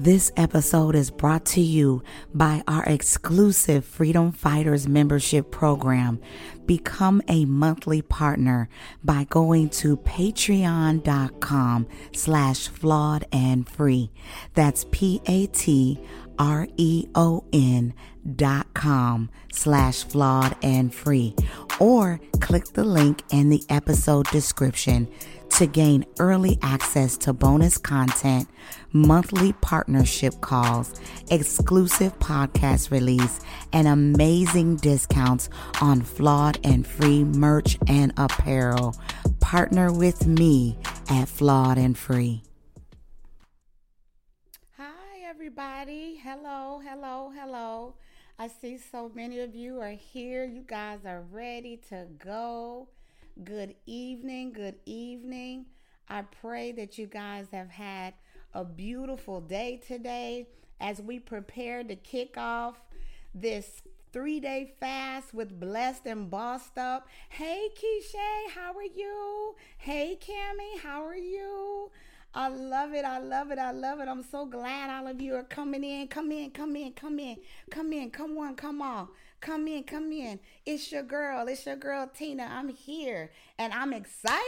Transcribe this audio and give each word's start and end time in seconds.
This 0.00 0.30
episode 0.36 0.94
is 0.94 1.10
brought 1.10 1.44
to 1.46 1.60
you 1.60 2.04
by 2.32 2.62
our 2.68 2.84
exclusive 2.84 3.84
Freedom 3.84 4.30
Fighters 4.30 4.86
membership 4.86 5.50
program. 5.50 6.20
Become 6.66 7.20
a 7.26 7.44
monthly 7.46 8.02
partner 8.02 8.68
by 9.02 9.24
going 9.24 9.70
to 9.70 9.96
patreon.com 9.96 11.88
slash 12.12 12.68
flawed 12.68 13.26
and 13.32 13.68
free. 13.68 14.12
That's 14.54 14.86
P-A-T 14.92 16.00
R-E-O-N 16.38 17.94
dot 18.36 18.72
com 18.74 19.30
slash 19.52 20.04
flawed 20.04 20.54
and 20.62 20.94
free 20.94 21.34
or 21.80 22.20
click 22.40 22.64
the 22.74 22.84
link 22.84 23.24
in 23.30 23.48
the 23.48 23.64
episode 23.68 24.26
description 24.26 25.08
to 25.58 25.66
gain 25.66 26.06
early 26.20 26.56
access 26.62 27.16
to 27.16 27.32
bonus 27.32 27.78
content, 27.78 28.48
monthly 28.92 29.52
partnership 29.54 30.40
calls, 30.40 30.94
exclusive 31.32 32.16
podcast 32.20 32.92
release, 32.92 33.40
and 33.72 33.88
amazing 33.88 34.76
discounts 34.76 35.50
on 35.80 36.00
flawed 36.00 36.60
and 36.62 36.86
free 36.86 37.24
merch 37.24 37.76
and 37.88 38.12
apparel. 38.16 38.94
Partner 39.40 39.92
with 39.92 40.28
me 40.28 40.78
at 41.10 41.28
Flawed 41.28 41.76
and 41.76 41.98
Free. 41.98 42.44
Hi, 44.76 45.28
everybody. 45.28 46.20
Hello, 46.22 46.80
hello, 46.84 47.32
hello. 47.36 47.94
I 48.38 48.46
see 48.46 48.78
so 48.78 49.10
many 49.12 49.40
of 49.40 49.56
you 49.56 49.80
are 49.80 49.90
here. 49.90 50.44
You 50.44 50.62
guys 50.62 51.00
are 51.04 51.24
ready 51.32 51.80
to 51.88 52.06
go. 52.24 52.86
Good 53.44 53.76
evening. 53.86 54.52
Good 54.52 54.80
evening. 54.84 55.66
I 56.08 56.22
pray 56.22 56.72
that 56.72 56.98
you 56.98 57.06
guys 57.06 57.46
have 57.52 57.70
had 57.70 58.14
a 58.52 58.64
beautiful 58.64 59.40
day 59.40 59.80
today 59.86 60.48
as 60.80 61.00
we 61.00 61.20
prepare 61.20 61.84
to 61.84 61.94
kick 61.94 62.36
off 62.36 62.80
this 63.32 63.82
three 64.12 64.40
day 64.40 64.74
fast 64.80 65.32
with 65.32 65.60
Blessed 65.60 66.06
and 66.06 66.28
Bossed 66.28 66.78
Up. 66.78 67.06
Hey, 67.28 67.68
Keisha, 67.76 68.50
how 68.56 68.72
are 68.74 68.82
you? 68.82 69.54
Hey, 69.76 70.18
Cami, 70.20 70.80
how 70.82 71.04
are 71.04 71.14
you? 71.14 71.92
I 72.34 72.48
love 72.48 72.92
it. 72.92 73.04
I 73.04 73.18
love 73.18 73.52
it. 73.52 73.58
I 73.60 73.70
love 73.70 74.00
it. 74.00 74.08
I'm 74.08 74.24
so 74.24 74.46
glad 74.46 74.90
all 74.90 75.06
of 75.06 75.20
you 75.20 75.36
are 75.36 75.44
coming 75.44 75.84
in. 75.84 76.08
Come 76.08 76.32
in, 76.32 76.50
come 76.50 76.74
in, 76.74 76.90
come 76.92 77.20
in, 77.20 77.36
come 77.70 77.92
in, 77.92 78.10
come 78.10 78.36
on, 78.36 78.56
come 78.56 78.82
on. 78.82 79.08
Come 79.40 79.68
in, 79.68 79.84
come 79.84 80.12
in. 80.12 80.40
It's 80.66 80.90
your 80.90 81.02
girl. 81.04 81.46
It's 81.48 81.64
your 81.64 81.76
girl, 81.76 82.10
Tina. 82.12 82.48
I'm 82.50 82.68
here 82.68 83.30
and 83.58 83.72
I'm 83.72 83.92
excited. 83.92 84.42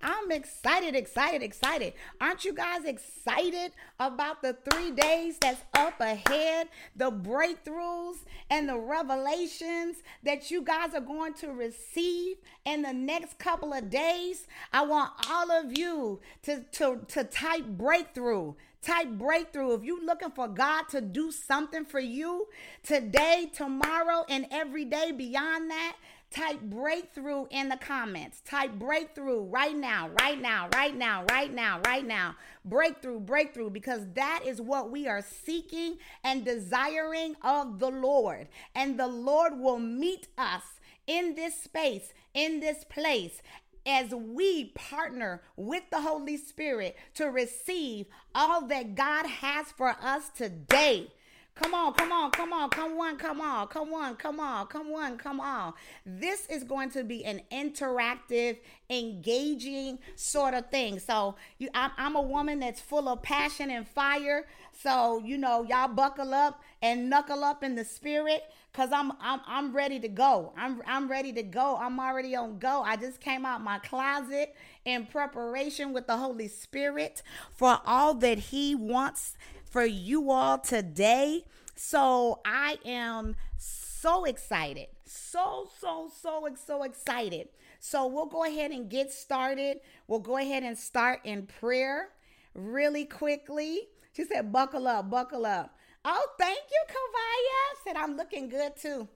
I'm 0.00 0.30
excited, 0.30 0.94
excited, 0.94 1.42
excited. 1.42 1.92
Aren't 2.20 2.44
you 2.44 2.52
guys 2.52 2.84
excited 2.84 3.72
about 3.98 4.42
the 4.42 4.56
three 4.70 4.92
days 4.92 5.38
that's 5.38 5.62
up 5.74 6.00
ahead? 6.00 6.68
The 6.94 7.10
breakthroughs 7.10 8.18
and 8.48 8.68
the 8.68 8.78
revelations 8.78 9.96
that 10.22 10.52
you 10.52 10.62
guys 10.62 10.94
are 10.94 11.00
going 11.00 11.34
to 11.34 11.48
receive 11.48 12.36
in 12.64 12.82
the 12.82 12.92
next 12.92 13.38
couple 13.40 13.72
of 13.72 13.90
days? 13.90 14.46
I 14.72 14.84
want 14.84 15.12
all 15.28 15.50
of 15.50 15.76
you 15.76 16.20
to, 16.42 16.64
to, 16.72 17.00
to 17.08 17.24
type 17.24 17.66
breakthrough 17.66 18.54
type 18.82 19.08
breakthrough. 19.10 19.74
If 19.74 19.84
you're 19.84 20.04
looking 20.04 20.30
for 20.30 20.48
God 20.48 20.84
to 20.90 21.00
do 21.00 21.30
something 21.30 21.84
for 21.84 22.00
you 22.00 22.48
today, 22.82 23.50
tomorrow, 23.54 24.24
and 24.28 24.46
every 24.50 24.84
day 24.84 25.12
beyond 25.12 25.70
that, 25.70 25.96
type 26.30 26.60
breakthrough 26.60 27.46
in 27.50 27.68
the 27.68 27.76
comments. 27.76 28.42
Type 28.44 28.72
breakthrough 28.78 29.42
right 29.44 29.76
now, 29.76 30.10
right 30.20 30.40
now, 30.40 30.68
right 30.74 30.94
now, 30.94 31.24
right 31.30 31.52
now, 31.52 31.80
right 31.86 32.06
now. 32.06 32.36
Breakthrough, 32.64 33.20
breakthrough, 33.20 33.70
because 33.70 34.02
that 34.14 34.42
is 34.44 34.60
what 34.60 34.90
we 34.90 35.08
are 35.08 35.22
seeking 35.22 35.96
and 36.22 36.44
desiring 36.44 37.34
of 37.42 37.78
the 37.78 37.90
Lord. 37.90 38.48
And 38.74 38.98
the 38.98 39.06
Lord 39.06 39.58
will 39.58 39.78
meet 39.78 40.28
us 40.36 40.62
in 41.06 41.34
this 41.34 41.54
space, 41.62 42.12
in 42.34 42.60
this 42.60 42.84
place, 42.84 43.40
as 43.86 44.14
we 44.14 44.66
partner 44.74 45.42
with 45.56 45.84
the 45.90 46.00
Holy 46.00 46.36
Spirit 46.36 46.96
to 47.14 47.26
receive 47.26 48.06
all 48.34 48.66
that 48.66 48.94
God 48.94 49.26
has 49.26 49.66
for 49.72 49.96
us 50.00 50.28
today. 50.30 51.12
Come 51.60 51.74
on, 51.74 51.92
come 51.94 52.12
on, 52.12 52.30
come 52.30 52.52
on, 52.52 52.70
come 52.70 53.00
on, 53.00 53.16
come 53.16 53.40
on, 53.40 53.66
come 53.66 53.92
on, 53.92 54.16
come 54.16 54.38
on, 54.38 54.66
come 54.68 54.92
on, 54.94 55.18
come 55.18 55.40
on. 55.40 55.72
This 56.06 56.46
is 56.46 56.62
going 56.62 56.90
to 56.90 57.02
be 57.02 57.24
an 57.24 57.40
interactive, 57.50 58.58
engaging 58.88 59.98
sort 60.14 60.54
of 60.54 60.70
thing. 60.70 61.00
So, 61.00 61.34
you, 61.58 61.68
I'm, 61.74 61.90
I'm 61.96 62.14
a 62.14 62.22
woman 62.22 62.60
that's 62.60 62.80
full 62.80 63.08
of 63.08 63.22
passion 63.22 63.70
and 63.70 63.88
fire. 63.88 64.46
So, 64.82 65.20
you 65.24 65.36
know, 65.36 65.64
y'all 65.64 65.88
buckle 65.88 66.32
up 66.32 66.62
and 66.80 67.10
knuckle 67.10 67.42
up 67.42 67.64
in 67.64 67.74
the 67.74 67.84
spirit 67.84 68.44
Cause 68.72 68.90
I'm 68.92 69.12
I'm 69.20 69.40
I'm 69.46 69.74
ready 69.74 69.98
to 70.00 70.08
go. 70.08 70.52
I'm 70.56 70.82
I'm 70.86 71.10
ready 71.10 71.32
to 71.32 71.42
go. 71.42 71.76
I'm 71.76 71.98
already 71.98 72.36
on 72.36 72.58
go. 72.58 72.82
I 72.82 72.96
just 72.96 73.20
came 73.20 73.44
out 73.44 73.60
my 73.60 73.78
closet 73.80 74.54
in 74.84 75.06
preparation 75.06 75.92
with 75.92 76.06
the 76.06 76.16
Holy 76.16 76.48
Spirit 76.48 77.22
for 77.52 77.80
all 77.84 78.14
that 78.14 78.38
He 78.38 78.74
wants 78.74 79.36
for 79.64 79.84
you 79.84 80.30
all 80.30 80.58
today. 80.58 81.44
So 81.74 82.40
I 82.44 82.78
am 82.84 83.36
so 83.56 84.24
excited. 84.24 84.86
So, 85.04 85.68
so, 85.80 86.10
so, 86.14 86.48
so 86.66 86.84
excited. 86.84 87.48
So 87.80 88.06
we'll 88.06 88.26
go 88.26 88.44
ahead 88.44 88.70
and 88.70 88.88
get 88.88 89.12
started. 89.12 89.80
We'll 90.06 90.20
go 90.20 90.36
ahead 90.36 90.62
and 90.62 90.76
start 90.76 91.20
in 91.24 91.46
prayer 91.46 92.10
really 92.54 93.04
quickly. 93.04 93.88
She 94.12 94.24
said, 94.24 94.52
buckle 94.52 94.88
up, 94.88 95.10
buckle 95.10 95.46
up. 95.46 95.77
Oh, 96.04 96.26
thank 96.38 96.60
you, 96.70 96.82
Kavaya. 96.88 97.84
Said 97.84 97.96
I'm 97.96 98.16
looking 98.16 98.48
good 98.48 98.76
too. 98.76 99.08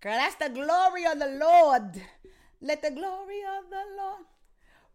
Girl, 0.00 0.12
that's 0.12 0.36
the 0.36 0.48
glory 0.48 1.04
of 1.06 1.18
the 1.18 1.38
Lord. 1.38 2.00
Let 2.60 2.82
the 2.82 2.90
glory 2.90 3.40
of 3.42 3.70
the 3.70 3.82
Lord 3.96 4.24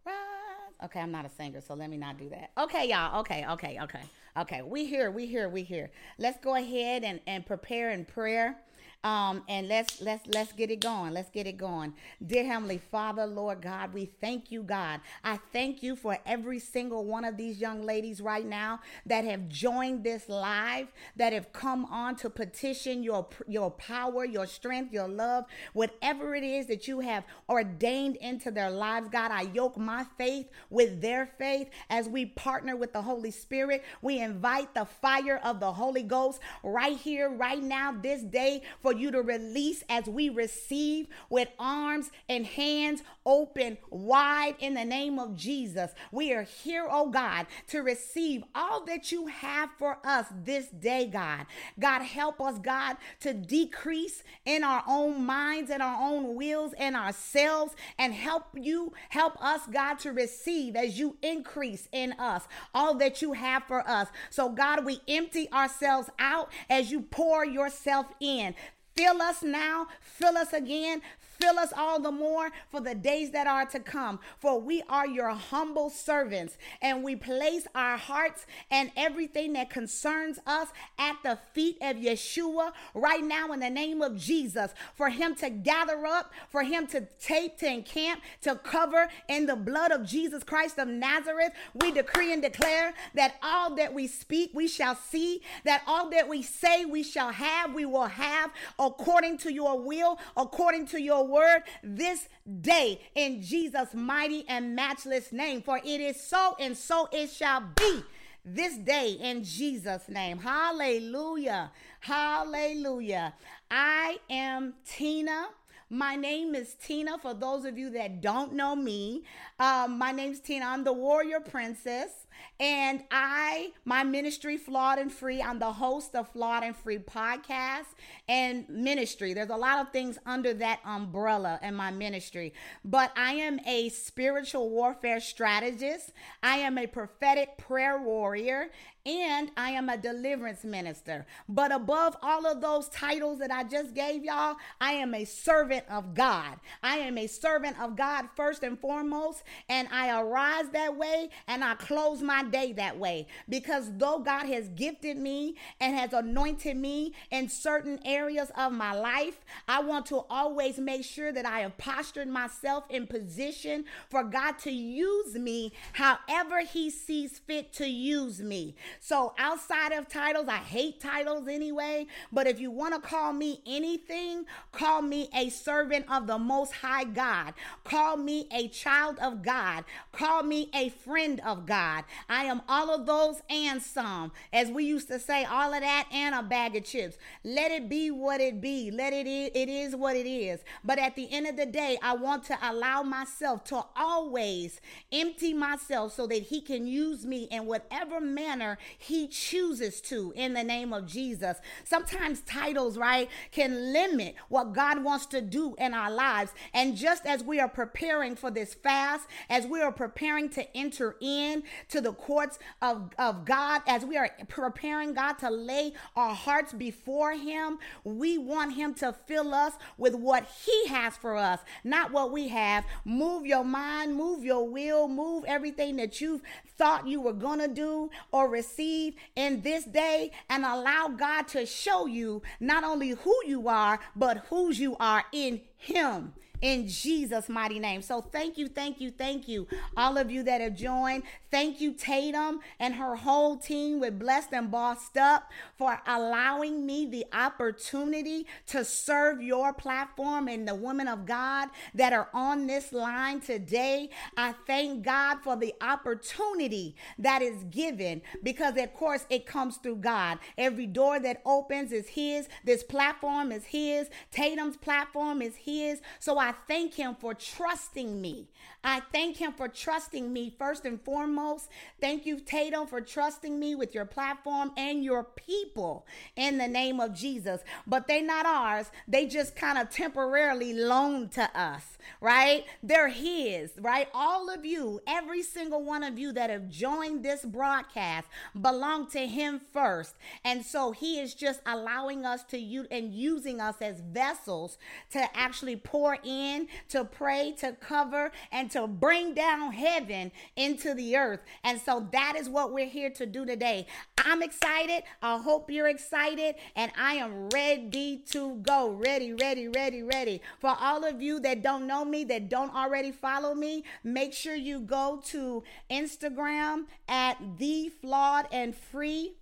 rise. 0.05 0.85
Okay, 0.85 0.99
I'm 0.99 1.11
not 1.11 1.25
a 1.25 1.29
singer, 1.29 1.61
so 1.61 1.73
let 1.73 1.89
me 1.89 1.97
not 1.97 2.17
do 2.17 2.29
that. 2.29 2.51
Okay, 2.57 2.89
y'all. 2.89 3.19
Okay, 3.21 3.45
okay, 3.51 3.79
okay. 3.81 4.01
Okay. 4.35 4.61
We 4.63 4.85
here, 4.85 5.11
we 5.11 5.27
here, 5.27 5.47
we 5.47 5.63
here. 5.63 5.91
Let's 6.17 6.39
go 6.43 6.55
ahead 6.55 7.03
and, 7.03 7.19
and 7.27 7.45
prepare 7.45 7.91
in 7.91 8.05
prayer. 8.05 8.57
Um, 9.03 9.43
and 9.49 9.67
let's 9.67 10.01
let's 10.01 10.25
let's 10.27 10.53
get 10.53 10.71
it 10.71 10.79
going. 10.79 11.13
Let's 11.13 11.29
get 11.29 11.45
it 11.45 11.57
going. 11.57 11.93
Dear 12.25 12.45
Heavenly 12.45 12.77
Father, 12.77 13.25
Lord 13.25 13.61
God, 13.61 13.93
we 13.93 14.05
thank 14.21 14.49
you, 14.49 14.63
God. 14.63 15.01
I 15.25 15.39
thank 15.51 15.83
you 15.83 15.97
for 15.97 16.17
every 16.25 16.59
single 16.59 17.03
one 17.03 17.25
of 17.25 17.35
these 17.35 17.59
young 17.59 17.83
ladies 17.83 18.21
right 18.21 18.45
now 18.45 18.79
that 19.05 19.25
have 19.25 19.49
joined 19.49 20.05
this 20.05 20.29
live, 20.29 20.87
that 21.17 21.33
have 21.33 21.51
come 21.51 21.83
on 21.85 22.15
to 22.17 22.29
petition 22.29 23.03
your 23.03 23.27
your 23.45 23.71
power, 23.71 24.23
your 24.23 24.47
strength, 24.47 24.93
your 24.93 25.09
love, 25.09 25.43
whatever 25.73 26.33
it 26.33 26.43
is 26.45 26.67
that 26.67 26.87
you 26.87 27.01
have 27.01 27.25
ordained 27.49 28.15
into 28.17 28.51
their 28.51 28.71
lives, 28.71 29.09
God. 29.09 29.31
I 29.31 29.41
yoke 29.53 29.77
my 29.77 30.05
faith 30.17 30.47
with 30.69 31.01
their 31.01 31.25
faith 31.25 31.69
as 31.89 32.07
we 32.07 32.25
partner 32.25 32.77
with 32.77 32.93
the 32.93 33.01
Holy 33.01 33.31
Spirit. 33.31 33.83
We 34.01 34.19
invite 34.19 34.73
the 34.73 34.85
fire 34.85 35.41
of 35.43 35.59
the 35.59 35.73
Holy 35.73 36.03
Ghost 36.03 36.39
right 36.63 36.97
here, 36.97 37.29
right 37.29 37.61
now, 37.61 37.91
this 37.91 38.21
day 38.21 38.61
for 38.81 38.92
you 38.97 39.11
to 39.11 39.21
release 39.21 39.83
as 39.89 40.05
we 40.05 40.29
receive 40.29 41.07
with 41.29 41.49
arms 41.59 42.11
and 42.29 42.45
hands 42.45 43.03
open 43.25 43.77
wide 43.89 44.55
in 44.59 44.73
the 44.73 44.85
name 44.85 45.19
of 45.19 45.35
Jesus. 45.35 45.91
We 46.11 46.33
are 46.33 46.43
here, 46.43 46.87
oh 46.89 47.09
God, 47.09 47.47
to 47.67 47.79
receive 47.79 48.43
all 48.53 48.85
that 48.85 49.11
you 49.11 49.27
have 49.27 49.69
for 49.77 49.97
us 50.05 50.27
this 50.43 50.67
day, 50.67 51.07
God. 51.07 51.45
God, 51.79 52.01
help 52.01 52.41
us, 52.41 52.59
God, 52.59 52.97
to 53.21 53.33
decrease 53.33 54.23
in 54.45 54.63
our 54.63 54.83
own 54.87 55.25
minds 55.25 55.69
and 55.69 55.81
our 55.81 56.01
own 56.01 56.35
wills 56.35 56.73
and 56.77 56.95
ourselves 56.95 57.75
and 57.97 58.13
help 58.13 58.45
you, 58.55 58.93
help 59.09 59.41
us, 59.43 59.61
God, 59.71 59.99
to 59.99 60.11
receive 60.11 60.75
as 60.75 60.99
you 60.99 61.17
increase 61.21 61.87
in 61.91 62.13
us 62.13 62.47
all 62.73 62.95
that 62.95 63.21
you 63.21 63.33
have 63.33 63.63
for 63.63 63.87
us. 63.87 64.07
So, 64.29 64.49
God, 64.49 64.85
we 64.85 65.01
empty 65.07 65.51
ourselves 65.51 66.09
out 66.19 66.51
as 66.69 66.91
you 66.91 67.01
pour 67.01 67.45
yourself 67.45 68.07
in. 68.19 68.55
Fill 68.95 69.21
us 69.21 69.41
now, 69.41 69.87
fill 70.01 70.37
us 70.37 70.53
again, 70.53 71.01
Fill 71.39 71.59
us 71.59 71.73
all 71.75 71.99
the 71.99 72.11
more 72.11 72.51
for 72.69 72.79
the 72.79 72.95
days 72.95 73.31
that 73.31 73.47
are 73.47 73.65
to 73.65 73.79
come. 73.79 74.19
For 74.39 74.59
we 74.59 74.83
are 74.89 75.07
your 75.07 75.29
humble 75.29 75.89
servants, 75.89 76.57
and 76.81 77.03
we 77.03 77.15
place 77.15 77.67
our 77.75 77.97
hearts 77.97 78.45
and 78.69 78.91
everything 78.95 79.53
that 79.53 79.69
concerns 79.69 80.39
us 80.45 80.69
at 80.97 81.17
the 81.23 81.39
feet 81.53 81.77
of 81.81 81.97
Yeshua 81.97 82.71
right 82.93 83.23
now 83.23 83.51
in 83.51 83.59
the 83.59 83.69
name 83.69 84.01
of 84.01 84.17
Jesus. 84.17 84.73
For 84.95 85.09
him 85.09 85.35
to 85.35 85.49
gather 85.49 86.05
up, 86.05 86.31
for 86.49 86.63
him 86.63 86.87
to 86.87 87.07
take, 87.19 87.57
to 87.59 87.67
encamp, 87.67 88.21
to 88.41 88.55
cover 88.55 89.09
in 89.27 89.45
the 89.45 89.55
blood 89.55 89.91
of 89.91 90.05
Jesus 90.05 90.43
Christ 90.43 90.77
of 90.77 90.87
Nazareth. 90.87 91.51
We 91.73 91.91
decree 91.91 92.33
and 92.33 92.41
declare 92.41 92.93
that 93.15 93.35
all 93.41 93.75
that 93.75 93.93
we 93.93 94.07
speak, 94.07 94.51
we 94.53 94.67
shall 94.67 94.95
see, 94.95 95.41
that 95.65 95.81
all 95.87 96.09
that 96.11 96.27
we 96.27 96.41
say, 96.41 96.85
we 96.85 97.03
shall 97.03 97.31
have, 97.31 97.73
we 97.73 97.85
will 97.85 98.05
have 98.05 98.51
according 98.79 99.37
to 99.39 99.53
your 99.53 99.79
will, 99.79 100.19
according 100.37 100.87
to 100.87 101.01
your 101.01 101.22
word 101.23 101.63
this 101.83 102.27
day 102.61 103.01
in 103.15 103.41
Jesus' 103.41 103.93
mighty 103.93 104.45
and 104.47 104.75
matchless 104.75 105.31
name. 105.31 105.61
For 105.61 105.77
it 105.77 106.01
is 106.01 106.21
so 106.21 106.55
and 106.59 106.77
so 106.77 107.07
it 107.11 107.29
shall 107.29 107.61
be. 107.75 108.03
this 108.45 108.75
day 108.77 109.11
in 109.21 109.43
Jesus' 109.43 110.09
name. 110.09 110.37
Hallelujah. 110.37 111.71
Hallelujah. 112.01 113.33
I 113.71 114.17
am 114.29 114.73
Tina. 114.85 115.47
My 115.89 116.15
name 116.15 116.55
is 116.55 116.75
Tina. 116.75 117.17
For 117.19 117.33
those 117.33 117.65
of 117.65 117.77
you 117.77 117.89
that 117.91 118.21
don't 118.21 118.53
know 118.53 118.75
me, 118.75 119.23
um, 119.59 119.97
my 119.97 120.11
name's 120.11 120.39
Tina. 120.39 120.65
I'm 120.65 120.83
the 120.83 120.91
Warrior 120.93 121.39
Princess. 121.39 122.27
And 122.59 123.03
I, 123.11 123.71
my 123.83 124.03
ministry, 124.03 124.57
Flawed 124.57 124.99
and 124.99 125.11
Free, 125.11 125.41
I'm 125.41 125.59
the 125.59 125.73
host 125.73 126.15
of 126.15 126.29
Flawed 126.29 126.63
and 126.63 126.75
Free 126.75 126.99
podcast 126.99 127.87
and 128.29 128.67
ministry. 128.69 129.33
There's 129.33 129.49
a 129.49 129.55
lot 129.57 129.79
of 129.79 129.91
things 129.91 130.17
under 130.25 130.53
that 130.55 130.79
umbrella 130.85 131.59
in 131.61 131.75
my 131.75 131.91
ministry. 131.91 132.53
But 132.85 133.11
I 133.17 133.33
am 133.33 133.59
a 133.65 133.89
spiritual 133.89 134.69
warfare 134.69 135.19
strategist, 135.19 136.11
I 136.41 136.57
am 136.57 136.77
a 136.77 136.87
prophetic 136.87 137.57
prayer 137.57 138.01
warrior, 138.01 138.69
and 139.05 139.51
I 139.57 139.71
am 139.71 139.89
a 139.89 139.97
deliverance 139.97 140.63
minister. 140.63 141.25
But 141.49 141.73
above 141.73 142.15
all 142.21 142.45
of 142.45 142.61
those 142.61 142.87
titles 142.89 143.39
that 143.39 143.51
I 143.51 143.63
just 143.65 143.93
gave 143.93 144.23
y'all, 144.23 144.55
I 144.79 144.93
am 144.93 145.13
a 145.13 145.25
servant 145.25 145.83
of 145.89 146.13
God. 146.13 146.59
I 146.81 146.97
am 146.99 147.17
a 147.17 147.27
servant 147.27 147.79
of 147.81 147.97
God 147.97 148.27
first 148.35 148.63
and 148.63 148.79
foremost, 148.79 149.43
and 149.67 149.89
I 149.91 150.21
arise 150.21 150.69
that 150.69 150.95
way 150.95 151.29
and 151.47 151.63
I 151.63 151.75
close 151.75 152.21
my 152.21 152.32
day 152.41 152.73
that 152.73 152.97
way 152.97 153.27
because 153.47 153.91
though 153.97 154.19
God 154.19 154.47
has 154.47 154.69
gifted 154.69 155.17
me 155.17 155.55
and 155.79 155.95
has 155.95 156.13
anointed 156.13 156.75
me 156.75 157.13
in 157.29 157.49
certain 157.49 157.99
areas 158.03 158.51
of 158.57 158.71
my 158.71 158.93
life, 158.93 159.39
I 159.67 159.81
want 159.81 160.07
to 160.07 160.21
always 160.29 160.79
make 160.79 161.03
sure 161.03 161.31
that 161.31 161.45
I 161.45 161.59
have 161.59 161.77
postured 161.77 162.27
myself 162.27 162.85
in 162.89 163.05
position 163.05 163.85
for 164.09 164.23
God 164.23 164.57
to 164.59 164.71
use 164.71 165.35
me 165.35 165.73
however 165.93 166.61
He 166.61 166.89
sees 166.89 167.39
fit 167.39 167.73
to 167.73 167.87
use 167.87 168.41
me. 168.41 168.75
So 168.99 169.33
outside 169.37 169.91
of 169.91 170.07
titles, 170.07 170.47
I 170.47 170.57
hate 170.57 170.99
titles 170.99 171.47
anyway. 171.47 172.07
But 172.31 172.47
if 172.47 172.59
you 172.59 172.71
want 172.71 172.95
to 172.95 173.07
call 173.07 173.33
me 173.33 173.61
anything, 173.67 174.45
call 174.71 175.01
me 175.01 175.29
a 175.35 175.49
servant 175.49 176.05
of 176.09 176.27
the 176.27 176.37
Most 176.37 176.73
High 176.73 177.03
God. 177.03 177.53
Call 177.83 178.17
me 178.17 178.47
a 178.51 178.67
child 178.69 179.19
of 179.19 179.43
God. 179.43 179.85
Call 180.11 180.43
me 180.43 180.69
a 180.73 180.89
friend 180.89 181.41
of 181.45 181.65
God. 181.65 182.03
I 182.29 182.45
am 182.45 182.61
all 182.67 182.93
of 182.93 183.05
those 183.05 183.41
and 183.49 183.81
some. 183.81 184.31
As 184.51 184.69
we 184.69 184.85
used 184.85 185.07
to 185.09 185.19
say, 185.19 185.45
all 185.45 185.73
of 185.73 185.81
that 185.81 186.07
and 186.11 186.35
a 186.35 186.43
bag 186.43 186.75
of 186.75 186.83
chips. 186.83 187.17
Let 187.43 187.71
it 187.71 187.89
be 187.89 188.11
what 188.11 188.41
it 188.41 188.61
be. 188.61 188.91
Let 188.91 189.13
it 189.13 189.27
it 189.27 189.69
is 189.69 189.95
what 189.95 190.15
it 190.15 190.27
is. 190.27 190.61
But 190.83 190.99
at 190.99 191.15
the 191.15 191.31
end 191.31 191.47
of 191.47 191.57
the 191.57 191.65
day, 191.65 191.97
I 192.01 192.15
want 192.15 192.43
to 192.45 192.57
allow 192.61 193.03
myself 193.03 193.63
to 193.65 193.83
always 193.95 194.79
empty 195.11 195.53
myself 195.53 196.13
so 196.13 196.27
that 196.27 196.43
he 196.43 196.61
can 196.61 196.87
use 196.87 197.25
me 197.25 197.47
in 197.51 197.65
whatever 197.65 198.19
manner 198.19 198.77
he 198.97 199.27
chooses 199.27 200.01
to 200.01 200.33
in 200.35 200.53
the 200.53 200.63
name 200.63 200.93
of 200.93 201.05
Jesus. 201.05 201.57
Sometimes 201.83 202.41
titles, 202.41 202.97
right, 202.97 203.29
can 203.51 203.93
limit 203.93 204.35
what 204.49 204.73
God 204.73 205.03
wants 205.03 205.25
to 205.27 205.41
do 205.41 205.75
in 205.77 205.93
our 205.93 206.11
lives. 206.11 206.51
And 206.73 206.95
just 206.95 207.25
as 207.25 207.43
we 207.43 207.59
are 207.59 207.69
preparing 207.69 208.35
for 208.35 208.51
this 208.51 208.73
fast, 208.73 209.27
as 209.49 209.65
we 209.65 209.81
are 209.81 209.91
preparing 209.91 210.49
to 210.49 210.77
enter 210.77 211.15
in 211.21 211.63
to 211.89 212.01
the 212.01 212.12
courts 212.13 212.59
of, 212.81 213.09
of 213.17 213.45
God, 213.45 213.81
as 213.87 214.05
we 214.05 214.17
are 214.17 214.29
preparing 214.47 215.13
God 215.13 215.33
to 215.39 215.49
lay 215.49 215.93
our 216.15 216.33
hearts 216.33 216.73
before 216.73 217.33
him, 217.33 217.79
we 218.03 218.37
want 218.37 218.75
him 218.75 218.93
to 218.95 219.13
fill 219.13 219.53
us 219.53 219.73
with 219.97 220.15
what 220.15 220.47
he 220.65 220.87
has 220.87 221.17
for 221.17 221.35
us, 221.35 221.59
not 221.83 222.11
what 222.11 222.31
we 222.31 222.47
have. 222.49 222.85
Move 223.05 223.45
your 223.45 223.63
mind, 223.63 224.15
move 224.15 224.43
your 224.43 224.67
will, 224.67 225.07
move 225.07 225.43
everything 225.47 225.95
that 225.97 226.21
you've 226.21 226.41
thought 226.77 227.07
you 227.07 227.21
were 227.21 227.33
going 227.33 227.59
to 227.59 227.67
do 227.67 228.09
or 228.31 228.49
receive 228.49 229.15
in 229.35 229.61
this 229.61 229.83
day 229.85 230.31
and 230.49 230.65
allow 230.65 231.07
God 231.07 231.47
to 231.49 231.65
show 231.65 232.05
you 232.05 232.41
not 232.59 232.83
only 232.83 233.09
who 233.09 233.35
you 233.45 233.67
are, 233.67 233.99
but 234.15 234.45
whose 234.49 234.79
you 234.79 234.95
are 234.99 235.23
in 235.31 235.61
Him 235.77 236.33
in 236.63 236.87
Jesus' 236.87 237.49
mighty 237.49 237.77
name. 237.77 238.01
So 238.01 238.21
thank 238.21 238.57
you, 238.57 238.69
thank 238.69 239.01
you, 239.01 239.11
thank 239.11 239.49
you, 239.49 239.67
all 239.97 240.17
of 240.17 240.31
you 240.31 240.43
that 240.43 240.61
have 240.61 240.75
joined. 240.75 241.23
Thank 241.51 241.81
you, 241.81 241.93
Tatum 241.93 242.61
and 242.79 242.95
her 242.95 243.15
whole 243.15 243.57
team 243.57 243.99
with 243.99 244.17
Blessed 244.17 244.53
and 244.53 244.71
Bossed 244.71 245.17
Up 245.17 245.51
for 245.77 246.01
allowing 246.07 246.85
me 246.85 247.05
the 247.05 247.25
opportunity 247.33 248.47
to 248.67 248.85
serve 248.85 249.41
your 249.41 249.73
platform 249.73 250.47
and 250.47 250.65
the 250.65 250.73
women 250.73 251.09
of 251.09 251.25
God 251.25 251.67
that 251.93 252.13
are 252.13 252.29
on 252.33 252.65
this 252.65 252.93
line 252.93 253.41
today. 253.41 254.09
I 254.37 254.53
thank 254.65 255.03
God 255.03 255.39
for 255.43 255.57
the 255.57 255.73
opportunity 255.81 256.95
that 257.19 257.41
is 257.41 257.65
given 257.65 258.21
because, 258.41 258.77
of 258.77 258.93
course, 258.93 259.25
it 259.29 259.45
comes 259.45 259.77
through 259.77 259.97
God. 259.97 260.39
Every 260.57 260.87
door 260.87 261.19
that 261.19 261.41
opens 261.45 261.91
is 261.91 262.07
His. 262.07 262.47
This 262.63 262.83
platform 262.83 263.51
is 263.51 263.65
His. 263.65 264.09
Tatum's 264.31 264.77
platform 264.77 265.41
is 265.41 265.55
His. 265.57 266.01
So 266.19 266.37
I 266.39 266.52
thank 266.67 266.93
him 266.93 267.15
for 267.19 267.33
trusting 267.33 268.21
me. 268.21 268.47
I 268.83 269.01
thank 269.11 269.37
him 269.37 269.53
for 269.53 269.67
trusting 269.69 270.31
me 270.31 270.53
first 270.57 270.85
and 270.85 271.01
foremost. 271.01 271.69
Thank 272.01 272.25
you, 272.25 272.39
Tatum, 272.39 272.87
for 272.87 272.99
trusting 272.99 273.57
me 273.57 273.75
with 273.75 273.95
your 273.95 274.05
platform 274.05 274.71
and 274.75 275.03
your 275.03 275.23
people 275.23 276.05
in 276.35 276.57
the 276.57 276.67
name 276.67 276.99
of 276.99 277.13
Jesus. 277.13 277.61
But 277.87 278.07
they're 278.07 278.21
not 278.23 278.45
ours. 278.45 278.91
They 279.07 279.25
just 279.25 279.55
kind 279.55 279.77
of 279.77 279.89
temporarily 279.89 280.73
loaned 280.73 281.31
to 281.33 281.49
us, 281.57 281.97
right? 282.19 282.65
They're 282.81 283.07
his, 283.07 283.71
right? 283.79 284.09
All 284.13 284.49
of 284.49 284.65
you, 284.65 284.99
every 285.07 285.43
single 285.43 285.83
one 285.83 286.03
of 286.03 286.19
you 286.19 286.33
that 286.33 286.49
have 286.49 286.69
joined 286.69 287.23
this 287.23 287.45
broadcast 287.45 288.27
belong 288.59 289.07
to 289.11 289.25
him 289.25 289.61
first. 289.71 290.15
And 290.43 290.65
so 290.65 290.91
he 290.91 291.19
is 291.19 291.33
just 291.33 291.61
allowing 291.65 292.25
us 292.25 292.43
to 292.45 292.57
use 292.57 292.87
and 292.91 293.13
using 293.13 293.61
us 293.61 293.75
as 293.81 294.01
vessels 294.01 294.77
to 295.11 295.25
actually 295.37 295.77
pour 295.77 296.17
in, 296.23 296.42
to 296.89 297.05
pray, 297.05 297.53
to 297.59 297.73
cover, 297.73 298.31
and 298.51 298.69
to 298.71 298.87
bring 298.87 299.33
down 299.33 299.71
heaven 299.71 300.31
into 300.55 300.93
the 300.93 301.15
earth. 301.17 301.41
And 301.63 301.79
so 301.79 302.07
that 302.11 302.35
is 302.35 302.49
what 302.49 302.73
we're 302.73 302.87
here 302.87 303.09
to 303.11 303.25
do 303.25 303.45
today. 303.45 303.87
I'm 304.17 304.41
excited. 304.41 305.03
I 305.21 305.37
hope 305.37 305.69
you're 305.69 305.87
excited. 305.87 306.55
And 306.75 306.91
I 306.97 307.15
am 307.15 307.49
ready 307.49 308.23
to 308.31 308.55
go. 308.57 308.89
Ready, 308.91 309.33
ready, 309.33 309.67
ready, 309.67 310.03
ready. 310.03 310.41
For 310.59 310.75
all 310.79 311.03
of 311.03 311.21
you 311.21 311.39
that 311.41 311.63
don't 311.63 311.87
know 311.87 312.05
me, 312.05 312.23
that 312.25 312.49
don't 312.49 312.73
already 312.73 313.11
follow 313.11 313.53
me, 313.53 313.83
make 314.03 314.33
sure 314.33 314.55
you 314.55 314.79
go 314.79 315.21
to 315.25 315.63
Instagram 315.89 316.85
at 317.07 317.37
the 317.57 317.89
flawed 318.01 318.47
and 318.51 318.75
free. 318.75 319.35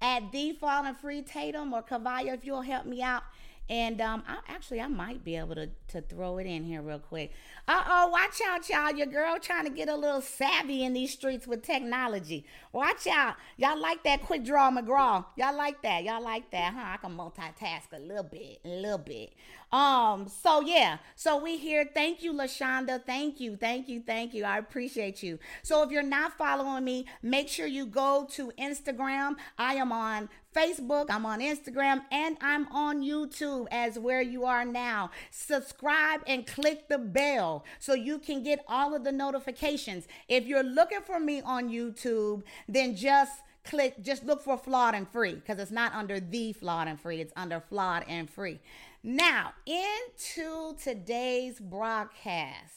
At 0.00 0.30
the 0.30 0.52
flawed 0.52 0.86
and 0.86 0.96
free 0.96 1.22
Tatum 1.22 1.72
or 1.72 1.82
Kavaya, 1.82 2.34
if 2.34 2.44
you'll 2.44 2.62
help 2.62 2.86
me 2.86 3.02
out. 3.02 3.24
And 3.68 4.00
um, 4.00 4.22
I, 4.26 4.38
actually, 4.46 4.80
I 4.80 4.86
might 4.86 5.24
be 5.24 5.36
able 5.36 5.56
to, 5.56 5.68
to 5.88 6.00
throw 6.00 6.38
it 6.38 6.46
in 6.46 6.64
here 6.64 6.82
real 6.82 6.98
quick. 6.98 7.32
Uh 7.66 7.82
oh, 7.86 8.08
watch 8.08 8.40
out, 8.46 8.68
y'all. 8.68 8.96
Your 8.96 9.06
girl 9.06 9.38
trying 9.38 9.64
to 9.64 9.70
get 9.70 9.88
a 9.88 9.96
little 9.96 10.20
savvy 10.20 10.84
in 10.84 10.92
these 10.92 11.12
streets 11.12 11.46
with 11.46 11.62
technology. 11.62 12.44
Watch 12.72 13.06
out. 13.06 13.36
Y'all 13.56 13.80
like 13.80 14.04
that 14.04 14.22
quick 14.22 14.44
draw 14.44 14.70
McGraw. 14.70 15.24
Y'all 15.36 15.56
like 15.56 15.82
that. 15.82 16.04
Y'all 16.04 16.22
like 16.22 16.50
that, 16.50 16.74
huh? 16.74 16.94
I 16.94 16.96
can 16.96 17.16
multitask 17.16 17.92
a 17.92 17.98
little 17.98 18.22
bit, 18.22 18.60
a 18.64 18.68
little 18.68 18.98
bit. 18.98 19.32
Um, 19.70 20.28
so 20.28 20.60
yeah, 20.60 20.98
so 21.14 21.36
we 21.42 21.58
here. 21.58 21.88
Thank 21.92 22.22
you, 22.22 22.32
Lashonda. 22.32 23.04
Thank 23.04 23.38
you, 23.38 23.56
thank 23.56 23.88
you, 23.88 24.00
thank 24.00 24.32
you. 24.32 24.44
I 24.44 24.58
appreciate 24.58 25.22
you. 25.22 25.38
So 25.62 25.82
if 25.82 25.90
you're 25.90 26.02
not 26.02 26.38
following 26.38 26.84
me, 26.84 27.04
make 27.22 27.48
sure 27.48 27.66
you 27.66 27.84
go 27.84 28.26
to 28.30 28.50
Instagram. 28.58 29.36
I 29.58 29.74
am 29.74 29.92
on 29.92 30.30
Facebook, 30.56 31.06
I'm 31.10 31.26
on 31.26 31.40
Instagram, 31.40 32.02
and 32.10 32.36
I'm 32.40 32.66
on 32.72 33.02
YouTube 33.02 33.68
as 33.70 33.98
where 33.98 34.22
you 34.22 34.44
are 34.44 34.64
now. 34.64 35.10
Subscribe 35.30 35.77
and 36.26 36.46
click 36.46 36.88
the 36.88 36.98
bell 36.98 37.64
so 37.78 37.94
you 37.94 38.18
can 38.18 38.42
get 38.42 38.64
all 38.68 38.94
of 38.94 39.04
the 39.04 39.12
notifications. 39.12 40.06
If 40.28 40.46
you're 40.46 40.62
looking 40.62 41.00
for 41.02 41.20
me 41.20 41.40
on 41.40 41.68
YouTube, 41.68 42.42
then 42.68 42.96
just 42.96 43.32
click, 43.64 44.02
just 44.02 44.24
look 44.24 44.42
for 44.42 44.56
Flawed 44.56 44.94
and 44.94 45.08
Free 45.08 45.34
because 45.34 45.58
it's 45.58 45.70
not 45.70 45.94
under 45.94 46.20
the 46.20 46.52
Flawed 46.52 46.88
and 46.88 47.00
Free, 47.00 47.20
it's 47.20 47.32
under 47.36 47.60
Flawed 47.60 48.04
and 48.08 48.28
Free. 48.28 48.60
Now, 49.02 49.52
into 49.66 50.76
today's 50.82 51.60
broadcast. 51.60 52.74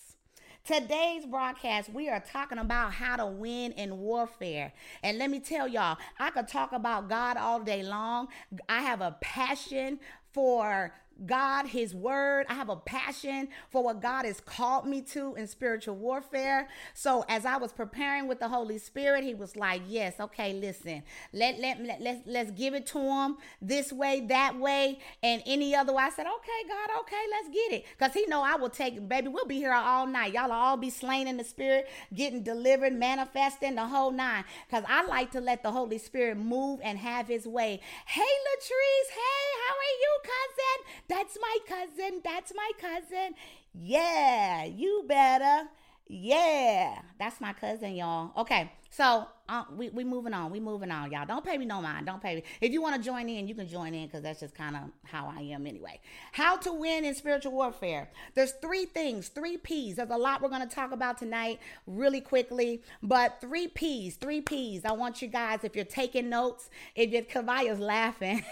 Today's 0.63 1.25
broadcast, 1.25 1.91
we 1.91 2.07
are 2.07 2.23
talking 2.31 2.59
about 2.59 2.93
how 2.93 3.15
to 3.15 3.25
win 3.25 3.71
in 3.71 3.97
warfare. 3.97 4.71
And 5.01 5.17
let 5.17 5.31
me 5.31 5.39
tell 5.39 5.67
y'all, 5.67 5.97
I 6.19 6.29
could 6.29 6.47
talk 6.47 6.71
about 6.71 7.09
God 7.09 7.35
all 7.35 7.59
day 7.59 7.81
long. 7.81 8.27
I 8.69 8.83
have 8.83 9.01
a 9.01 9.17
passion 9.21 9.99
for 10.31 10.93
God, 11.25 11.67
His 11.67 11.93
Word. 11.93 12.45
I 12.49 12.53
have 12.53 12.69
a 12.69 12.75
passion 12.75 13.49
for 13.69 13.83
what 13.83 14.01
God 14.01 14.25
has 14.25 14.39
called 14.39 14.85
me 14.85 15.01
to 15.13 15.35
in 15.35 15.47
spiritual 15.47 15.95
warfare. 15.95 16.67
So 16.93 17.25
as 17.29 17.45
I 17.45 17.57
was 17.57 17.71
preparing 17.71 18.27
with 18.27 18.39
the 18.39 18.49
Holy 18.49 18.77
Spirit, 18.77 19.23
He 19.23 19.33
was 19.33 19.55
like, 19.55 19.81
"Yes, 19.87 20.19
okay, 20.19 20.53
listen, 20.53 21.03
let 21.33 21.59
let, 21.59 21.81
let 21.81 22.01
let's 22.01 22.21
let's 22.25 22.51
give 22.51 22.73
it 22.73 22.85
to 22.87 22.99
Him 22.99 23.37
this 23.61 23.91
way, 23.91 24.21
that 24.27 24.57
way, 24.57 24.99
and 25.21 25.41
any 25.45 25.75
other 25.75 25.93
way." 25.93 26.03
I 26.03 26.09
said, 26.09 26.25
"Okay, 26.27 26.67
God, 26.67 26.99
okay, 27.01 27.23
let's 27.31 27.49
get 27.49 27.71
it," 27.79 27.85
because 27.97 28.13
He 28.13 28.25
know 28.27 28.41
I 28.41 28.55
will 28.55 28.69
take. 28.69 29.07
Baby, 29.07 29.27
we'll 29.29 29.45
be 29.45 29.57
here 29.57 29.73
all 29.73 30.07
night. 30.07 30.33
Y'all 30.33 30.51
all 30.51 30.77
be 30.77 30.89
slain 30.89 31.27
in 31.27 31.37
the 31.37 31.43
Spirit, 31.43 31.89
getting 32.13 32.43
delivered, 32.43 32.93
manifesting 32.93 33.75
the 33.75 33.85
whole 33.87 34.11
nine. 34.11 34.43
Because 34.67 34.83
I 34.87 35.05
like 35.05 35.31
to 35.31 35.41
let 35.41 35.63
the 35.63 35.71
Holy 35.71 35.97
Spirit 35.97 36.37
move 36.37 36.79
and 36.83 36.97
have 36.97 37.27
His 37.27 37.45
way. 37.45 37.79
Hey, 38.05 38.21
Latrice. 38.21 39.09
Hey, 39.13 39.45
how 39.65 39.73
are 39.73 39.95
you, 39.99 40.19
cousin? 40.23 41.10
That's 41.11 41.37
my 41.41 41.57
cousin. 41.67 42.21
That's 42.23 42.53
my 42.55 42.71
cousin. 42.79 43.35
Yeah, 43.73 44.63
you 44.63 45.03
better. 45.09 45.67
Yeah, 46.07 47.01
that's 47.19 47.41
my 47.41 47.51
cousin, 47.51 47.95
y'all. 47.95 48.31
Okay, 48.37 48.71
so 48.89 49.27
uh, 49.51 49.65
we 49.75 49.89
we 49.89 50.05
moving 50.05 50.33
on. 50.33 50.49
We 50.49 50.61
moving 50.61 50.91
on, 50.91 51.11
y'all. 51.11 51.25
Don't 51.25 51.43
pay 51.43 51.57
me 51.57 51.65
no 51.65 51.81
mind. 51.81 52.05
Don't 52.05 52.23
pay 52.23 52.35
me. 52.35 52.43
If 52.61 52.71
you 52.71 52.81
want 52.81 52.95
to 52.95 53.01
join 53.01 53.27
in, 53.27 53.49
you 53.49 53.53
can 53.53 53.67
join 53.67 53.93
in 53.93 54.05
because 54.05 54.21
that's 54.21 54.39
just 54.39 54.55
kind 54.55 54.77
of 54.77 54.83
how 55.03 55.27
I 55.27 55.41
am 55.41 55.67
anyway. 55.67 55.99
How 56.31 56.55
to 56.57 56.71
win 56.71 57.03
in 57.03 57.13
spiritual 57.13 57.51
warfare. 57.51 58.09
There's 58.33 58.53
three 58.53 58.85
things, 58.85 59.27
three 59.27 59.57
P's. 59.57 59.97
There's 59.97 60.09
a 60.09 60.17
lot 60.17 60.41
we're 60.41 60.47
going 60.47 60.67
to 60.67 60.73
talk 60.73 60.93
about 60.93 61.17
tonight, 61.17 61.59
really 61.85 62.21
quickly. 62.21 62.81
But 63.03 63.41
three 63.41 63.67
P's, 63.67 64.15
three 64.15 64.39
P's. 64.39 64.85
I 64.85 64.93
want 64.93 65.21
you 65.21 65.27
guys, 65.27 65.65
if 65.65 65.75
you're 65.75 65.83
taking 65.83 66.29
notes, 66.29 66.69
if 66.95 67.11
your 67.11 67.23
Kavaya's 67.23 67.79
laughing, 67.79 68.45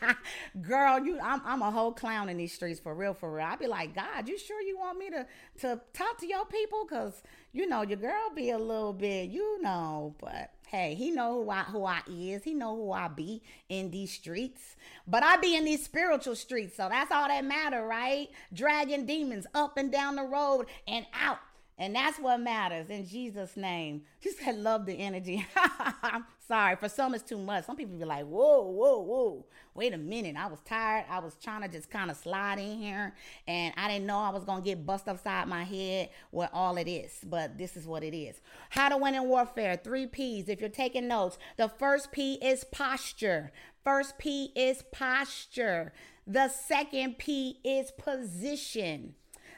girl, 0.60 1.02
you, 1.02 1.18
I'm, 1.18 1.40
I'm 1.46 1.62
a 1.62 1.70
whole 1.70 1.92
clown 1.92 2.28
in 2.28 2.36
these 2.36 2.52
streets 2.52 2.78
for 2.78 2.94
real, 2.94 3.14
for 3.14 3.32
real. 3.32 3.46
I'd 3.46 3.58
be 3.58 3.68
like, 3.68 3.94
God, 3.94 4.28
you 4.28 4.38
sure 4.38 4.60
you 4.60 4.78
want 4.78 4.98
me 4.98 5.08
to 5.10 5.26
to 5.60 5.80
talk 5.94 6.18
to 6.18 6.26
your 6.26 6.44
people? 6.44 6.84
Cause 6.84 7.22
you 7.52 7.66
know 7.66 7.82
your 7.82 7.98
girl 7.98 8.30
be 8.34 8.50
a 8.50 8.58
little 8.58 8.92
bit, 8.92 9.30
you 9.30 9.60
know, 9.62 10.14
but 10.18 10.50
hey, 10.66 10.94
he 10.94 11.10
know 11.10 11.44
who 11.44 11.50
I 11.50 11.62
who 11.64 11.84
I 11.84 12.00
is. 12.08 12.42
He 12.42 12.54
know 12.54 12.74
who 12.74 12.92
I 12.92 13.08
be 13.08 13.42
in 13.68 13.90
these 13.90 14.12
streets. 14.12 14.76
But 15.06 15.22
I 15.22 15.36
be 15.36 15.54
in 15.54 15.64
these 15.64 15.84
spiritual 15.84 16.34
streets, 16.34 16.76
so 16.76 16.88
that's 16.88 17.12
all 17.12 17.28
that 17.28 17.44
matter, 17.44 17.86
right? 17.86 18.28
Dragging 18.52 19.06
demons 19.06 19.46
up 19.54 19.76
and 19.76 19.92
down 19.92 20.16
the 20.16 20.22
road 20.22 20.66
and 20.88 21.06
out. 21.12 21.38
And 21.78 21.94
that's 21.94 22.18
what 22.18 22.38
matters 22.38 22.90
in 22.90 23.06
Jesus' 23.06 23.56
name. 23.56 24.02
Just 24.20 24.38
said, 24.38 24.56
love 24.58 24.84
the 24.84 24.92
energy. 24.92 25.46
I'm 26.02 26.24
sorry. 26.46 26.76
For 26.76 26.88
some, 26.88 27.14
it's 27.14 27.24
too 27.24 27.38
much. 27.38 27.64
Some 27.64 27.76
people 27.76 27.96
be 27.96 28.04
like, 28.04 28.26
whoa, 28.26 28.62
whoa, 28.62 29.00
whoa. 29.00 29.46
Wait 29.74 29.94
a 29.94 29.98
minute. 29.98 30.36
I 30.36 30.46
was 30.48 30.60
tired. 30.60 31.06
I 31.08 31.18
was 31.20 31.34
trying 31.42 31.62
to 31.62 31.68
just 31.68 31.90
kind 31.90 32.10
of 32.10 32.16
slide 32.16 32.58
in 32.58 32.78
here. 32.78 33.14
And 33.48 33.72
I 33.76 33.88
didn't 33.88 34.06
know 34.06 34.18
I 34.18 34.30
was 34.30 34.44
going 34.44 34.62
to 34.62 34.64
get 34.64 34.84
bust 34.84 35.08
upside 35.08 35.48
my 35.48 35.64
head 35.64 36.10
with 36.30 36.50
all 36.52 36.76
it 36.76 36.88
is. 36.88 37.18
But 37.24 37.56
this 37.56 37.76
is 37.76 37.86
what 37.86 38.04
it 38.04 38.14
is. 38.14 38.40
How 38.68 38.90
to 38.90 38.98
win 38.98 39.14
in 39.14 39.24
warfare. 39.24 39.80
Three 39.82 40.06
P's. 40.06 40.48
If 40.48 40.60
you're 40.60 40.68
taking 40.68 41.08
notes, 41.08 41.38
the 41.56 41.68
first 41.68 42.12
P 42.12 42.34
is 42.34 42.64
posture. 42.64 43.50
First 43.82 44.18
P 44.18 44.52
is 44.54 44.84
posture. 44.92 45.92
The 46.26 46.48
second 46.48 47.18
P 47.18 47.58
is 47.64 47.90
position. 47.92 49.14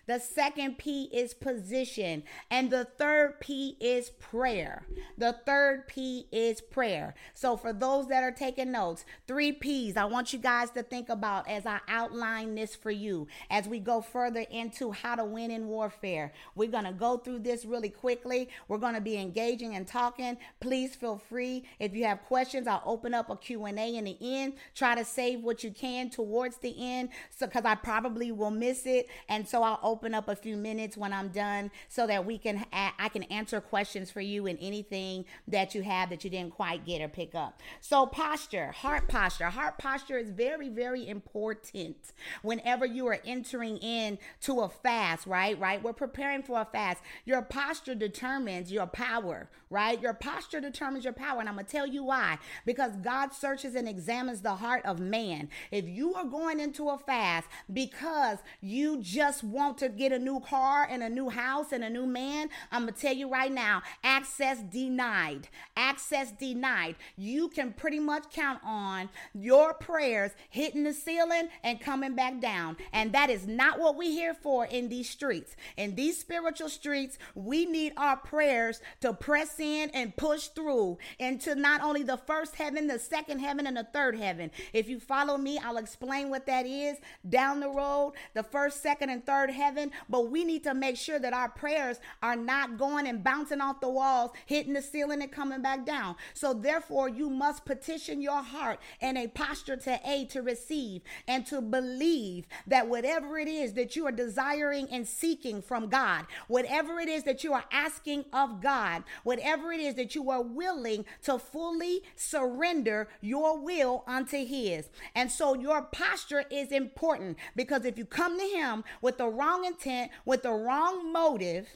The 0.07 0.19
second 0.19 0.79
P 0.79 1.05
is 1.13 1.35
position. 1.35 2.25
And 2.51 2.71
the 2.71 2.85
third 2.85 3.41
P 3.41 3.77
is 3.81 4.11
prayer. 4.11 4.87
The 5.17 5.37
third 5.47 5.87
P 5.87 6.27
is 6.31 6.61
prayer. 6.61 7.15
So, 7.33 7.57
for 7.57 7.73
those 7.73 8.09
that 8.09 8.23
are 8.23 8.33
taking 8.33 8.73
notes, 8.73 9.05
three 9.27 9.53
P's 9.53 9.97
I 9.97 10.05
want 10.05 10.33
you 10.33 10.39
guys 10.39 10.71
to 10.71 10.83
think 10.83 11.09
about 11.09 11.49
as 11.49 11.67
I 11.67 11.81
outline 11.89 12.55
this 12.55 12.75
for 12.75 12.91
you 12.91 13.27
as 13.51 13.67
we 13.67 13.81
go 13.81 14.01
further 14.01 14.45
into 14.51 14.93
how 14.93 15.15
to 15.15 15.25
win 15.25 15.51
in 15.51 15.69
warfare. 15.69 16.33
We're 16.55 16.71
going 16.71 16.85
to 16.85 16.93
go 16.93 17.17
through 17.17 17.41
this 17.41 17.65
really 17.65 17.89
quickly. 17.89 18.49
We're 18.69 18.79
going 18.79 18.95
to 18.95 19.01
be 19.01 19.17
engaging 19.17 19.75
and 19.75 19.87
talking. 19.87 20.37
Please 20.61 20.95
feel 20.95 21.19
free. 21.19 21.65
If 21.79 21.95
you 21.95 22.05
have 22.05 22.23
questions, 22.25 22.67
I'll 22.67 22.83
open 22.85 23.15
up 23.15 23.31
a 23.31 23.37
Q&A 23.37 23.97
in 23.97 24.05
the 24.05 24.17
end. 24.21 24.55
Try 24.75 24.95
to 24.95 25.05
save 25.05 25.43
what 25.43 25.65
you 25.65 25.71
can 25.71 26.11
towards 26.11 26.59
the 26.59 26.75
end 26.79 27.09
so 27.31 27.47
cuz 27.47 27.63
I 27.65 27.75
probably 27.75 28.33
will 28.33 28.51
miss 28.51 28.87
it 28.87 29.09
and 29.29 29.49
so 29.49 29.63
I'll 29.63 29.81
open 29.95 30.13
up 30.13 30.29
a 30.29 30.35
few 30.35 30.57
minutes 30.57 30.97
when 30.97 31.13
I'm 31.13 31.29
done 31.29 31.71
so 31.89 32.05
that 32.09 32.27
we 32.27 32.37
can 32.37 32.67
I 32.73 33.09
can 33.11 33.23
answer 33.25 33.61
questions 33.61 34.11
for 34.11 34.21
you 34.21 34.49
and 34.49 34.59
anything 34.61 35.25
that 35.47 35.73
you 35.73 35.83
have 35.83 36.11
that 36.11 36.25
you 36.25 36.31
didn't 36.31 36.51
quite 36.51 36.85
get 36.85 37.01
or 37.01 37.07
pick 37.07 37.37
up. 37.37 37.63
So 37.81 38.05
posture, 38.07 38.73
heart 38.73 39.07
posture. 39.07 39.45
Heart 39.45 39.79
posture 39.79 40.19
is 40.19 40.31
very 40.31 40.69
very 40.69 41.07
important 41.07 41.97
whenever 42.43 42.85
you 42.85 43.07
are 43.07 43.21
entering 43.25 43.77
in 43.77 44.19
to 44.41 44.63
a 44.63 44.69
fast, 44.69 45.29
right? 45.29 45.57
Right? 45.61 45.81
We're 45.81 45.93
preparing 45.93 46.43
for 46.43 46.61
a 46.61 46.65
fast. 46.65 47.01
Your 47.25 47.43
posture 47.43 47.95
determines 47.95 48.73
your 48.73 48.89
power, 48.89 49.49
right? 49.71 50.03
Your 50.03 50.15
posture 50.15 50.61
determines 50.61 51.05
your 51.05 51.13
power 51.13 51.39
and 51.39 51.49
I'm 51.49 51.55
going 51.55 51.67
to 51.67 51.71
tell 51.71 51.87
you 51.87 52.03
why. 52.03 52.39
Because 52.67 52.97
God 52.97 53.33
searches 53.33 53.77
and 53.77 53.89
examines 53.89 54.41
the 54.41 54.57
heart 54.57 54.85
of 54.85 54.99
man. 54.99 55.51
If 55.71 55.89
you 55.89 56.15
are 56.15 56.25
going 56.25 56.59
into 56.59 56.89
a 56.89 56.99
fast 56.99 57.47
because 57.73 58.39
you 58.61 59.01
just 59.01 59.45
want 59.45 59.79
to 59.79 59.84
to 59.85 59.97
get 59.97 60.13
a 60.13 60.19
new 60.19 60.41
car 60.41 60.87
and 60.91 61.03
a 61.03 61.09
new 61.09 61.29
house 61.29 61.73
and 61.73 61.85
a 61.85 61.91
new 61.91 62.07
man, 62.07 62.49
I'm 62.71 62.83
going 62.83 62.95
to 62.95 63.01
tell 63.01 63.15
you 63.15 63.31
right 63.31 63.53
now 63.53 63.83
access 64.03 64.61
denied. 64.63 65.49
Access 65.77 66.33
denied. 66.33 66.97
You 67.17 67.49
can 67.49 67.73
pretty 67.73 68.01
much 68.01 68.31
count 68.31 68.61
on 68.65 69.09
your 69.35 69.75
prayers 69.75 70.33
hitting 70.51 70.85
the 70.85 70.93
ceiling 70.93 71.49
and 71.63 71.81
coming 71.81 72.15
back 72.15 72.41
down. 72.41 72.77
And 72.93 73.13
that 73.13 73.31
is 73.31 73.47
not 73.47 73.79
what 73.79 73.97
we're 73.97 74.11
here 74.11 74.35
for 74.35 74.67
in 74.67 74.89
these 74.89 75.09
streets. 75.09 75.57
In 75.77 75.95
these 75.95 76.19
spiritual 76.19 76.69
streets, 76.69 77.19
we 77.35 77.67
need 77.67 77.93
our 77.97 78.17
prayers 78.17 78.81
to 79.01 79.13
press 79.13 79.59
in 79.61 79.91
and 79.91 80.17
push 80.17 80.49
through 80.49 80.99
into 81.19 81.55
not 81.55 81.83
only 81.83 82.03
the 82.03 82.17
first 82.17 82.55
heaven, 82.55 82.87
the 82.87 82.99
second 82.99 83.41
heaven, 83.41 83.67
and 83.67 83.77
the 83.77 83.87
third 83.93 84.17
heaven. 84.17 84.51
If 84.73 84.89
you 84.89 85.01
follow 85.01 85.37
me, 85.37 85.59
I'll 85.59 85.77
explain 85.77 86.31
what 86.31 86.47
that 86.47 86.67
is 86.67 86.97
down 87.29 87.61
the 87.61 87.71
road. 87.71 88.15
The 88.35 88.43
first, 88.43 88.83
second, 88.83 89.11
and 89.11 89.25
third 89.25 89.51
heaven 89.51 89.74
heaven, 89.75 89.91
but 90.09 90.31
we 90.31 90.45
need 90.45 90.63
to 90.65 90.75
make 90.75 90.97
sure 90.97 91.19
that 91.19 91.33
our 91.33 91.49
prayers 91.49 91.99
are 92.23 92.37
not 92.37 92.79
going 92.79 93.07
and 93.07 93.25
bouncing 93.25 93.61
off 93.61 93.81
the 93.81 93.89
walls, 93.89 94.31
hitting 94.47 94.73
the 94.73 94.83
ceiling 94.83 95.23
and 95.23 95.33
coming 95.33 95.63
back 95.63 95.85
down. 95.85 96.17
So 96.33 96.55
therefore, 96.55 97.09
you 97.09 97.31
must 97.31 97.65
petition 97.65 98.21
your 98.21 98.43
heart 98.43 98.81
in 99.01 99.17
a 99.17 99.29
posture 99.29 99.77
to 99.77 100.01
A 100.05 100.27
to 100.27 100.43
receive, 100.43 101.03
and 101.27 101.47
to 101.47 101.61
believe 101.61 102.47
that 102.67 102.89
whatever 102.89 103.39
it 103.39 103.49
is 103.49 103.75
that 103.75 103.97
you 103.97 104.07
are 104.07 104.13
desiring 104.13 104.89
and 104.91 105.07
seeking 105.07 105.63
from 105.63 105.89
God, 105.89 106.27
whatever 106.49 107.01
it 107.01 107.09
is 107.09 107.25
that 107.25 107.45
you 107.45 107.53
are 107.53 107.65
asking 107.73 108.25
of 108.33 108.61
God, 108.61 109.05
whatever 109.25 109.73
it 109.73 109.81
is 109.81 109.95
that 109.95 110.15
you 110.15 110.31
are 110.31 110.43
willing 110.43 111.05
to 111.23 111.39
fully 111.39 112.03
surrender 112.17 113.09
your 113.21 113.59
will 113.59 114.05
unto 114.07 114.45
His. 114.45 114.89
And 115.15 115.31
so 115.31 115.55
your 115.55 115.83
posture 115.83 116.45
is 116.51 116.71
important 116.71 117.39
because 117.57 117.85
if 117.85 117.99
you 117.99 118.05
come 118.05 118.39
to 118.39 118.47
Him 118.47 118.85
with 119.01 119.19
the 119.19 119.29
wrong 119.29 119.64
intent, 119.65 120.11
with 120.25 120.43
the 120.43 120.53
wrong 120.53 121.13
motive, 121.13 121.69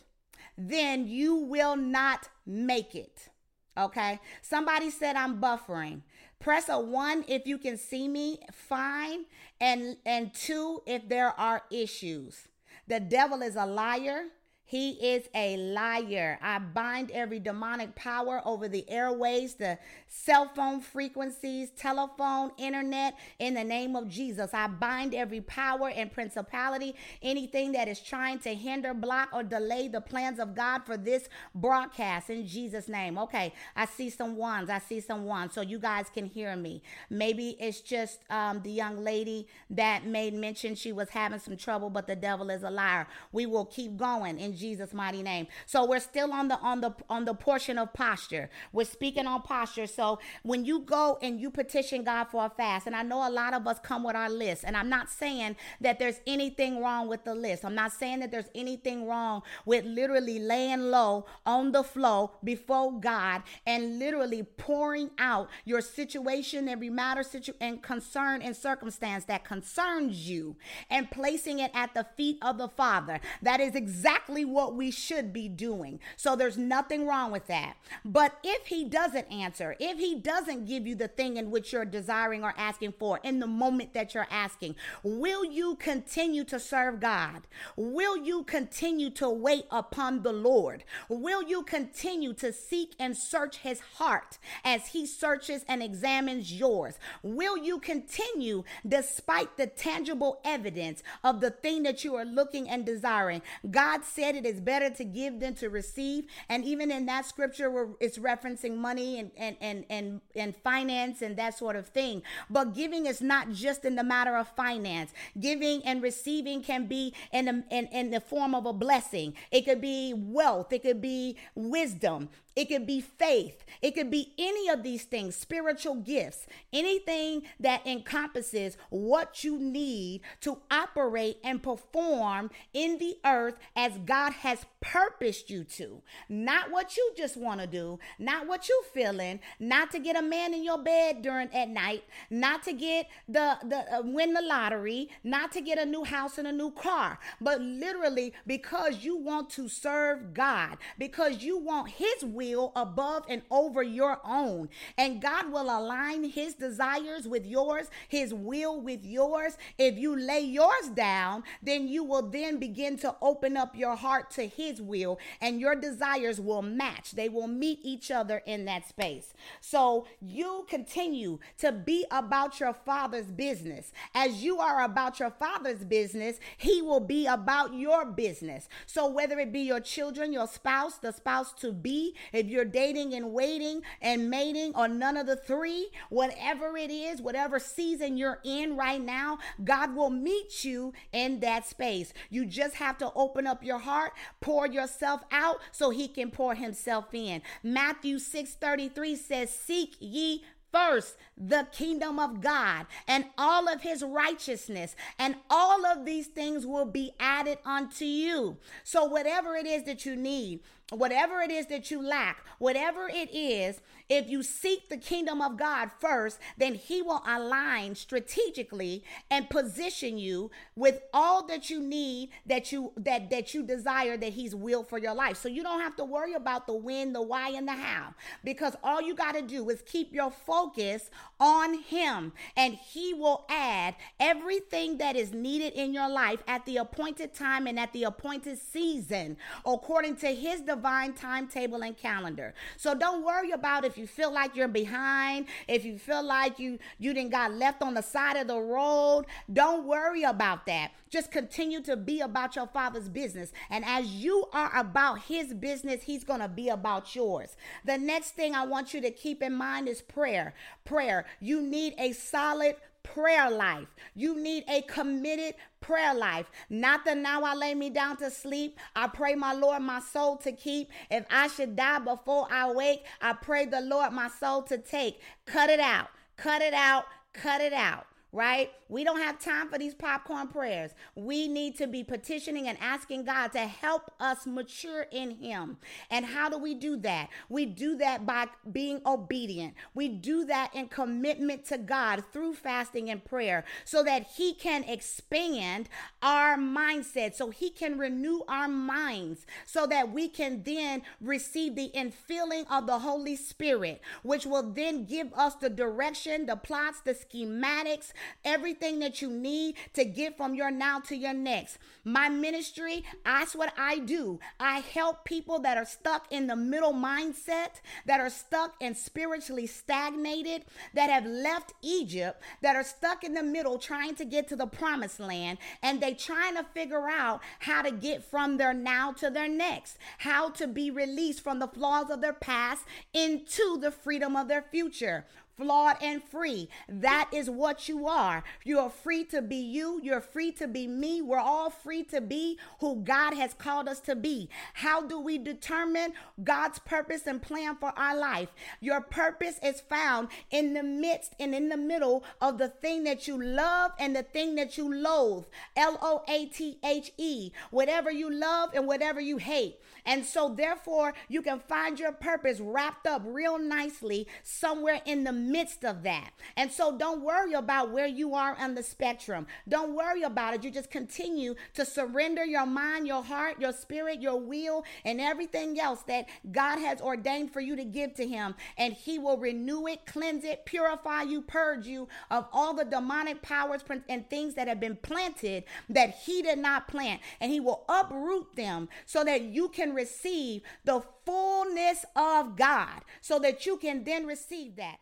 then 0.56 1.06
you 1.06 1.34
will 1.34 1.76
not 1.76 2.28
make 2.46 2.94
it. 2.94 3.28
Okay. 3.76 4.18
Somebody 4.42 4.90
said 4.90 5.16
I'm 5.16 5.40
buffering. 5.40 6.02
Press 6.40 6.68
a 6.68 6.78
one 6.78 7.24
if 7.28 7.46
you 7.46 7.58
can 7.58 7.76
see 7.76 8.08
me 8.08 8.40
fine, 8.52 9.24
and 9.60 9.96
and 10.06 10.32
two 10.32 10.82
if 10.86 11.08
there 11.08 11.38
are 11.38 11.62
issues. 11.70 12.48
The 12.86 13.00
devil 13.00 13.42
is 13.42 13.56
a 13.56 13.66
liar. 13.66 14.24
He 14.68 14.90
is 15.14 15.30
a 15.34 15.56
liar. 15.56 16.38
I 16.42 16.58
bind 16.58 17.10
every 17.12 17.40
demonic 17.40 17.94
power 17.94 18.42
over 18.44 18.68
the 18.68 18.84
airways, 18.90 19.54
the 19.54 19.78
cell 20.08 20.50
phone 20.54 20.80
frequencies, 20.80 21.70
telephone, 21.70 22.50
internet, 22.58 23.14
in 23.38 23.54
the 23.54 23.64
name 23.64 23.96
of 23.96 24.08
Jesus. 24.08 24.52
I 24.52 24.66
bind 24.66 25.14
every 25.14 25.40
power 25.40 25.88
and 25.88 26.12
principality, 26.12 26.94
anything 27.22 27.72
that 27.72 27.88
is 27.88 27.98
trying 27.98 28.40
to 28.40 28.54
hinder, 28.54 28.92
block, 28.92 29.30
or 29.32 29.42
delay 29.42 29.88
the 29.88 30.02
plans 30.02 30.38
of 30.38 30.54
God 30.54 30.82
for 30.84 30.98
this 30.98 31.30
broadcast 31.54 32.28
in 32.28 32.46
Jesus' 32.46 32.88
name. 32.88 33.16
Okay, 33.16 33.54
I 33.74 33.86
see 33.86 34.10
some 34.10 34.36
ones. 34.36 34.68
I 34.68 34.80
see 34.80 35.00
some 35.00 35.24
ones, 35.24 35.54
so 35.54 35.62
you 35.62 35.78
guys 35.78 36.10
can 36.12 36.26
hear 36.26 36.54
me. 36.56 36.82
Maybe 37.08 37.56
it's 37.58 37.80
just 37.80 38.18
um, 38.28 38.60
the 38.60 38.70
young 38.70 39.02
lady 39.02 39.48
that 39.70 40.04
made 40.04 40.34
mention 40.34 40.74
she 40.74 40.92
was 40.92 41.08
having 41.08 41.38
some 41.38 41.56
trouble, 41.56 41.88
but 41.88 42.06
the 42.06 42.16
devil 42.16 42.50
is 42.50 42.64
a 42.64 42.70
liar. 42.70 43.06
We 43.32 43.46
will 43.46 43.64
keep 43.64 43.96
going 43.96 44.38
in 44.38 44.57
Jesus' 44.58 44.92
mighty 44.92 45.22
name. 45.22 45.46
So 45.66 45.86
we're 45.86 46.00
still 46.00 46.32
on 46.32 46.48
the 46.48 46.58
on 46.58 46.80
the 46.80 46.94
on 47.08 47.24
the 47.24 47.34
portion 47.34 47.78
of 47.78 47.92
posture. 47.92 48.50
We're 48.72 48.84
speaking 48.84 49.26
on 49.26 49.42
posture. 49.42 49.86
So 49.86 50.18
when 50.42 50.64
you 50.64 50.80
go 50.80 51.18
and 51.22 51.40
you 51.40 51.50
petition 51.50 52.04
God 52.04 52.24
for 52.24 52.46
a 52.46 52.50
fast, 52.50 52.86
and 52.86 52.96
I 52.96 53.02
know 53.02 53.26
a 53.26 53.30
lot 53.30 53.54
of 53.54 53.66
us 53.66 53.78
come 53.82 54.04
with 54.04 54.16
our 54.16 54.30
list, 54.30 54.64
and 54.66 54.76
I'm 54.76 54.88
not 54.88 55.08
saying 55.08 55.56
that 55.80 55.98
there's 55.98 56.20
anything 56.26 56.82
wrong 56.82 57.08
with 57.08 57.24
the 57.24 57.34
list. 57.34 57.64
I'm 57.64 57.74
not 57.74 57.92
saying 57.92 58.20
that 58.20 58.30
there's 58.30 58.50
anything 58.54 59.06
wrong 59.06 59.42
with 59.64 59.84
literally 59.84 60.38
laying 60.38 60.90
low 60.90 61.26
on 61.46 61.72
the 61.72 61.82
flow 61.82 62.32
before 62.42 62.98
God 62.98 63.42
and 63.66 63.98
literally 63.98 64.42
pouring 64.42 65.10
out 65.18 65.48
your 65.64 65.80
situation, 65.80 66.68
every 66.68 66.90
matter, 66.90 67.22
situ- 67.22 67.52
and 67.60 67.82
concern 67.82 68.42
and 68.42 68.56
circumstance 68.56 69.24
that 69.26 69.44
concerns 69.44 70.28
you, 70.28 70.56
and 70.90 71.10
placing 71.10 71.58
it 71.58 71.70
at 71.74 71.94
the 71.94 72.06
feet 72.16 72.38
of 72.42 72.58
the 72.58 72.68
Father. 72.68 73.20
That 73.42 73.60
is 73.60 73.74
exactly 73.74 74.44
what 74.52 74.74
we 74.74 74.90
should 74.90 75.32
be 75.32 75.48
doing. 75.48 76.00
So 76.16 76.36
there's 76.36 76.58
nothing 76.58 77.06
wrong 77.06 77.30
with 77.30 77.46
that. 77.46 77.76
But 78.04 78.38
if 78.42 78.66
He 78.66 78.84
doesn't 78.84 79.30
answer, 79.30 79.76
if 79.78 79.98
He 79.98 80.14
doesn't 80.16 80.66
give 80.66 80.86
you 80.86 80.94
the 80.94 81.08
thing 81.08 81.36
in 81.36 81.50
which 81.50 81.72
you're 81.72 81.84
desiring 81.84 82.44
or 82.44 82.54
asking 82.56 82.94
for 82.98 83.20
in 83.22 83.40
the 83.40 83.46
moment 83.46 83.94
that 83.94 84.14
you're 84.14 84.26
asking, 84.30 84.76
will 85.02 85.44
you 85.44 85.76
continue 85.76 86.44
to 86.44 86.60
serve 86.60 87.00
God? 87.00 87.46
Will 87.76 88.16
you 88.16 88.44
continue 88.44 89.10
to 89.10 89.28
wait 89.28 89.64
upon 89.70 90.22
the 90.22 90.32
Lord? 90.32 90.84
Will 91.08 91.42
you 91.42 91.62
continue 91.62 92.32
to 92.34 92.52
seek 92.52 92.94
and 92.98 93.16
search 93.16 93.58
His 93.58 93.80
heart 93.80 94.38
as 94.64 94.88
He 94.88 95.06
searches 95.06 95.64
and 95.68 95.82
examines 95.82 96.52
yours? 96.52 96.98
Will 97.22 97.56
you 97.56 97.78
continue 97.78 98.64
despite 98.86 99.56
the 99.56 99.66
tangible 99.66 100.40
evidence 100.44 101.02
of 101.22 101.40
the 101.40 101.50
thing 101.50 101.82
that 101.82 102.04
you 102.04 102.14
are 102.14 102.24
looking 102.24 102.68
and 102.68 102.84
desiring? 102.84 103.42
God 103.70 104.04
said 104.04 104.34
it 104.38 104.46
is 104.46 104.60
better 104.60 104.88
to 104.90 105.04
give 105.04 105.40
than 105.40 105.54
to 105.56 105.68
receive. 105.68 106.26
And 106.48 106.64
even 106.64 106.90
in 106.90 107.06
that 107.06 107.26
scripture 107.26 107.70
where 107.70 107.88
it's 108.00 108.18
referencing 108.18 108.76
money 108.76 109.18
and, 109.18 109.30
and, 109.36 109.56
and, 109.60 109.84
and, 109.90 110.20
and 110.34 110.56
finance 110.56 111.20
and 111.22 111.36
that 111.36 111.58
sort 111.58 111.76
of 111.76 111.88
thing. 111.88 112.22
But 112.48 112.74
giving 112.74 113.06
is 113.06 113.20
not 113.20 113.50
just 113.50 113.84
in 113.84 113.96
the 113.96 114.04
matter 114.04 114.36
of 114.36 114.48
finance. 114.48 115.12
Giving 115.38 115.84
and 115.84 116.02
receiving 116.02 116.62
can 116.62 116.86
be 116.86 117.12
in 117.32 117.46
the, 117.46 117.64
in, 117.70 117.86
in 117.88 118.10
the 118.10 118.20
form 118.20 118.54
of 118.54 118.64
a 118.64 118.72
blessing. 118.72 119.34
It 119.50 119.62
could 119.66 119.80
be 119.80 120.14
wealth. 120.16 120.72
It 120.72 120.82
could 120.82 121.02
be 121.02 121.36
wisdom. 121.54 122.28
It 122.58 122.70
could 122.70 122.88
be 122.88 123.00
faith. 123.00 123.64
It 123.80 123.92
could 123.94 124.10
be 124.10 124.32
any 124.36 124.68
of 124.68 124.82
these 124.82 125.04
things, 125.04 125.36
spiritual 125.36 125.94
gifts, 125.94 126.44
anything 126.72 127.42
that 127.60 127.86
encompasses 127.86 128.76
what 128.90 129.44
you 129.44 129.60
need 129.60 130.22
to 130.40 130.58
operate 130.68 131.38
and 131.44 131.62
perform 131.62 132.50
in 132.74 132.98
the 132.98 133.16
earth 133.24 133.54
as 133.76 133.92
God 134.04 134.32
has 134.32 134.66
purposed 134.80 135.50
you 135.50 135.62
to. 135.62 136.02
Not 136.28 136.72
what 136.72 136.96
you 136.96 137.12
just 137.16 137.36
want 137.36 137.60
to 137.60 137.68
do, 137.68 138.00
not 138.18 138.48
what 138.48 138.68
you 138.68 138.82
feeling, 138.92 139.38
not 139.60 139.92
to 139.92 140.00
get 140.00 140.16
a 140.16 140.22
man 140.22 140.52
in 140.52 140.64
your 140.64 140.78
bed 140.78 141.22
during 141.22 141.54
at 141.54 141.68
night, 141.68 142.02
not 142.28 142.64
to 142.64 142.72
get 142.72 143.06
the 143.28 143.56
the 143.62 143.98
uh, 143.98 144.02
win 144.02 144.32
the 144.32 144.42
lottery, 144.42 145.10
not 145.22 145.52
to 145.52 145.60
get 145.60 145.78
a 145.78 145.86
new 145.86 146.02
house 146.02 146.38
and 146.38 146.48
a 146.48 146.52
new 146.52 146.72
car, 146.72 147.20
but 147.40 147.60
literally 147.60 148.32
because 148.48 149.04
you 149.04 149.16
want 149.16 149.48
to 149.50 149.68
serve 149.68 150.34
God, 150.34 150.78
because 150.98 151.44
you 151.44 151.56
want 151.56 151.90
his 151.90 152.24
will 152.24 152.47
will 152.56 152.72
above 152.76 153.24
and 153.28 153.42
over 153.50 153.82
your 153.82 154.20
own. 154.24 154.68
And 154.96 155.20
God 155.20 155.50
will 155.52 155.64
align 155.64 156.24
his 156.24 156.54
desires 156.54 157.26
with 157.26 157.46
yours, 157.46 157.88
his 158.08 158.32
will 158.32 158.80
with 158.80 159.04
yours. 159.04 159.56
If 159.78 159.98
you 159.98 160.16
lay 160.18 160.40
yours 160.40 160.88
down, 160.94 161.44
then 161.62 161.88
you 161.88 162.04
will 162.04 162.22
then 162.22 162.58
begin 162.58 162.96
to 162.98 163.14
open 163.20 163.56
up 163.56 163.76
your 163.76 163.96
heart 163.96 164.30
to 164.32 164.46
his 164.46 164.80
will 164.80 165.18
and 165.40 165.60
your 165.60 165.74
desires 165.74 166.40
will 166.40 166.62
match. 166.62 167.12
They 167.12 167.28
will 167.28 167.48
meet 167.48 167.80
each 167.82 168.10
other 168.10 168.42
in 168.46 168.64
that 168.66 168.88
space. 168.88 169.34
So 169.60 170.06
you 170.20 170.66
continue 170.68 171.38
to 171.58 171.72
be 171.72 172.04
about 172.10 172.60
your 172.60 172.74
father's 172.74 173.26
business. 173.26 173.92
As 174.14 174.42
you 174.42 174.58
are 174.58 174.82
about 174.82 175.18
your 175.20 175.30
father's 175.30 175.84
business, 175.84 176.38
he 176.56 176.82
will 176.82 177.00
be 177.00 177.26
about 177.26 177.74
your 177.74 178.04
business. 178.04 178.68
So 178.86 179.08
whether 179.08 179.38
it 179.38 179.52
be 179.52 179.60
your 179.60 179.80
children, 179.80 180.32
your 180.32 180.46
spouse, 180.46 180.98
the 180.98 181.12
spouse 181.12 181.52
to 181.54 181.72
be, 181.72 182.14
if 182.38 182.46
you're 182.46 182.64
dating 182.64 183.14
and 183.14 183.32
waiting 183.32 183.82
and 184.00 184.30
mating 184.30 184.72
or 184.74 184.88
none 184.88 185.16
of 185.16 185.26
the 185.26 185.36
three, 185.36 185.88
whatever 186.08 186.76
it 186.76 186.90
is, 186.90 187.20
whatever 187.20 187.58
season 187.58 188.16
you're 188.16 188.38
in 188.44 188.76
right 188.76 189.02
now, 189.02 189.38
God 189.64 189.94
will 189.94 190.10
meet 190.10 190.64
you 190.64 190.92
in 191.12 191.40
that 191.40 191.66
space. 191.66 192.12
You 192.30 192.46
just 192.46 192.76
have 192.76 192.96
to 192.98 193.12
open 193.14 193.46
up 193.46 193.64
your 193.64 193.78
heart, 193.78 194.12
pour 194.40 194.66
yourself 194.66 195.22
out 195.32 195.58
so 195.72 195.90
he 195.90 196.08
can 196.08 196.30
pour 196.30 196.54
himself 196.54 197.12
in. 197.12 197.42
Matthew 197.62 198.18
6:33 198.18 199.16
says, 199.16 199.50
"Seek 199.50 199.96
ye 199.98 200.44
first 200.72 201.16
the 201.36 201.66
kingdom 201.72 202.18
of 202.18 202.40
God 202.40 202.86
and 203.06 203.26
all 203.36 203.68
of 203.68 203.82
his 203.82 204.02
righteousness, 204.02 204.94
and 205.18 205.36
all 205.48 205.86
of 205.86 206.04
these 206.04 206.26
things 206.26 206.66
will 206.66 206.84
be 206.84 207.12
added 207.18 207.58
unto 207.64 208.04
you. 208.04 208.58
So, 208.84 209.04
whatever 209.04 209.54
it 209.56 209.66
is 209.66 209.84
that 209.84 210.04
you 210.04 210.16
need, 210.16 210.60
whatever 210.90 211.40
it 211.40 211.50
is 211.50 211.66
that 211.66 211.90
you 211.90 212.02
lack, 212.02 212.44
whatever 212.58 213.08
it 213.08 213.30
is, 213.34 213.80
if 214.08 214.28
you 214.28 214.42
seek 214.42 214.88
the 214.88 214.96
kingdom 214.96 215.42
of 215.42 215.58
God 215.58 215.90
first, 216.00 216.38
then 216.56 216.74
he 216.74 217.02
will 217.02 217.22
align 217.26 217.94
strategically 217.94 219.04
and 219.30 219.50
position 219.50 220.16
you 220.16 220.50
with 220.76 221.00
all 221.12 221.46
that 221.46 221.68
you 221.68 221.80
need 221.80 222.30
that 222.46 222.72
you 222.72 222.92
that 222.96 223.28
that 223.30 223.52
you 223.52 223.62
desire 223.62 224.16
that 224.16 224.32
he's 224.32 224.54
will 224.54 224.82
for 224.82 224.98
your 224.98 225.14
life. 225.14 225.36
So 225.36 225.48
you 225.48 225.62
don't 225.62 225.80
have 225.80 225.96
to 225.96 226.04
worry 226.04 226.32
about 226.32 226.66
the 226.66 226.74
when, 226.74 227.12
the 227.12 227.22
why 227.22 227.50
and 227.50 227.68
the 227.68 227.72
how 227.72 228.14
because 228.42 228.74
all 228.82 229.02
you 229.02 229.14
got 229.14 229.34
to 229.34 229.42
do 229.42 229.68
is 229.68 229.82
keep 229.82 230.14
your 230.14 230.30
focus 230.30 231.10
on 231.40 231.74
him 231.82 232.32
and 232.56 232.74
he 232.74 233.14
will 233.14 233.44
add 233.48 233.94
everything 234.18 234.98
that 234.98 235.16
is 235.16 235.32
needed 235.32 235.72
in 235.74 235.92
your 235.92 236.08
life 236.08 236.42
at 236.48 236.64
the 236.66 236.76
appointed 236.76 237.32
time 237.34 237.66
and 237.66 237.78
at 237.78 237.92
the 237.92 238.04
appointed 238.04 238.58
season 238.58 239.36
according 239.64 240.16
to 240.16 240.28
his 240.28 240.60
divine 240.60 241.12
timetable 241.12 241.82
and 241.82 241.96
calendar. 241.96 242.54
So 242.76 242.94
don't 242.94 243.24
worry 243.24 243.52
about 243.52 243.84
if 243.84 243.96
you 243.96 244.06
feel 244.06 244.32
like 244.32 244.56
you're 244.56 244.68
behind, 244.68 245.46
if 245.66 245.84
you 245.84 245.98
feel 245.98 246.22
like 246.22 246.58
you 246.58 246.78
you 246.98 247.14
didn't 247.14 247.30
got 247.30 247.52
left 247.52 247.82
on 247.82 247.94
the 247.94 248.02
side 248.02 248.36
of 248.36 248.48
the 248.48 248.58
road, 248.58 249.26
don't 249.52 249.84
worry 249.86 250.24
about 250.24 250.66
that. 250.66 250.90
Just 251.10 251.30
continue 251.30 251.80
to 251.82 251.96
be 251.96 252.20
about 252.20 252.56
your 252.56 252.66
father's 252.66 253.08
business. 253.08 253.52
And 253.70 253.84
as 253.84 254.06
you 254.06 254.46
are 254.52 254.76
about 254.76 255.22
his 255.22 255.54
business, 255.54 256.02
he's 256.02 256.24
going 256.24 256.40
to 256.40 256.48
be 256.48 256.68
about 256.68 257.14
yours. 257.14 257.56
The 257.84 257.98
next 257.98 258.32
thing 258.32 258.54
I 258.54 258.66
want 258.66 258.92
you 258.92 259.00
to 259.00 259.10
keep 259.10 259.42
in 259.42 259.54
mind 259.54 259.88
is 259.88 260.02
prayer. 260.02 260.54
Prayer. 260.84 261.26
You 261.40 261.62
need 261.62 261.94
a 261.98 262.12
solid 262.12 262.76
prayer 263.02 263.50
life. 263.50 263.88
You 264.14 264.38
need 264.38 264.64
a 264.68 264.82
committed 264.82 265.54
prayer 265.80 266.14
life. 266.14 266.50
Not 266.68 267.04
the 267.04 267.14
now 267.14 267.42
I 267.42 267.54
lay 267.54 267.74
me 267.74 267.88
down 267.90 268.18
to 268.18 268.30
sleep. 268.30 268.78
I 268.94 269.08
pray 269.08 269.34
my 269.34 269.54
Lord 269.54 269.82
my 269.82 270.00
soul 270.00 270.36
to 270.38 270.52
keep. 270.52 270.90
If 271.10 271.24
I 271.30 271.48
should 271.48 271.74
die 271.74 272.00
before 272.00 272.48
I 272.50 272.70
wake, 272.70 273.04
I 273.22 273.32
pray 273.32 273.64
the 273.64 273.80
Lord 273.80 274.12
my 274.12 274.28
soul 274.28 274.62
to 274.64 274.78
take. 274.78 275.20
Cut 275.46 275.70
it 275.70 275.80
out. 275.80 276.08
Cut 276.36 276.60
it 276.60 276.74
out. 276.74 277.04
Cut 277.32 277.60
it 277.60 277.72
out 277.72 278.06
right? 278.32 278.70
We 278.88 279.04
don't 279.04 279.20
have 279.20 279.38
time 279.38 279.68
for 279.68 279.78
these 279.78 279.94
popcorn 279.94 280.48
prayers. 280.48 280.92
We 281.14 281.48
need 281.48 281.76
to 281.78 281.86
be 281.86 282.04
petitioning 282.04 282.68
and 282.68 282.78
asking 282.80 283.24
God 283.24 283.52
to 283.52 283.60
help 283.60 284.10
us 284.20 284.46
mature 284.46 285.06
in 285.10 285.30
Him. 285.30 285.78
And 286.10 286.26
how 286.26 286.48
do 286.48 286.58
we 286.58 286.74
do 286.74 286.96
that? 286.98 287.28
We 287.48 287.66
do 287.66 287.96
that 287.96 288.26
by 288.26 288.46
being 288.70 289.00
obedient. 289.06 289.74
We 289.94 290.08
do 290.08 290.44
that 290.46 290.74
in 290.74 290.88
commitment 290.88 291.64
to 291.66 291.78
God 291.78 292.24
through 292.32 292.54
fasting 292.54 293.10
and 293.10 293.24
prayer 293.24 293.64
so 293.84 294.02
that 294.04 294.26
He 294.36 294.52
can 294.54 294.84
expand 294.84 295.88
our 296.22 296.56
mindset, 296.56 297.34
so 297.34 297.50
He 297.50 297.70
can 297.70 297.98
renew 297.98 298.42
our 298.48 298.68
minds, 298.68 299.46
so 299.64 299.86
that 299.86 300.12
we 300.12 300.28
can 300.28 300.62
then 300.64 301.02
receive 301.20 301.76
the 301.76 301.90
infilling 301.94 302.66
of 302.70 302.86
the 302.86 302.98
Holy 302.98 303.36
Spirit, 303.36 304.00
which 304.22 304.44
will 304.44 304.70
then 304.70 305.04
give 305.04 305.32
us 305.34 305.54
the 305.54 305.70
direction, 305.70 306.46
the 306.46 306.56
plots, 306.56 307.00
the 307.00 307.14
schematics, 307.14 308.12
everything 308.44 308.98
that 309.00 309.22
you 309.22 309.30
need 309.30 309.76
to 309.94 310.04
get 310.04 310.36
from 310.36 310.54
your 310.54 310.70
now 310.70 311.00
to 311.00 311.16
your 311.16 311.34
next. 311.34 311.78
My 312.04 312.28
ministry, 312.28 313.04
that's 313.24 313.54
what 313.54 313.72
I 313.76 313.98
do. 313.98 314.40
I 314.58 314.80
help 314.80 315.24
people 315.24 315.58
that 315.60 315.76
are 315.76 315.84
stuck 315.84 316.26
in 316.30 316.46
the 316.46 316.56
middle 316.56 316.92
mindset, 316.92 317.80
that 318.06 318.20
are 318.20 318.30
stuck 318.30 318.74
and 318.80 318.96
spiritually 318.96 319.66
stagnated, 319.66 320.64
that 320.94 321.10
have 321.10 321.26
left 321.26 321.74
Egypt, 321.82 322.42
that 322.62 322.76
are 322.76 322.84
stuck 322.84 323.24
in 323.24 323.34
the 323.34 323.42
middle 323.42 323.78
trying 323.78 324.14
to 324.16 324.24
get 324.24 324.48
to 324.48 324.56
the 324.56 324.66
promised 324.66 325.20
land, 325.20 325.58
and 325.82 326.00
they 326.00 326.14
trying 326.14 326.56
to 326.56 326.64
figure 326.74 327.08
out 327.08 327.40
how 327.60 327.82
to 327.82 327.90
get 327.90 328.24
from 328.24 328.56
their 328.56 328.74
now 328.74 329.12
to 329.12 329.30
their 329.30 329.48
next, 329.48 329.98
how 330.18 330.50
to 330.50 330.66
be 330.66 330.90
released 330.90 331.42
from 331.42 331.58
the 331.58 331.68
flaws 331.68 332.10
of 332.10 332.20
their 332.20 332.32
past 332.32 332.84
into 333.12 333.78
the 333.80 333.90
freedom 333.90 334.36
of 334.36 334.48
their 334.48 334.62
future 334.62 335.26
flawed 335.58 335.96
and 336.00 336.22
free. 336.22 336.68
That 336.88 337.28
is 337.32 337.50
what 337.50 337.88
you 337.88 338.06
are. 338.06 338.44
You're 338.64 338.90
free 338.90 339.24
to 339.24 339.42
be 339.42 339.56
you. 339.56 340.00
You're 340.02 340.20
free 340.20 340.52
to 340.52 340.68
be 340.68 340.86
me. 340.86 341.20
We're 341.20 341.38
all 341.38 341.68
free 341.68 342.04
to 342.04 342.20
be 342.20 342.58
who 342.80 343.02
God 343.02 343.34
has 343.34 343.52
called 343.54 343.88
us 343.88 344.00
to 344.00 344.14
be. 344.14 344.48
How 344.74 345.02
do 345.02 345.20
we 345.20 345.36
determine 345.36 346.12
God's 346.42 346.78
purpose 346.78 347.26
and 347.26 347.42
plan 347.42 347.76
for 347.76 347.92
our 347.98 348.16
life? 348.16 348.50
Your 348.80 349.00
purpose 349.00 349.58
is 349.62 349.80
found 349.80 350.28
in 350.50 350.74
the 350.74 350.82
midst 350.82 351.34
and 351.40 351.54
in 351.54 351.68
the 351.68 351.76
middle 351.76 352.24
of 352.40 352.58
the 352.58 352.68
thing 352.68 353.04
that 353.04 353.26
you 353.26 353.42
love 353.42 353.92
and 353.98 354.14
the 354.14 354.22
thing 354.22 354.54
that 354.54 354.78
you 354.78 354.94
loathe. 354.94 355.44
L 355.76 355.98
O 356.00 356.22
A 356.28 356.46
T 356.46 356.78
H 356.84 357.12
E. 357.18 357.50
Whatever 357.70 358.10
you 358.10 358.32
love 358.32 358.70
and 358.74 358.86
whatever 358.86 359.20
you 359.20 359.38
hate. 359.38 359.80
And 360.06 360.24
so, 360.24 360.54
therefore, 360.54 361.12
you 361.28 361.42
can 361.42 361.60
find 361.60 361.98
your 361.98 362.12
purpose 362.12 362.60
wrapped 362.60 363.06
up 363.06 363.22
real 363.26 363.58
nicely 363.58 364.26
somewhere 364.42 365.02
in 365.04 365.24
the 365.24 365.32
midst 365.48 365.84
of 365.84 366.02
that. 366.02 366.30
And 366.56 366.70
so, 366.70 366.96
don't 366.96 367.22
worry 367.22 367.52
about 367.52 367.90
where 367.90 368.06
you 368.06 368.34
are 368.34 368.56
on 368.56 368.74
the 368.74 368.82
spectrum. 368.82 369.46
Don't 369.68 369.94
worry 369.94 370.22
about 370.22 370.54
it. 370.54 370.64
You 370.64 370.70
just 370.70 370.90
continue 370.90 371.54
to 371.74 371.84
surrender 371.84 372.44
your 372.44 372.66
mind, 372.66 373.06
your 373.06 373.22
heart, 373.22 373.60
your 373.60 373.72
spirit, 373.72 374.20
your 374.20 374.38
will, 374.38 374.84
and 375.04 375.20
everything 375.20 375.78
else 375.80 376.02
that 376.02 376.26
God 376.50 376.78
has 376.78 377.00
ordained 377.00 377.52
for 377.52 377.60
you 377.60 377.76
to 377.76 377.84
give 377.84 378.14
to 378.14 378.26
Him. 378.26 378.54
And 378.76 378.92
He 378.92 379.18
will 379.18 379.38
renew 379.38 379.86
it, 379.86 380.06
cleanse 380.06 380.44
it, 380.44 380.66
purify 380.66 381.22
you, 381.22 381.42
purge 381.42 381.86
you 381.86 382.08
of 382.30 382.46
all 382.52 382.74
the 382.74 382.84
demonic 382.84 383.42
powers 383.42 383.82
and 384.08 384.28
things 384.28 384.54
that 384.54 384.68
have 384.68 384.80
been 384.80 384.96
planted 384.96 385.64
that 385.88 386.10
He 386.24 386.42
did 386.42 386.58
not 386.58 386.88
plant. 386.88 387.20
And 387.40 387.50
He 387.50 387.60
will 387.60 387.84
uproot 387.88 388.56
them 388.56 388.88
so 389.06 389.24
that 389.24 389.42
you 389.42 389.68
can 389.68 389.94
receive 389.94 390.62
the 390.84 391.02
fullness 391.28 392.06
of 392.16 392.56
God 392.56 393.02
so 393.20 393.38
that 393.38 393.66
you 393.66 393.76
can 393.76 394.04
then 394.04 394.26
receive 394.26 394.76
that. 394.76 394.98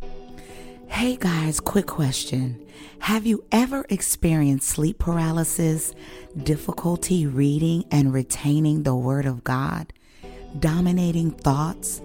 Hey 0.00 1.16
guys, 1.16 1.60
quick 1.60 1.86
question. 1.86 2.66
Have 3.00 3.24
you 3.24 3.44
ever 3.52 3.86
experienced 3.88 4.68
sleep 4.68 4.98
paralysis, 4.98 5.94
difficulty 6.42 7.26
reading 7.26 7.84
and 7.90 8.12
retaining 8.12 8.82
the 8.82 8.94
Word 8.94 9.26
of 9.26 9.44
God, 9.44 9.92
dominating 10.58 11.30
thoughts, 11.30 12.02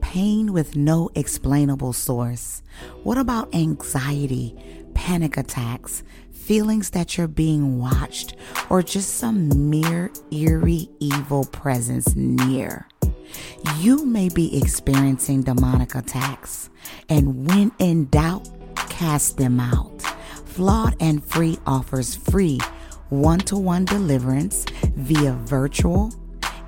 pain 0.00 0.52
with 0.52 0.76
no 0.76 1.10
explainable 1.14 1.92
source? 1.92 2.62
What 3.02 3.18
about 3.18 3.54
anxiety, 3.54 4.56
panic 4.94 5.36
attacks, 5.36 6.02
feelings 6.32 6.90
that 6.90 7.18
you're 7.18 7.26
being 7.26 7.80
watched, 7.80 8.36
or 8.70 8.82
just 8.82 9.14
some 9.14 9.68
mere 9.68 10.12
eerie 10.30 10.88
evil 11.00 11.44
presence 11.46 12.14
near. 12.14 12.86
You 13.78 14.04
may 14.04 14.28
be 14.28 14.58
experiencing 14.58 15.42
demonic 15.42 15.94
attacks, 15.94 16.70
and 17.08 17.48
when 17.48 17.72
in 17.78 18.06
doubt, 18.06 18.48
cast 18.88 19.36
them 19.36 19.60
out. 19.60 20.02
Flawed 20.44 20.96
and 21.00 21.24
Free 21.24 21.58
offers 21.66 22.14
free 22.14 22.58
one 23.08 23.38
to 23.40 23.56
one 23.56 23.84
deliverance 23.84 24.64
via 24.96 25.32
virtual, 25.32 26.12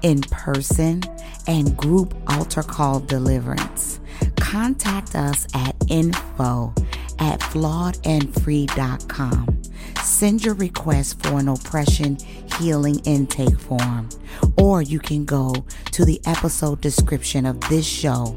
in 0.02 0.20
person, 0.22 1.02
and 1.46 1.76
group 1.76 2.14
altar 2.28 2.62
call 2.62 3.00
deliverance. 3.00 4.00
Contact 4.36 5.14
us 5.14 5.46
at 5.54 5.74
info 5.88 6.74
at 7.18 7.40
flawedandfree.com. 7.40 9.62
Send 10.02 10.44
your 10.44 10.54
request 10.54 11.22
for 11.22 11.38
an 11.38 11.48
oppression 11.48 12.18
healing 12.58 12.98
intake 13.04 13.58
form, 13.58 14.08
or 14.56 14.82
you 14.82 14.98
can 14.98 15.24
go 15.24 15.54
to 15.92 16.04
the 16.04 16.20
episode 16.26 16.80
description 16.80 17.46
of 17.46 17.60
this 17.68 17.86
show 17.86 18.36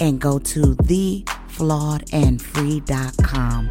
and 0.00 0.18
go 0.20 0.38
to 0.38 0.74
theflawedandfree.com 0.74 3.70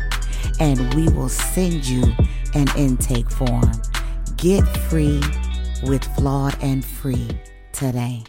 and 0.60 0.94
we 0.94 1.08
will 1.10 1.30
send 1.30 1.86
you 1.86 2.04
an 2.54 2.68
intake 2.76 3.30
form. 3.30 3.72
Get 4.38 4.64
free 4.90 5.22
with 5.84 6.04
Flawed 6.16 6.56
and 6.62 6.84
Free 6.84 7.30
today. 7.72 8.24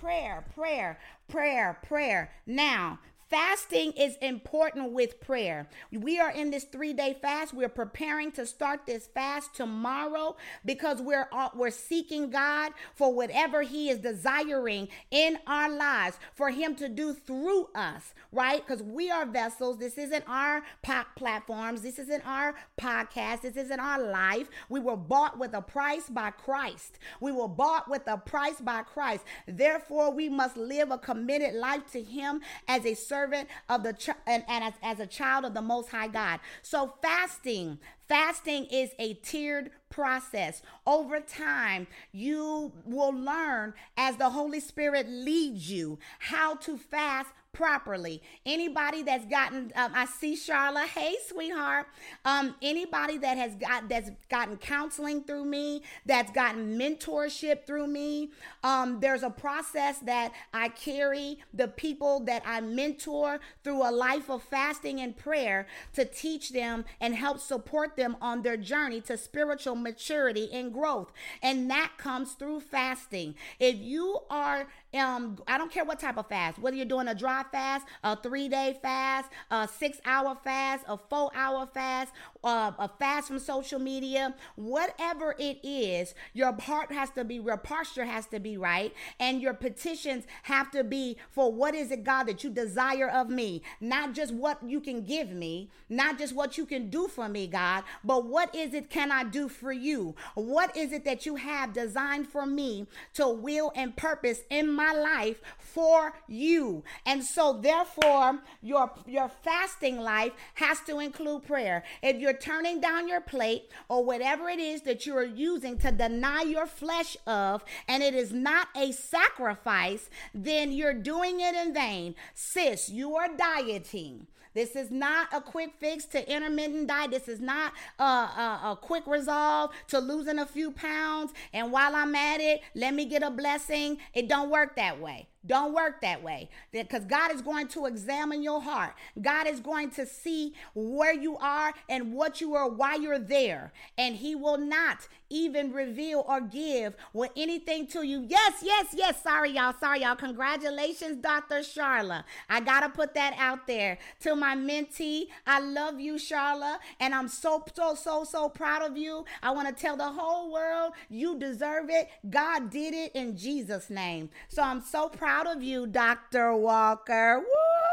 Prayer, 0.00 0.44
prayer, 0.54 0.98
prayer, 1.28 1.78
prayer. 1.86 2.30
Now, 2.46 2.98
Fasting 3.34 3.90
is 3.94 4.16
important 4.18 4.92
with 4.92 5.20
prayer. 5.20 5.68
We 5.90 6.20
are 6.20 6.30
in 6.30 6.52
this 6.52 6.62
three 6.62 6.92
day 6.92 7.16
fast. 7.20 7.52
We're 7.52 7.68
preparing 7.68 8.30
to 8.30 8.46
start 8.46 8.86
this 8.86 9.08
fast 9.08 9.56
tomorrow 9.56 10.36
because 10.64 11.02
we're 11.02 11.28
uh, 11.32 11.48
we're 11.52 11.72
seeking 11.72 12.30
God 12.30 12.70
for 12.94 13.12
whatever 13.12 13.62
He 13.62 13.90
is 13.90 13.98
desiring 13.98 14.86
in 15.10 15.40
our 15.48 15.68
lives 15.68 16.16
for 16.32 16.50
Him 16.50 16.76
to 16.76 16.88
do 16.88 17.12
through 17.12 17.70
us, 17.74 18.14
right? 18.30 18.64
Because 18.64 18.84
we 18.84 19.10
are 19.10 19.26
vessels. 19.26 19.78
This 19.78 19.98
isn't 19.98 20.22
our 20.28 20.62
pop 20.82 21.08
platforms. 21.16 21.82
This 21.82 21.98
isn't 21.98 22.24
our 22.24 22.54
podcast. 22.80 23.40
This 23.40 23.56
isn't 23.56 23.80
our 23.80 24.00
life. 24.00 24.48
We 24.68 24.78
were 24.78 24.96
bought 24.96 25.40
with 25.40 25.54
a 25.54 25.62
price 25.62 26.08
by 26.08 26.30
Christ. 26.30 27.00
We 27.18 27.32
were 27.32 27.48
bought 27.48 27.90
with 27.90 28.02
a 28.06 28.16
price 28.16 28.60
by 28.60 28.82
Christ. 28.82 29.24
Therefore, 29.48 30.12
we 30.12 30.28
must 30.28 30.56
live 30.56 30.92
a 30.92 30.98
committed 30.98 31.54
life 31.54 31.90
to 31.90 32.00
Him 32.00 32.40
as 32.68 32.86
a 32.86 32.94
servant 32.94 33.23
servant 33.24 33.48
of 33.68 33.82
the 33.82 33.92
ch- 33.92 34.10
and, 34.26 34.44
and 34.48 34.64
as, 34.64 34.74
as 34.82 35.00
a 35.00 35.06
child 35.06 35.44
of 35.44 35.54
the 35.54 35.62
most 35.62 35.90
high 35.90 36.08
God. 36.08 36.40
So 36.62 36.94
fasting, 37.02 37.78
fasting 38.08 38.66
is 38.66 38.90
a 38.98 39.14
tiered 39.14 39.70
process. 39.90 40.62
Over 40.86 41.20
time, 41.20 41.86
you 42.12 42.72
will 42.84 43.12
learn 43.12 43.74
as 43.96 44.16
the 44.16 44.30
Holy 44.30 44.60
Spirit 44.60 45.08
leads 45.08 45.70
you 45.70 45.98
how 46.18 46.56
to 46.56 46.76
fast 46.76 47.30
properly. 47.54 48.22
Anybody 48.44 49.02
that's 49.02 49.24
gotten, 49.24 49.72
um, 49.74 49.92
I 49.94 50.04
see 50.04 50.34
Charla. 50.34 50.84
Hey, 50.84 51.14
sweetheart. 51.26 51.86
Um, 52.24 52.54
anybody 52.60 53.16
that 53.18 53.38
has 53.38 53.54
got 53.54 53.88
that's 53.88 54.10
gotten 54.28 54.58
counseling 54.58 55.22
through 55.22 55.46
me, 55.46 55.82
that's 56.04 56.30
gotten 56.32 56.78
mentorship 56.78 57.66
through 57.66 57.86
me. 57.86 58.30
Um, 58.62 59.00
there's 59.00 59.22
a 59.22 59.30
process 59.30 60.00
that 60.00 60.32
I 60.52 60.68
carry 60.68 61.38
the 61.54 61.68
people 61.68 62.20
that 62.24 62.42
I 62.44 62.60
mentor 62.60 63.40
through 63.62 63.88
a 63.88 63.92
life 63.92 64.28
of 64.28 64.42
fasting 64.42 65.00
and 65.00 65.16
prayer 65.16 65.66
to 65.94 66.04
teach 66.04 66.50
them 66.50 66.84
and 67.00 67.14
help 67.14 67.38
support 67.38 67.96
them 67.96 68.16
on 68.20 68.42
their 68.42 68.56
journey 68.56 69.00
to 69.02 69.16
spiritual 69.16 69.76
maturity 69.76 70.50
and 70.52 70.72
growth. 70.72 71.12
And 71.42 71.70
that 71.70 71.92
comes 71.96 72.32
through 72.32 72.60
fasting. 72.60 73.36
If 73.60 73.76
you 73.76 74.20
are 74.28 74.66
um, 74.94 75.38
I 75.48 75.58
don't 75.58 75.70
care 75.70 75.84
what 75.84 76.00
type 76.00 76.16
of 76.18 76.28
fast, 76.28 76.58
whether 76.58 76.76
you're 76.76 76.86
doing 76.86 77.08
a 77.08 77.14
dry 77.14 77.44
fast, 77.50 77.86
a 78.02 78.16
three 78.16 78.48
day 78.48 78.78
fast, 78.82 79.30
a 79.50 79.68
six 79.68 79.98
hour 80.04 80.36
fast, 80.44 80.84
a 80.88 80.96
four 80.96 81.30
hour 81.34 81.66
fast, 81.66 82.12
uh, 82.44 82.72
a 82.78 82.88
fast 82.88 83.28
from 83.28 83.38
social 83.38 83.78
media, 83.78 84.34
whatever 84.56 85.34
it 85.38 85.58
is, 85.64 86.14
your 86.32 86.52
heart 86.60 86.92
has 86.92 87.10
to 87.10 87.24
be, 87.24 87.36
your 87.36 87.56
posture 87.56 88.04
has 88.04 88.26
to 88.26 88.38
be 88.38 88.56
right, 88.56 88.94
and 89.18 89.40
your 89.40 89.54
petitions 89.54 90.24
have 90.44 90.70
to 90.70 90.84
be 90.84 91.16
for 91.30 91.52
what 91.52 91.74
is 91.74 91.90
it, 91.90 92.04
God, 92.04 92.24
that 92.24 92.44
you 92.44 92.50
desire 92.50 93.08
of 93.08 93.28
me, 93.28 93.62
not 93.80 94.14
just 94.14 94.32
what 94.34 94.58
you 94.62 94.80
can 94.80 95.02
give 95.02 95.30
me, 95.30 95.70
not 95.88 96.18
just 96.18 96.34
what 96.34 96.58
you 96.58 96.66
can 96.66 96.90
do 96.90 97.08
for 97.08 97.28
me, 97.28 97.46
God, 97.46 97.84
but 98.04 98.26
what 98.26 98.54
is 98.54 98.74
it 98.74 98.90
can 98.90 99.10
I 99.10 99.24
do 99.24 99.48
for 99.48 99.72
you? 99.72 100.14
What 100.34 100.76
is 100.76 100.92
it 100.92 101.04
that 101.04 101.26
you 101.26 101.36
have 101.36 101.72
designed 101.72 102.28
for 102.28 102.46
me 102.46 102.86
to 103.14 103.28
will 103.28 103.72
and 103.74 103.96
purpose 103.96 104.40
in 104.50 104.70
my 104.70 104.92
life 104.92 105.40
for 105.58 106.14
you? 106.28 106.84
And 107.06 107.24
so, 107.24 107.58
therefore, 107.60 108.40
your 108.62 108.90
your 109.06 109.28
fasting 109.28 109.98
life 109.98 110.32
has 110.54 110.80
to 110.82 110.98
include 110.98 111.46
prayer. 111.46 111.84
If 112.02 112.18
you're 112.18 112.33
turning 112.34 112.80
down 112.80 113.08
your 113.08 113.20
plate 113.20 113.70
or 113.88 114.04
whatever 114.04 114.48
it 114.48 114.58
is 114.58 114.82
that 114.82 115.06
you 115.06 115.16
are 115.16 115.24
using 115.24 115.78
to 115.78 115.90
deny 115.90 116.42
your 116.42 116.66
flesh 116.66 117.16
of, 117.26 117.64
and 117.88 118.02
it 118.02 118.14
is 118.14 118.32
not 118.32 118.68
a 118.76 118.92
sacrifice, 118.92 120.08
then 120.34 120.72
you're 120.72 120.94
doing 120.94 121.40
it 121.40 121.54
in 121.54 121.72
vain. 121.72 122.14
Sis, 122.34 122.88
you 122.88 123.16
are 123.16 123.28
dieting. 123.36 124.26
This 124.54 124.76
is 124.76 124.90
not 124.90 125.28
a 125.32 125.40
quick 125.40 125.72
fix 125.78 126.04
to 126.06 126.32
intermittent 126.32 126.86
diet. 126.86 127.10
This 127.10 127.26
is 127.26 127.40
not 127.40 127.72
a, 127.98 128.04
a, 128.04 128.60
a, 128.64 128.78
quick 128.80 129.04
resolve 129.06 129.72
to 129.88 129.98
losing 129.98 130.38
a 130.38 130.46
few 130.46 130.70
pounds. 130.70 131.32
And 131.52 131.72
while 131.72 131.96
I'm 131.96 132.14
at 132.14 132.40
it, 132.40 132.60
let 132.74 132.94
me 132.94 133.04
get 133.04 133.24
a 133.24 133.30
blessing. 133.30 133.98
It 134.14 134.28
don't 134.28 134.50
work 134.50 134.76
that 134.76 135.00
way. 135.00 135.26
Don't 135.46 135.74
work 135.74 136.00
that 136.00 136.22
way 136.22 136.48
because 136.72 137.04
God 137.04 137.32
is 137.32 137.42
going 137.42 137.68
to 137.68 137.86
examine 137.86 138.42
your 138.42 138.62
heart. 138.62 138.94
God 139.20 139.46
is 139.46 139.60
going 139.60 139.90
to 139.90 140.06
see 140.06 140.54
where 140.74 141.12
you 141.12 141.36
are 141.36 141.74
and 141.88 142.14
what 142.14 142.40
you 142.40 142.54
are, 142.54 142.68
why 142.68 142.94
you're 142.94 143.18
there. 143.18 143.72
And 143.98 144.16
He 144.16 144.34
will 144.34 144.58
not 144.58 145.06
even 145.30 145.72
reveal 145.72 146.24
or 146.28 146.40
give 146.40 146.94
with 147.12 147.30
anything 147.36 147.86
to 147.88 148.06
you. 148.06 148.24
Yes, 148.28 148.62
yes, 148.62 148.86
yes. 148.94 149.22
Sorry, 149.22 149.50
y'all. 149.50 149.74
Sorry, 149.78 150.02
y'all. 150.02 150.14
Congratulations, 150.16 151.20
Dr. 151.20 151.56
Charla. 151.56 152.24
I 152.48 152.60
got 152.60 152.80
to 152.80 152.88
put 152.88 153.14
that 153.14 153.34
out 153.38 153.66
there 153.66 153.98
to 154.20 154.36
my 154.36 154.54
mentee. 154.54 155.26
I 155.46 155.60
love 155.60 155.98
you, 155.98 156.14
Charla. 156.14 156.78
And 157.00 157.14
I'm 157.14 157.28
so, 157.28 157.64
so, 157.74 157.94
so, 157.94 158.24
so 158.24 158.48
proud 158.48 158.82
of 158.82 158.96
you. 158.96 159.24
I 159.42 159.50
want 159.50 159.68
to 159.68 159.74
tell 159.74 159.96
the 159.96 160.04
whole 160.04 160.52
world 160.52 160.92
you 161.08 161.38
deserve 161.38 161.86
it. 161.90 162.08
God 162.30 162.70
did 162.70 162.94
it 162.94 163.12
in 163.14 163.36
Jesus' 163.36 163.90
name. 163.90 164.30
So 164.48 164.62
I'm 164.62 164.80
so 164.80 165.08
proud 165.08 165.33
proud 165.34 165.56
of 165.56 165.62
you, 165.64 165.84
Dr. 165.84 166.54
Walker. 166.54 167.38
Woo, 167.38 167.44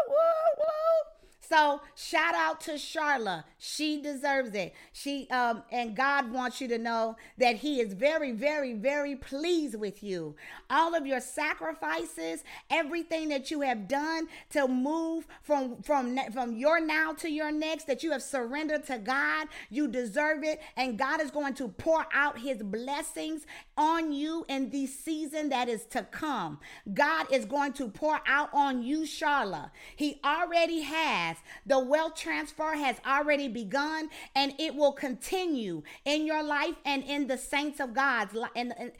woo, 0.10 0.16
woo. 0.60 1.11
So 1.52 1.82
shout 1.96 2.34
out 2.34 2.62
to 2.62 2.72
Charla. 2.76 3.44
She 3.58 4.02
deserves 4.02 4.56
it. 4.56 4.74
She 4.94 5.28
um 5.32 5.64
and 5.70 5.98
God 5.98 6.32
wants 6.32 6.62
you 6.62 6.70
to 6.70 6.78
know 6.78 7.18
that 7.40 7.58
He 7.58 7.82
is 7.82 7.92
very, 7.92 8.32
very, 8.32 8.72
very 8.72 9.18
pleased 9.18 9.78
with 9.78 10.02
you. 10.02 10.38
All 10.70 10.96
of 10.96 11.06
your 11.06 11.20
sacrifices, 11.20 12.46
everything 12.70 13.28
that 13.30 13.52
you 13.52 13.60
have 13.62 13.90
done 13.90 14.30
to 14.52 14.66
move 14.70 15.28
from 15.42 15.82
from 15.82 16.18
from 16.32 16.56
your 16.56 16.80
now 16.80 17.12
to 17.16 17.30
your 17.30 17.52
next, 17.52 17.86
that 17.88 18.02
you 18.02 18.12
have 18.12 18.24
surrendered 18.24 18.86
to 18.86 18.98
God, 18.98 19.50
you 19.70 19.90
deserve 19.90 20.46
it, 20.46 20.62
and 20.78 20.98
God 20.98 21.20
is 21.20 21.32
going 21.32 21.56
to 21.56 21.68
pour 21.68 22.06
out 22.14 22.40
His 22.40 22.64
blessings 22.64 23.46
on 23.76 24.14
you 24.14 24.46
in 24.48 24.70
the 24.70 24.88
season 24.88 25.50
that 25.50 25.68
is 25.68 25.84
to 25.88 26.04
come. 26.04 26.62
God 26.94 27.28
is 27.30 27.44
going 27.44 27.74
to 27.74 27.90
pour 27.90 28.22
out 28.26 28.50
on 28.54 28.84
you, 28.84 29.02
Charla. 29.02 29.72
He 29.98 30.22
already 30.24 30.84
has. 30.84 31.36
The 31.66 31.80
wealth 31.80 32.16
transfer 32.16 32.74
has 32.74 32.98
already 33.06 33.48
begun 33.48 34.10
and 34.36 34.54
it 34.60 34.76
will 34.76 34.92
continue 34.92 35.84
in 36.06 36.26
your 36.26 36.44
life 36.44 36.76
and 36.86 37.04
in 37.04 37.28
the 37.28 37.38
saints 37.38 37.80
of 37.80 37.94
God's 37.94 38.34
life. 38.34 38.52
And, 38.56 38.74
and 38.78 38.92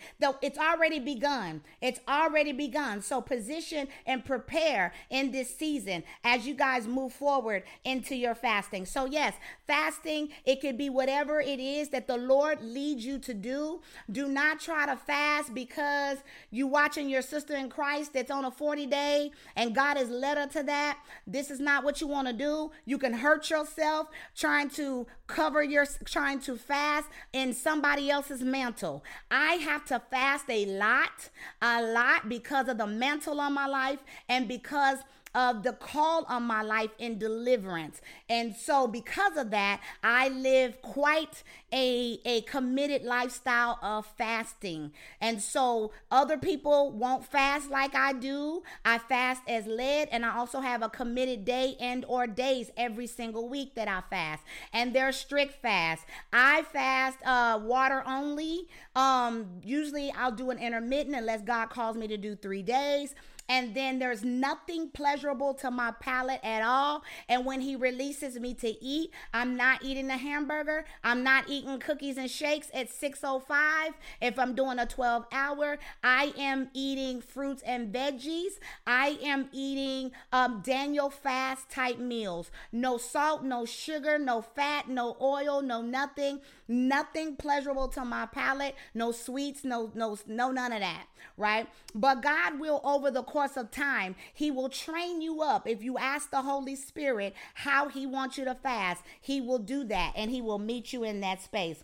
it's 0.42 0.58
already 0.58 1.00
begun, 1.00 1.62
it's 1.82 2.00
already 2.08 2.52
begun. 2.52 3.02
So 3.02 3.22
position 3.22 3.88
and 4.06 4.24
prepare 4.24 4.94
in 5.10 5.32
this 5.32 5.56
season 5.56 6.04
as 6.24 6.46
you 6.46 6.54
guys 6.54 6.88
move 6.88 7.14
forward 7.14 7.64
into 7.84 8.16
your 8.16 8.36
fasting. 8.36 8.86
So, 8.86 9.06
yes, 9.06 9.34
fasting, 9.68 10.30
it 10.46 10.62
could 10.62 10.78
be 10.78 10.90
whatever 10.90 11.40
it 11.42 11.60
is 11.60 11.90
that 11.90 12.08
the 12.08 12.18
Lord 12.18 12.62
leads 12.62 13.06
you 13.06 13.20
to 13.20 13.34
do. 13.34 13.82
Do 14.12 14.28
not 14.28 14.60
try 14.60 14.86
to 14.86 14.96
fast 14.96 15.54
because 15.54 16.20
you 16.50 16.68
watching 16.68 17.10
your 17.10 17.22
sister 17.22 17.56
in 17.56 17.70
Christ 17.70 18.14
that's 18.14 18.32
on 18.32 18.46
a 18.46 18.52
40 18.52 18.86
day 18.86 19.32
and 19.56 19.76
God 19.76 19.98
has 19.98 20.10
led 20.10 20.38
her 20.38 20.48
to 20.48 20.64
that. 20.64 21.00
This 21.26 21.52
is 21.52 21.60
not 21.60 21.84
what 21.84 22.02
you 22.02 22.08
want 22.08 22.28
to 22.28 22.31
do. 22.34 22.72
You 22.86 22.98
can 22.98 23.14
hurt 23.14 23.50
yourself 23.50 24.08
trying 24.36 24.70
to 24.72 25.08
cover 25.28 25.64
your 25.64 25.86
trying 26.06 26.40
to 26.42 26.58
fast 26.58 27.08
in 27.34 27.54
somebody 27.54 28.10
else's 28.10 28.42
mantle. 28.42 29.04
I 29.30 29.54
have 29.56 29.86
to 29.86 30.02
fast 30.12 30.50
a 30.50 30.66
lot, 30.66 31.30
a 31.62 31.82
lot 31.82 32.30
because 32.30 32.68
of 32.68 32.78
the 32.78 32.88
mantle 32.88 33.40
on 33.40 33.54
my 33.54 33.68
life 33.68 34.00
and 34.28 34.48
because 34.48 35.00
of 35.34 35.64
the 35.64 35.74
call 35.74 36.26
on 36.28 36.44
my 36.44 36.62
life 36.62 36.92
in 37.00 37.18
deliverance. 37.18 38.02
And 38.30 38.56
so 38.56 38.88
because 38.88 39.38
of 39.38 39.52
that, 39.52 39.82
I 40.04 40.30
live 40.30 40.82
quite 40.82 41.44
a, 41.74 42.20
a 42.26 42.42
committed 42.42 43.04
lifestyle 43.04 43.80
of 43.82 44.06
fasting. 44.18 44.92
And 45.22 45.42
so 45.42 45.92
other 46.10 46.38
people 46.38 46.92
won't 46.92 47.26
fast 47.26 47.70
like 47.70 47.96
I 47.96 48.14
do. 48.14 48.64
I 48.84 48.98
fast 48.98 49.42
as 49.48 49.66
led 49.66 50.10
and 50.12 50.26
I 50.26 50.36
also 50.36 50.60
have 50.60 50.82
a 50.82 50.90
committed 50.90 51.46
day 51.46 51.76
and 51.80 52.04
or 52.08 52.28
days 52.28 52.72
every 52.76 53.08
single 53.08 53.48
week 53.48 53.76
that 53.76 53.88
I 53.88 54.02
fast. 54.10 54.44
And 54.74 54.94
they're 54.94 55.12
strict 55.12 55.62
fast. 55.62 56.04
I 56.34 56.64
fast 56.64 57.18
uh 57.26 57.60
water 57.62 58.04
only. 58.06 58.68
Um 58.96 59.48
usually 59.64 60.12
I'll 60.12 60.32
do 60.32 60.50
an 60.50 60.58
intermittent 60.58 61.16
unless 61.16 61.42
God 61.42 61.70
calls 61.70 61.96
me 61.96 62.08
to 62.08 62.18
do 62.18 62.36
3 62.36 62.64
days 62.64 63.16
and 63.52 63.76
then 63.76 64.00
there's 64.00 64.24
nothing 64.24 64.90
pleasurable 64.92 65.54
to 65.56 65.70
my 65.70 65.92
palate 66.00 66.40
at 66.42 66.64
all. 66.64 67.04
And 67.28 67.46
when 67.46 67.60
he 67.60 67.76
releases 67.76 68.40
me 68.40 68.54
to 68.54 68.82
eat, 68.82 69.12
I'm 69.34 69.58
not 69.58 69.84
eating 69.84 70.10
a 70.10 70.16
hamburger. 70.16 70.86
I'm 71.04 71.22
not 71.22 71.50
eating 71.50 71.78
cookies 71.78 72.18
and 72.18 72.32
shakes 72.32 72.70
at 72.74 72.88
6:05. 72.90 73.94
If 74.22 74.40
I'm 74.40 74.56
doing 74.56 74.80
a 74.80 74.86
12 74.86 75.26
hour, 75.34 75.80
I 76.02 76.34
am 76.38 76.70
eating 76.74 77.20
fruits 77.20 77.62
and 77.64 77.94
veggies. 77.94 78.54
I 78.88 79.18
am 79.22 79.50
eating 79.52 80.14
um, 80.32 80.62
Daniel 80.64 81.10
fast 81.10 81.70
type 81.70 82.00
meals. 82.00 82.52
No 82.72 82.98
salt, 82.98 83.44
no 83.44 83.66
sugar, 83.66 84.18
no 84.18 84.42
fat, 84.42 84.88
no 84.88 85.18
oil, 85.20 85.62
no 85.62 85.82
nothing. 85.82 86.40
Nothing 86.72 87.36
pleasurable 87.36 87.90
to 87.90 88.06
my 88.06 88.28
palate. 88.28 88.76
No 88.94 89.12
sweets, 89.12 89.66
no 89.66 89.92
no 89.94 90.18
no 90.26 90.52
none 90.52 90.72
of 90.72 90.80
that, 90.80 91.06
right? 91.36 91.68
But 91.94 92.22
God 92.22 92.62
will 92.62 92.80
over 92.86 93.12
the 93.12 93.24
course 93.24 93.58
of 93.58 93.72
time, 93.72 94.16
he 94.34 94.52
will 94.52 94.70
train 94.70 95.22
you 95.22 95.42
up. 95.42 95.68
If 95.68 95.84
you 95.84 95.98
ask 95.98 96.32
the 96.32 96.42
Holy 96.42 96.78
Spirit 96.78 97.36
how 97.56 97.90
he 97.90 98.06
wants 98.06 98.38
you 98.38 98.46
to 98.46 98.56
fast, 98.56 99.04
he 99.20 99.42
will 99.42 99.60
do 99.60 99.84
that 99.84 100.14
and 100.16 100.32
he 100.32 100.42
will 100.42 100.60
meet 100.60 100.94
you 100.94 101.04
in 101.04 101.20
that 101.20 101.42
space. 101.42 101.84